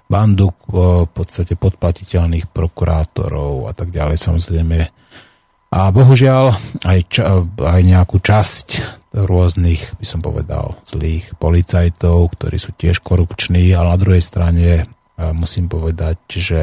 [0.08, 4.78] bandu v podstate podplatiteľných prokurátorov a tak ďalej samozrejme.
[5.74, 6.54] A bohužiaľ
[6.86, 8.68] aj, ča, aj nejakú časť
[9.20, 14.86] rôznych, by som povedal, zlých policajtov, ktorí sú tiež korupční, ale na druhej strane
[15.34, 16.60] musím povedať, že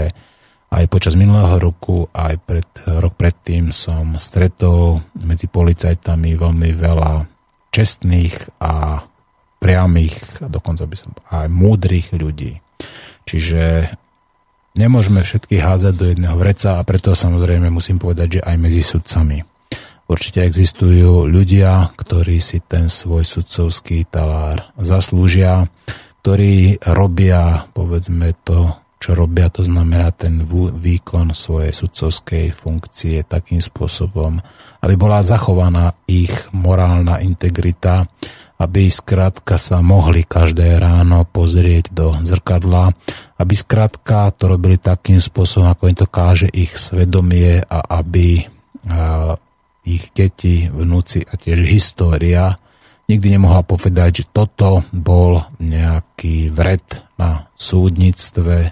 [0.72, 7.27] aj počas minulého roku, aj pred, rok predtým som stretol medzi policajtami veľmi veľa
[7.76, 9.03] čestných a
[9.60, 12.57] priamých, dokonca by som aj múdrych ľudí.
[13.27, 13.93] Čiže
[14.80, 19.43] nemôžeme všetkých hádzať do jedného vreca a preto samozrejme musím povedať, že aj medzi sudcami.
[20.10, 25.69] Určite existujú ľudia, ktorí si ten svoj sudcovský talár zaslúžia,
[26.19, 34.37] ktorí robia, povedzme to, čo robia, to znamená ten výkon svojej sudcovskej funkcie takým spôsobom,
[34.85, 38.05] aby bola zachovaná ich morálna integrita,
[38.61, 42.93] aby skrátka sa mohli každé ráno pozrieť do zrkadla,
[43.41, 48.45] aby skrátka to robili takým spôsobom, ako im to káže ich svedomie a aby
[49.81, 52.53] ich deti, vnúci a tiež história
[53.09, 56.85] nikdy nemohla povedať, že toto bol nejaký vred
[57.19, 58.71] na súdnictve,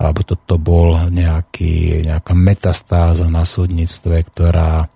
[0.00, 4.88] alebo toto bol nejaký, nejaká metastáza na súdnictve, ktorá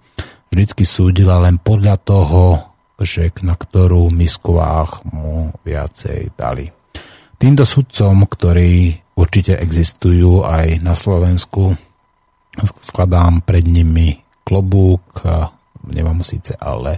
[0.48, 6.72] vždycky súdila len podľa toho, že na ktorú misku váh mu viacej dali.
[7.36, 11.76] Týmto sudcom, ktorí určite existujú aj na Slovensku,
[12.80, 15.20] skladám pred nimi klobúk,
[15.84, 16.96] nemám síce, ale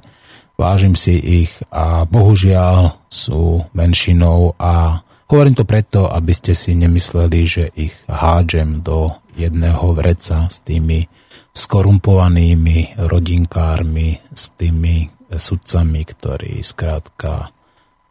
[0.54, 7.40] vážim si ich a bohužiaľ sú menšinou a Hovorím to preto, aby ste si nemysleli,
[7.46, 11.02] že ich hádžem do jedného vreca s tými
[11.50, 17.50] skorumpovanými rodinkármi, s tými sudcami, ktorí skrátka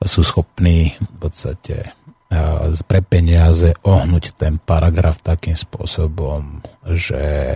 [0.03, 1.95] sú schopní v podstate
[2.83, 7.55] pre peniaze ohnúť ten paragraf takým spôsobom, že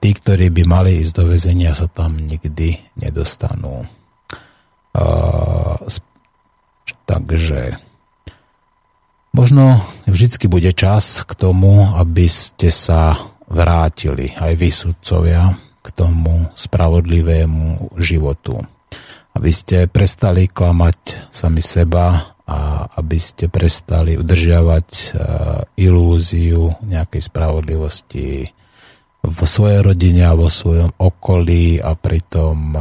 [0.00, 3.84] tí, ktorí by mali ísť do väzenia, sa tam nikdy nedostanú.
[7.04, 7.78] Takže
[9.36, 13.20] Možno vždycky bude čas k tomu, aby ste sa
[13.52, 15.52] vrátili, aj vy sudcovia,
[15.84, 18.64] k tomu spravodlivému životu.
[19.36, 25.06] Aby ste prestali klamať sami seba a aby ste prestali udržiavať e,
[25.84, 28.48] ilúziu nejakej spravodlivosti
[29.20, 32.80] vo svojej rodine a vo svojom okolí a pritom e,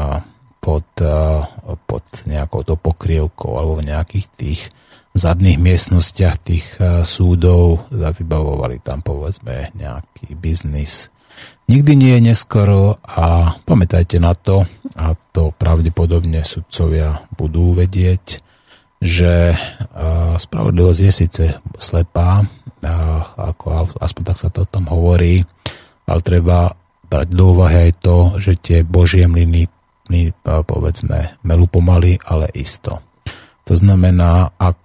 [0.64, 1.20] pod, e,
[1.84, 4.62] pod nejakou to pokrievkou alebo v nejakých tých
[5.16, 11.08] zadných miestnostiach tých eh, súdov vybavovali tam povedzme nejaký biznis.
[11.66, 18.44] Nikdy nie je neskoro a pamätajte na to, a to pravdepodobne sudcovia budú vedieť,
[19.00, 19.58] že eh,
[20.36, 21.44] spravodlivosť je síce
[21.80, 22.44] slepá,
[23.34, 25.42] ako aspoň tak sa to o tom hovorí,
[26.06, 26.70] ale treba
[27.10, 29.66] brať do úvahy aj to, že tie božie mlyny
[30.46, 33.02] povedzme, melú pomaly, ale isto.
[33.66, 34.82] To znamená, ak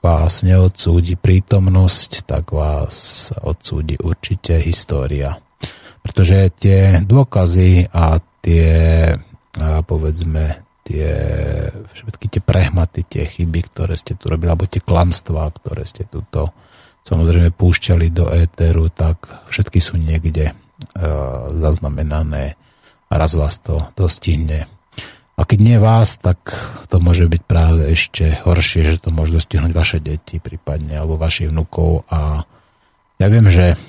[0.00, 5.36] vás neodsúdi prítomnosť, tak vás odsúdi určite história.
[6.00, 8.72] Pretože tie dôkazy a tie,
[9.60, 11.12] a povedzme, tie,
[11.92, 16.56] všetky tie prehmaty, tie chyby, ktoré ste tu robili, alebo tie klamstvá, ktoré ste tuto
[17.04, 20.54] samozrejme púšťali do éteru, tak všetky sú niekde e,
[21.56, 22.56] zaznamenané
[23.08, 24.68] a raz vás to dostihne.
[25.40, 26.52] A keď nie vás, tak
[26.92, 31.48] to môže byť práve ešte horšie, že to môže dostihnúť vaše deti prípadne, alebo vašich
[31.48, 32.04] vnukov.
[32.12, 32.44] A
[33.16, 33.80] ja viem, že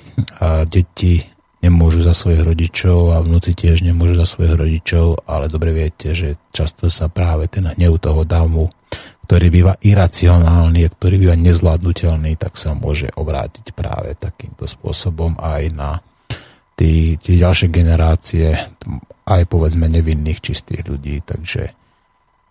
[0.72, 1.28] deti
[1.60, 6.40] nemôžu za svojich rodičov a vnúci tiež nemôžu za svojich rodičov, ale dobre viete, že
[6.56, 8.72] často sa práve ten hnev toho damu,
[9.28, 15.90] ktorý býva iracionálny ktorý býva nezvládnutelný, tak sa môže obrátiť práve takýmto spôsobom aj na
[16.76, 18.56] tí, tie ďalšie generácie
[19.26, 21.70] aj povedzme nevinných čistých ľudí, takže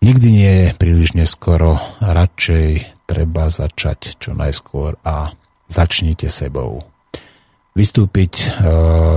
[0.02, 5.30] nikdy nie je príliš neskoro, radšej treba začať čo najskôr a
[5.68, 6.88] začnite sebou.
[7.72, 8.46] Vystúpiť e,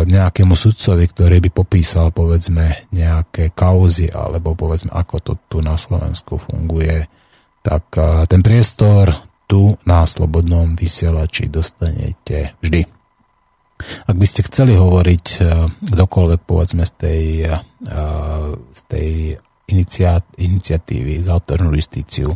[0.08, 6.40] nejakému sudcovi, ktorý by popísal povedzme nejaké kauzy alebo povedzme ako to tu na Slovensku
[6.40, 7.04] funguje,
[7.60, 9.12] tak e, ten priestor
[9.44, 12.95] tu na slobodnom vysielači dostanete vždy.
[14.06, 17.60] Ak by ste chceli hovoriť eh, kdokoľvek povedzme z tej, eh,
[18.72, 19.10] z tej
[20.38, 22.30] iniciatívy za alternú justíciu,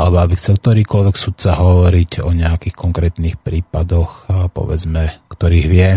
[0.00, 5.90] alebo aby chcel ktorýkoľvek sudca hovoriť o nejakých konkrétnych prípadoch, eh, povedzme, ktorých vie,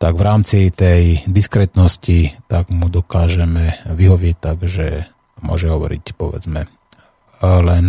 [0.00, 5.04] tak v rámci tej diskretnosti tak mu dokážeme vyhovieť tak, že
[5.44, 6.72] môže hovoriť povedzme
[7.40, 7.86] len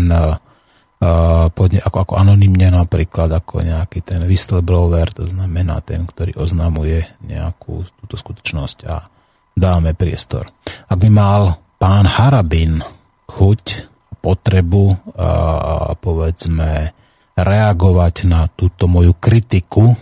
[1.57, 7.81] podne, ako, ako anonymne napríklad, ako nejaký ten whistleblower, to znamená ten, ktorý oznamuje nejakú
[8.05, 9.09] túto skutočnosť a
[9.57, 10.53] dáme priestor.
[10.85, 12.85] Ak by mal pán Harabin
[13.25, 13.89] chuť,
[14.21, 16.93] potrebu, a, povedzme,
[17.33, 19.97] reagovať na túto moju kritiku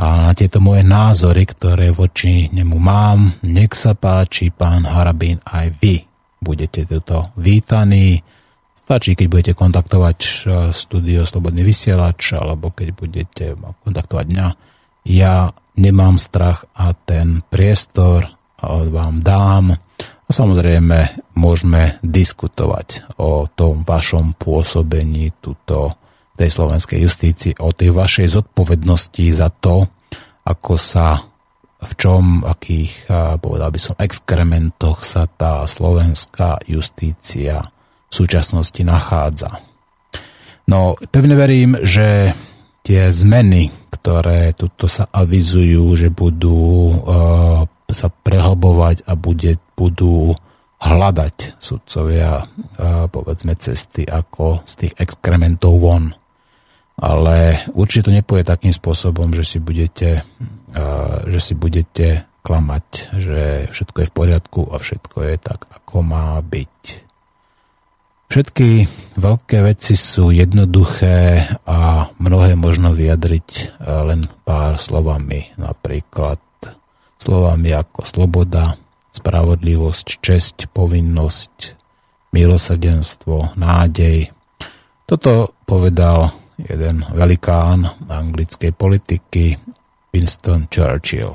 [0.00, 5.76] a na tieto moje názory, ktoré voči nemu mám, nech sa páči, pán Harabin, aj
[5.76, 6.00] vy
[6.40, 8.24] budete toto vítaní
[8.90, 10.34] Stačí, keď budete kontaktovať eh,
[10.74, 13.44] studio Slobodný vysielač, alebo keď budete
[13.86, 14.46] kontaktovať mňa.
[15.06, 18.34] Ja nemám strach a ten priestor eh,
[18.66, 19.78] vám dám.
[20.02, 25.94] A samozrejme, môžeme diskutovať o tom vašom pôsobení tuto
[26.34, 29.86] tej slovenskej justícii, o tej vašej zodpovednosti za to,
[30.42, 31.22] ako sa
[31.78, 37.70] v čom, akých, eh, povedal by som, exkrementoch sa tá slovenská justícia
[38.10, 39.62] v súčasnosti nachádza.
[40.66, 42.34] No, pevne verím, že
[42.82, 50.34] tie zmeny, ktoré tuto sa avizujú, že budú uh, sa prehlbovať a bude, budú
[50.80, 56.14] hľadať sudcovia uh, povedzme cesty ako z tých exkrementov von.
[57.00, 60.22] Ale určite to nepoje takým spôsobom, že si budete,
[60.74, 62.86] uh, že si budete klamať,
[63.20, 67.09] že všetko je v poriadku a všetko je tak, ako má byť.
[68.30, 68.86] Všetky
[69.18, 73.66] veľké veci sú jednoduché a mnohé možno vyjadriť eh,
[74.06, 76.38] len pár slovami, napríklad
[77.18, 78.78] slovami ako sloboda,
[79.10, 81.76] spravodlivosť, česť, povinnosť,
[82.30, 84.30] milosrdenstvo, nádej.
[85.04, 89.58] Toto povedal jeden velikán anglickej politiky
[90.14, 91.34] Winston Churchill.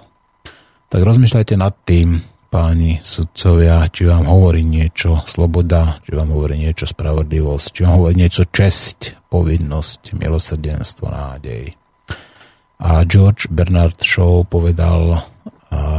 [0.88, 2.24] Tak rozmýšľajte nad tým,
[2.56, 8.16] páni sudcovia, či vám hovorí niečo sloboda, či vám hovorí niečo spravodlivosť, či vám hovorí
[8.16, 11.76] niečo česť, povinnosť, milosrdenstvo, nádej.
[12.80, 15.20] A George Bernard Shaw povedal,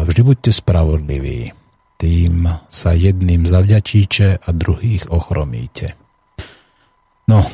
[0.08, 1.52] vždy buďte spravodliví,
[2.00, 5.92] tým sa jedným zavďačíte a druhých ochromíte.
[7.28, 7.44] No,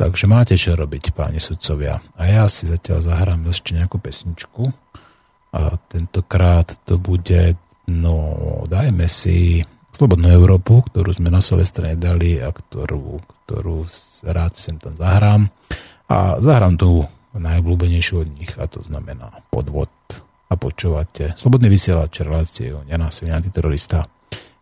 [0.00, 2.00] takže máte čo robiť, páni sudcovia.
[2.16, 4.72] A ja si zatiaľ zahrám ešte nejakú pesničku.
[5.54, 7.54] A tentokrát to bude
[7.90, 8.14] No,
[8.64, 9.60] dajme si
[9.94, 13.86] Slobodnú Európu, ktorú sme na Silvestre dali a ktorú, ktorú
[14.26, 15.46] rád sem tam zahrám.
[16.10, 19.90] A zahrám tú najobľúbenejšiu od nich a to znamená podvod.
[20.50, 24.10] A počúvate Slobodný vysielač reláciu nenásilný antiterorista,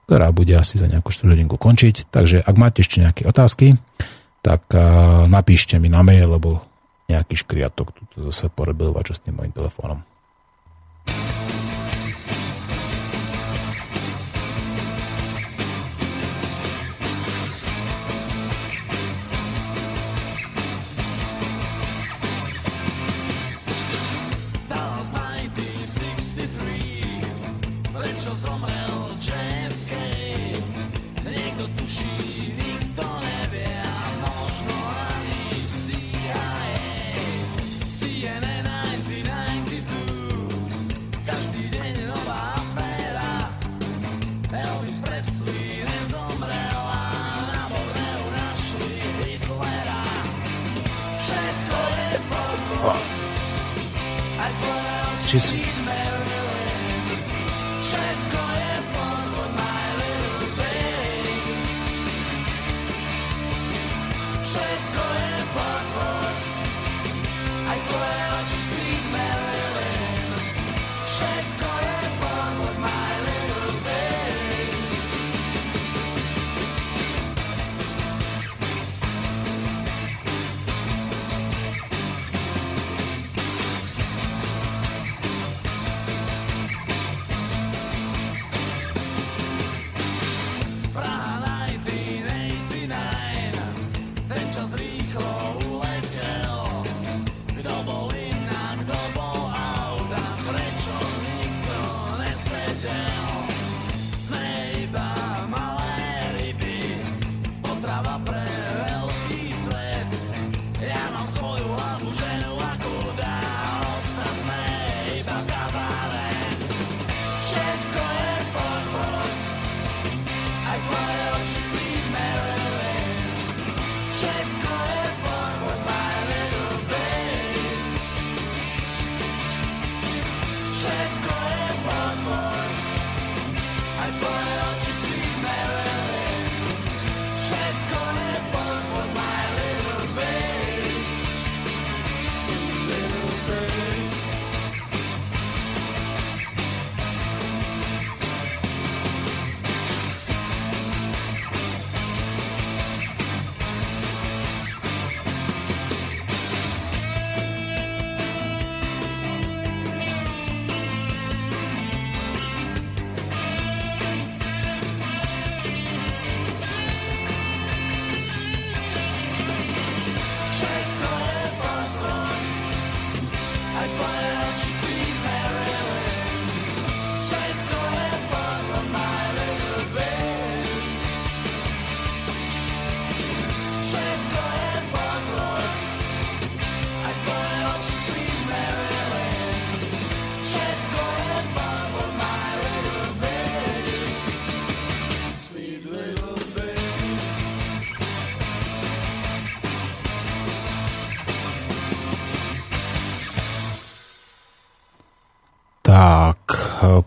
[0.05, 2.13] ktorá bude asi za nejakú štvrthodinku končiť.
[2.13, 3.81] Takže ak máte ešte nejaké otázky,
[4.45, 4.69] tak
[5.33, 6.61] napíšte mi na mail, lebo
[7.09, 10.05] nejaký škriatok tu zase porobil čo s tým mojim telefónom.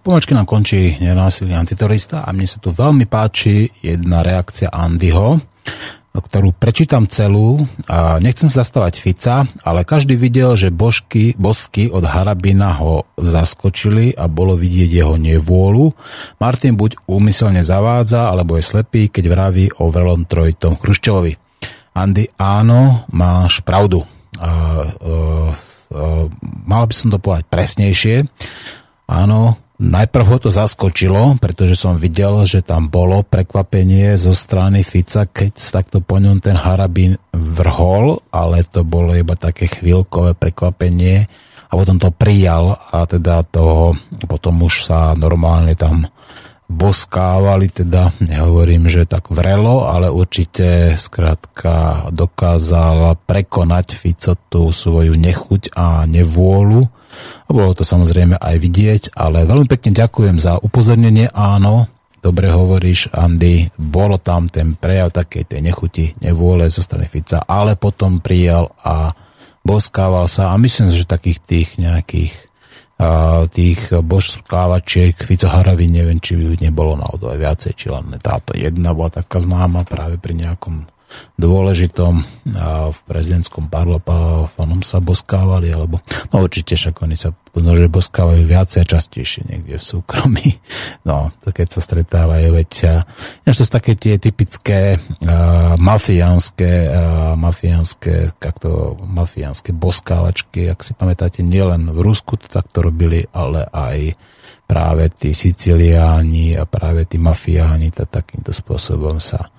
[0.05, 5.41] Pomačky nám končí nenásilný antiterorista a mne sa tu veľmi páči jedna reakcia Andyho,
[6.13, 7.65] ktorú prečítam celú.
[7.89, 14.13] A nechcem sa zastávať Fica, ale každý videl, že božky, bosky od Harabina ho zaskočili
[14.13, 15.97] a bolo vidieť jeho nevôľu.
[16.37, 21.33] Martin buď úmyselne zavádza, alebo je slepý, keď vraví o vrelom trojitom Chruščovovi.
[21.97, 24.05] Andy, áno, máš pravdu.
[24.37, 24.51] A,
[24.85, 25.49] uh,
[25.89, 26.23] uh,
[26.69, 28.15] mal by som to povedať presnejšie.
[29.09, 35.27] Áno, najprv ho to zaskočilo, pretože som videl, že tam bolo prekvapenie zo strany Fica,
[35.27, 41.27] keď takto po ňom ten Harabín vrhol, ale to bolo iba také chvíľkové prekvapenie.
[41.65, 43.97] A potom to prijal a teda toho,
[44.29, 46.07] potom už sa normálne tam
[46.65, 55.77] boskávali, teda nehovorím, že tak vrelo, ale určite skrátka dokázal prekonať Fico tú svoju nechuť
[55.77, 56.81] a nevôľu.
[57.47, 61.87] A bolo to samozrejme aj vidieť, ale veľmi pekne ďakujem za upozornenie, áno,
[62.19, 67.77] dobre hovoríš, Andy, bolo tam ten prejav takej tej nechuti, nevôle zo strany Fica, ale
[67.77, 69.13] potom prijal a
[69.61, 72.33] boskával sa a myslím, že takých tých nejakých
[72.95, 78.95] a tých božskávačiek Fico Haravi, neviem, či ju nebolo naozaj viacej, či len táto jedna
[78.95, 80.87] bola taká známa práve pri nejakom
[81.35, 82.23] dôležitom
[82.55, 85.99] a v prezidentskom parlapáfanom sa boskávali, alebo
[86.31, 90.59] no určite však oni sa že boskávajú viacej a častejšie niekde v súkromí.
[91.07, 92.95] No, to keď sa stretávajú, veď a,
[93.47, 101.47] to sú také tie typické uh, mafiánske, uh, mafiánske, to, mafiánske boskávačky, ak si pamätáte,
[101.47, 104.19] nielen v Rusku to takto robili, ale aj
[104.67, 109.54] práve tí Siciliáni a práve tí mafiáni to takýmto spôsobom sa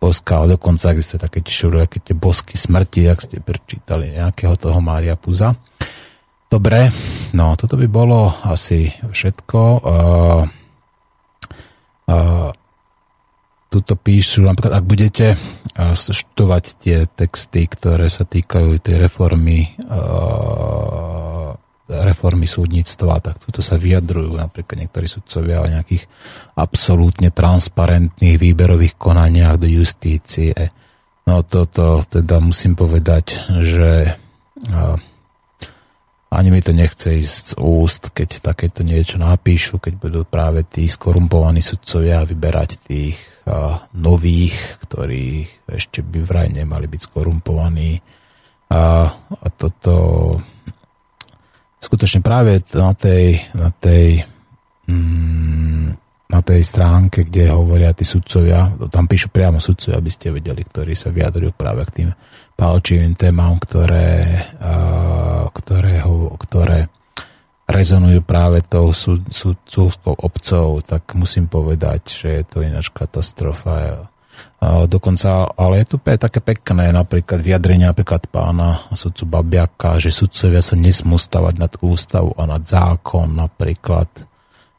[0.00, 4.80] boska, ale dokonca existuje také tie také tie bosky smrti, ak ste prečítali nejakého toho
[4.80, 5.52] Mária Puza.
[6.50, 6.90] Dobre,
[7.36, 9.60] no toto by bolo asi všetko.
[9.60, 10.42] Uh,
[12.10, 12.50] uh,
[13.70, 15.38] tuto píšu, napríklad ak budete
[16.10, 21.19] študovať tie texty, ktoré sa týkajú tej reformy uh,
[21.90, 26.06] reformy súdnictva, tak tuto sa vyjadrujú napríklad niektorí sudcovia o nejakých
[26.54, 30.54] absolútne transparentných výberových konaniach do justície.
[31.26, 34.14] No toto teda musím povedať, že
[36.30, 40.86] ani mi to nechce ísť z úst, keď takéto niečo napíšu, keď budú práve tí
[40.86, 43.18] skorumpovaní sudcovia vyberať tých
[43.98, 47.98] nových, ktorí ešte by vraj nemali byť skorumpovaní.
[48.70, 49.92] A, a toto
[51.80, 54.22] skutočne práve na tej, na tej,
[54.84, 55.86] mm,
[56.30, 60.94] na tej stránke, kde hovoria tí sudcovia, tam píšu priamo sudcovia, aby ste vedeli, ktorí
[60.94, 62.08] sa vyjadrujú práve k tým
[62.54, 64.36] palčivým témam, ktoré,
[65.56, 66.04] ktoré,
[66.38, 66.78] ktoré
[67.70, 69.30] rezonujú práve tou súd,
[69.64, 74.09] súdskou obcov, tak musím povedať, že je to ináč katastrofa
[74.60, 80.76] Dokonca, ale je tu také pekné napríklad vyjadrenie napríklad pána sudcu Babiaka, že sudcovia sa
[80.76, 84.12] nesmú stavať nad ústavu a nad zákon napríklad,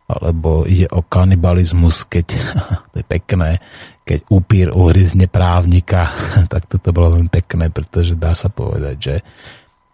[0.05, 2.25] alebo ide o kanibalizmus, keď,
[2.93, 3.57] to je pekné,
[4.05, 6.13] keď upír uhryzne právnika,
[6.53, 9.15] tak toto bolo veľmi pekné, pretože dá sa povedať, že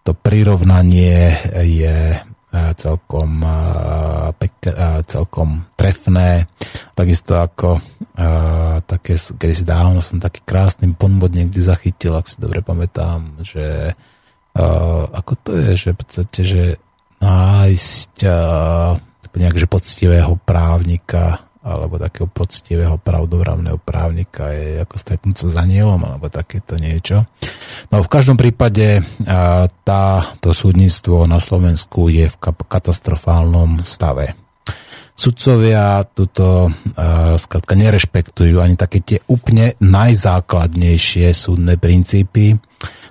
[0.03, 1.31] to prirovnanie
[1.63, 2.15] je
[2.53, 3.43] celkom,
[4.39, 4.55] pek,
[5.05, 6.47] celkom trefné.
[6.95, 7.83] Takisto ako
[8.87, 13.93] také, keď si dávno som taký krásny ponbod niekde zachytil, ak si dobre pamätám, že
[15.13, 16.63] ako to je, že v podstate, že
[17.21, 18.13] nájsť
[19.37, 25.99] nejak, že poctivého právnika alebo takého poctivého pravdovravného právnika je ako stretnúť sa za nielom
[25.99, 27.25] alebo takéto niečo.
[27.91, 29.03] No v každom prípade
[29.83, 30.03] tá,
[30.39, 32.35] to súdnictvo na Slovensku je v
[32.65, 34.37] katastrofálnom stave.
[35.17, 36.69] Sudcovia tuto
[37.41, 42.53] skladka nerešpektujú ani také tie úplne najzákladnejšie súdne princípy.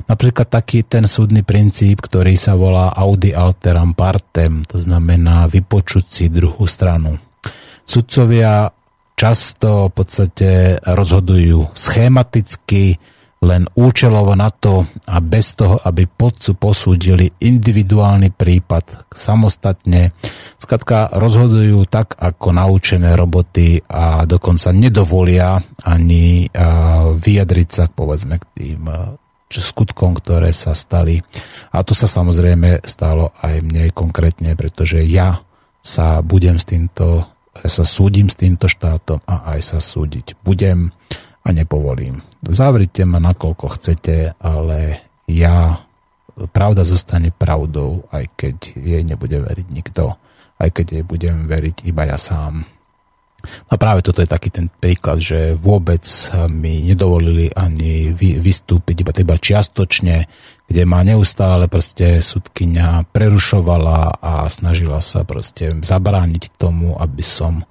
[0.06, 6.24] Napríklad taký ten súdny princíp, ktorý sa volá audi alteram partem, to znamená vypočuť si
[6.30, 7.25] druhú stranu
[7.86, 8.68] Sudcovia
[9.16, 10.50] často v podstate
[10.82, 12.98] rozhodujú schematicky,
[13.36, 20.16] len účelovo na to a bez toho, aby podcu posúdili individuálny prípad samostatne.
[20.56, 26.48] Skladka rozhodujú tak ako naučené roboty a dokonca nedovolia ani
[27.20, 28.82] vyjadriť sa povedzme k tým
[29.52, 31.20] skutkom, ktoré sa stali.
[31.70, 35.44] A to sa samozrejme stalo aj mne konkrétne, pretože ja
[35.84, 40.92] sa budem s týmto sa súdim s týmto štátom a aj sa súdiť budem
[41.46, 42.20] a nepovolím.
[42.44, 45.80] Zavrite ma nakoľko chcete, ale ja,
[46.52, 50.14] pravda zostane pravdou, aj keď jej nebude veriť nikto.
[50.56, 52.64] aj keď jej budem veriť iba ja sám.
[53.70, 56.02] A práve toto je taký ten príklad, že vôbec
[56.50, 60.26] mi nedovolili ani vy, vystúpiť iba iba čiastočne,
[60.66, 67.62] kde ma neustále proste sudkynia prerušovala a snažila sa proste zabrániť k tomu, aby som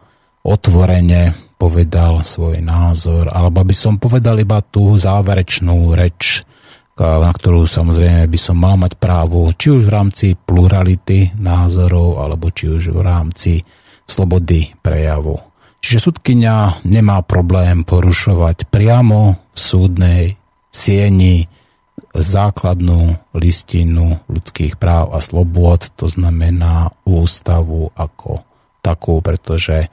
[0.46, 6.48] otvorene povedal svoj názor, alebo aby som povedal iba tú záverečnú reč,
[6.96, 12.48] na ktorú samozrejme by som mal mať právo, či už v rámci plurality názorov, alebo
[12.56, 13.54] či už v rámci
[14.08, 15.36] slobody prejavu.
[15.84, 20.24] Čiže sudkynia nemá problém porušovať priamo v súdnej
[20.72, 21.46] sieni
[22.16, 28.42] základnú listinu ľudských práv a slobôd, to znamená ústavu ako
[28.80, 29.92] takú, pretože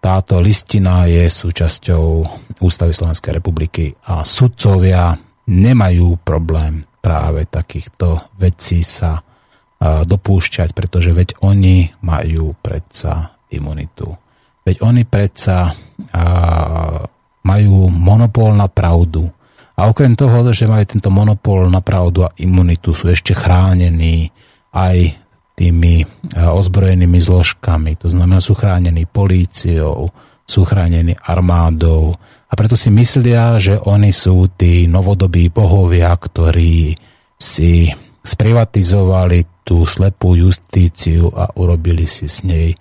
[0.00, 2.04] táto listina je súčasťou
[2.64, 5.12] Ústavy Slovenskej republiky a sudcovia
[5.44, 9.20] nemajú problém práve takýchto vecí sa
[9.80, 14.12] dopúšťať, pretože veď oni majú predsa imunitu.
[14.64, 15.72] Veď oni predsa
[17.40, 19.32] majú monopol na pravdu.
[19.80, 24.28] A okrem toho, že majú tento monopol na pravdu a imunitu, sú ešte chránení
[24.76, 25.16] aj
[25.56, 26.04] tými
[26.36, 27.96] ozbrojenými zložkami.
[28.04, 30.12] To znamená, sú chránení políciou,
[30.44, 32.12] sú chránení armádou,
[32.50, 36.98] a preto si myslia, že oni sú tí novodobí bohovia, ktorí
[37.38, 37.86] si
[38.26, 42.74] sprivatizovali tú slepú justíciu a urobili si s nej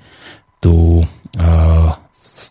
[0.58, 1.90] tú uh,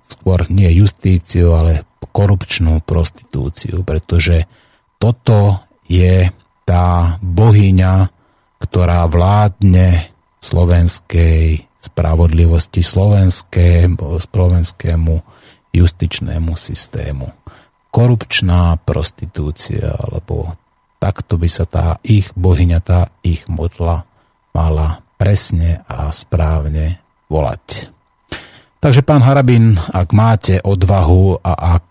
[0.04, 1.88] skôr nie justíciu, ale
[2.18, 4.50] korupčnú prostitúciu, pretože
[4.98, 6.28] toto je
[6.66, 7.94] tá bohyňa,
[8.58, 10.10] ktorá vládne
[10.42, 15.14] slovenskej spravodlivosti, slovenskému, slovenskému
[15.70, 17.30] justičnému systému.
[17.88, 20.58] Korupčná prostitúcia, alebo
[20.98, 24.04] takto by sa tá ich bohyňa, tá ich modla
[24.52, 26.98] mala presne a správne
[27.30, 27.97] volať.
[28.78, 31.86] Takže pán Harabin, ak máte odvahu a ak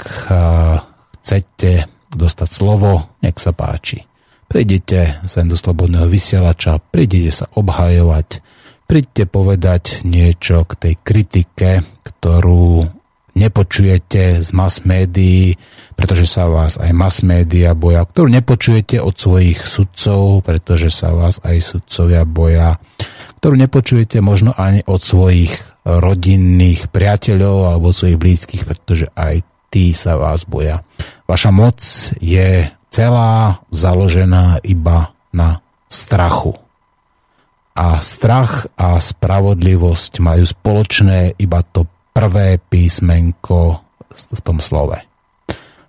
[1.20, 4.08] chcete dostať slovo, nech sa páči.
[4.48, 8.40] Prídite sem do slobodného vysielača, prídite sa obhajovať,
[8.88, 12.88] príďte povedať niečo k tej kritike, ktorú
[13.36, 15.60] nepočujete z mass médií,
[15.94, 21.44] pretože sa vás aj mass média boja, ktorú nepočujete od svojich sudcov, pretože sa vás
[21.44, 22.80] aj sudcovia boja,
[23.38, 25.54] ktorú nepočujete možno ani od svojich
[25.88, 30.84] rodinných priateľov alebo svojich blízkych, pretože aj tí sa vás boja.
[31.30, 31.80] Vaša moc
[32.20, 36.58] je celá založená iba na strachu.
[37.78, 44.98] A strach a spravodlivosť majú spoločné iba to prvé písmenko v tom slove.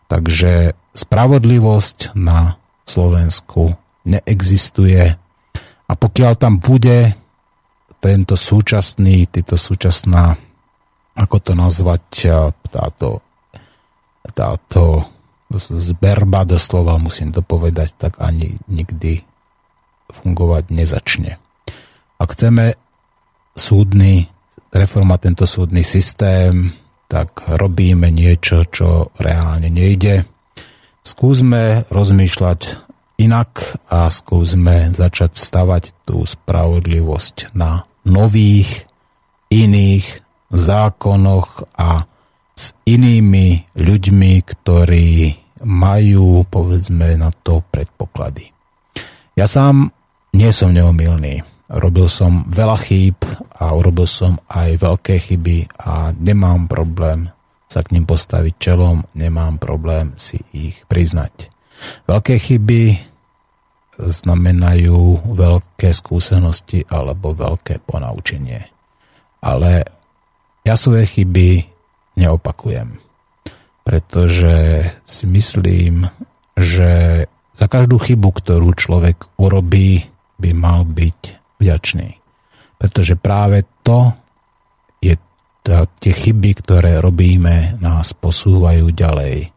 [0.05, 3.73] Takže spravodlivosť na Slovensku
[4.05, 5.16] neexistuje
[5.89, 7.16] a pokiaľ tam bude
[7.99, 10.39] tento súčasný, tieto súčasná,
[11.19, 12.31] ako to nazvať,
[12.70, 13.23] táto,
[14.35, 15.11] táto
[15.57, 19.25] zberba doslova, musím to povedať, tak ani nikdy
[20.09, 21.43] fungovať nezačne.
[22.19, 22.77] Ak chceme
[23.57, 24.31] súdny
[24.70, 26.70] reforma tento súdny systém,
[27.09, 30.29] tak robíme niečo, čo reálne nejde.
[31.01, 32.61] Skúsme rozmýšľať
[33.16, 38.87] inak a skúsme začať stavať tú spravodlivosť na nových,
[39.49, 40.07] iných
[40.53, 42.05] zákonoch a
[42.59, 45.11] s inými ľuďmi, ktorí
[45.65, 48.51] majú, povedzme, na to predpoklady.
[49.39, 49.91] Ja sám
[50.35, 53.20] nie som neomilný Robil som veľa chýb
[53.61, 57.29] a urobil som aj veľké chyby a nemám problém
[57.69, 61.53] sa k ním postaviť čelom, nemám problém si ich priznať.
[62.09, 62.83] Veľké chyby
[63.99, 68.70] znamenajú veľké skúsenosti alebo veľké ponaučenie.
[69.43, 69.83] Ale
[70.62, 71.66] ja svoje chyby
[72.19, 72.99] neopakujem,
[73.83, 76.07] pretože si myslím,
[76.55, 77.25] že
[77.59, 80.07] za každú chybu, ktorú človek urobí,
[80.39, 81.20] by mal byť
[81.59, 82.09] vďačný.
[82.79, 84.15] Pretože práve to
[85.03, 85.19] je
[85.66, 89.51] tá, tie chyby, ktoré robíme, nás posúvajú ďalej.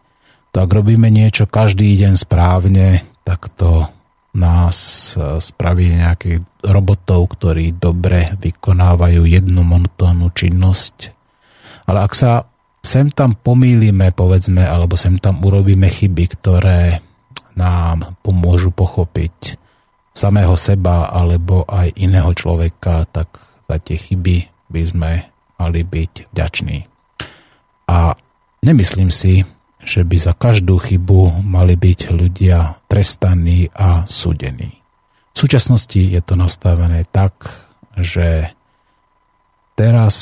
[0.51, 3.85] To ak robíme niečo každý deň správne, tak to
[4.31, 4.77] nás
[5.13, 11.11] e, spraví nejakých robotov, ktorí dobre vykonávajú jednu monotónnu činnosť.
[11.87, 12.47] Ale ak sa
[12.81, 17.03] sem tam pomýlime, povedzme, alebo sem tam urobíme chyby, ktoré
[17.53, 19.59] nám pomôžu pochopiť
[20.11, 23.31] samého seba alebo aj iného človeka, tak
[23.67, 25.11] za tie chyby by sme
[25.59, 26.77] mali byť vďační.
[27.91, 28.15] A
[28.63, 29.45] nemyslím si,
[29.81, 34.81] že by za každú chybu mali byť ľudia trestaní a súdení.
[35.31, 37.33] V súčasnosti je to nastavené tak,
[37.97, 38.51] že
[39.73, 40.15] teraz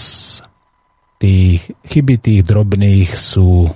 [1.20, 3.68] tých chyby tých drobných sú,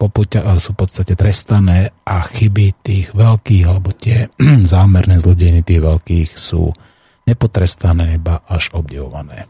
[0.00, 4.26] popuťa, sú v podstate trestané a chyby tých veľkých alebo tie
[4.74, 6.74] zámerné zlodejiny tých veľkých sú
[7.28, 9.46] nepotrestané, iba až obdivované.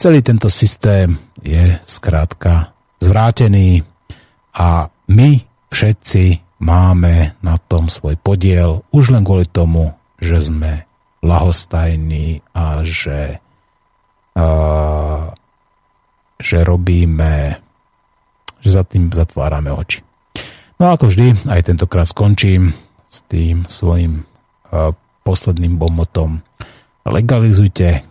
[0.00, 2.72] Celý tento systém je skrátka
[3.02, 3.84] zvrátený
[4.56, 5.30] a my
[5.74, 6.24] všetci
[6.62, 9.90] máme na tom svoj podiel už len kvôli tomu,
[10.22, 10.86] že sme
[11.20, 13.42] lahostajní a že,
[14.38, 14.46] a,
[16.38, 17.58] že robíme,
[18.62, 20.06] že za tým zatvárame oči.
[20.80, 22.72] No a ako vždy, aj tentokrát skončím
[23.10, 24.24] s tým svojim
[25.26, 26.40] posledným bomotom.
[27.04, 28.06] Legalizujte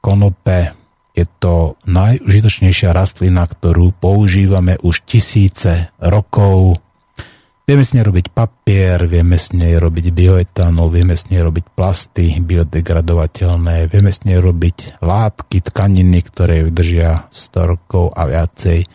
[0.00, 0.72] konope,
[1.16, 6.84] je to najužitočnejšia rastlina, ktorú používame už tisíce rokov
[7.66, 12.38] Vieme s nej robiť papier, vieme s nej robiť bioetanol, vieme s nej robiť plasty
[12.38, 18.86] biodegradovateľné, vieme s nej robiť látky, tkaniny, ktoré vydržia 100 rokov a viacej.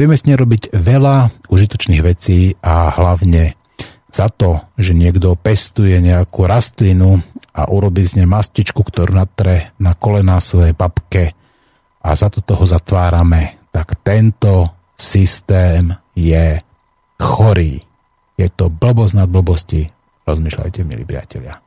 [0.00, 3.60] Vieme s nej robiť veľa užitočných vecí a hlavne
[4.08, 7.20] za to, že niekto pestuje nejakú rastlinu
[7.52, 11.36] a urobí z nej mastičku, ktorú natre na kolená svojej babke
[12.04, 16.60] a za to toho zatvárame, tak tento systém je
[17.16, 17.80] chorý.
[18.36, 19.88] Je to blbosť nad blbosti.
[20.28, 21.64] Rozmýšľajte, milí priatelia.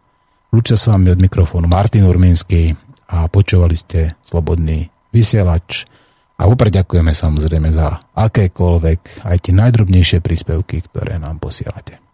[0.54, 2.72] Lúčia s vami od mikrofónu Martin Urmínsky
[3.12, 5.90] a počúvali ste Slobodný vysielač.
[6.38, 12.07] A vopred ďakujeme samozrejme za akékoľvek, aj tie najdrobnejšie príspevky, ktoré nám posielate.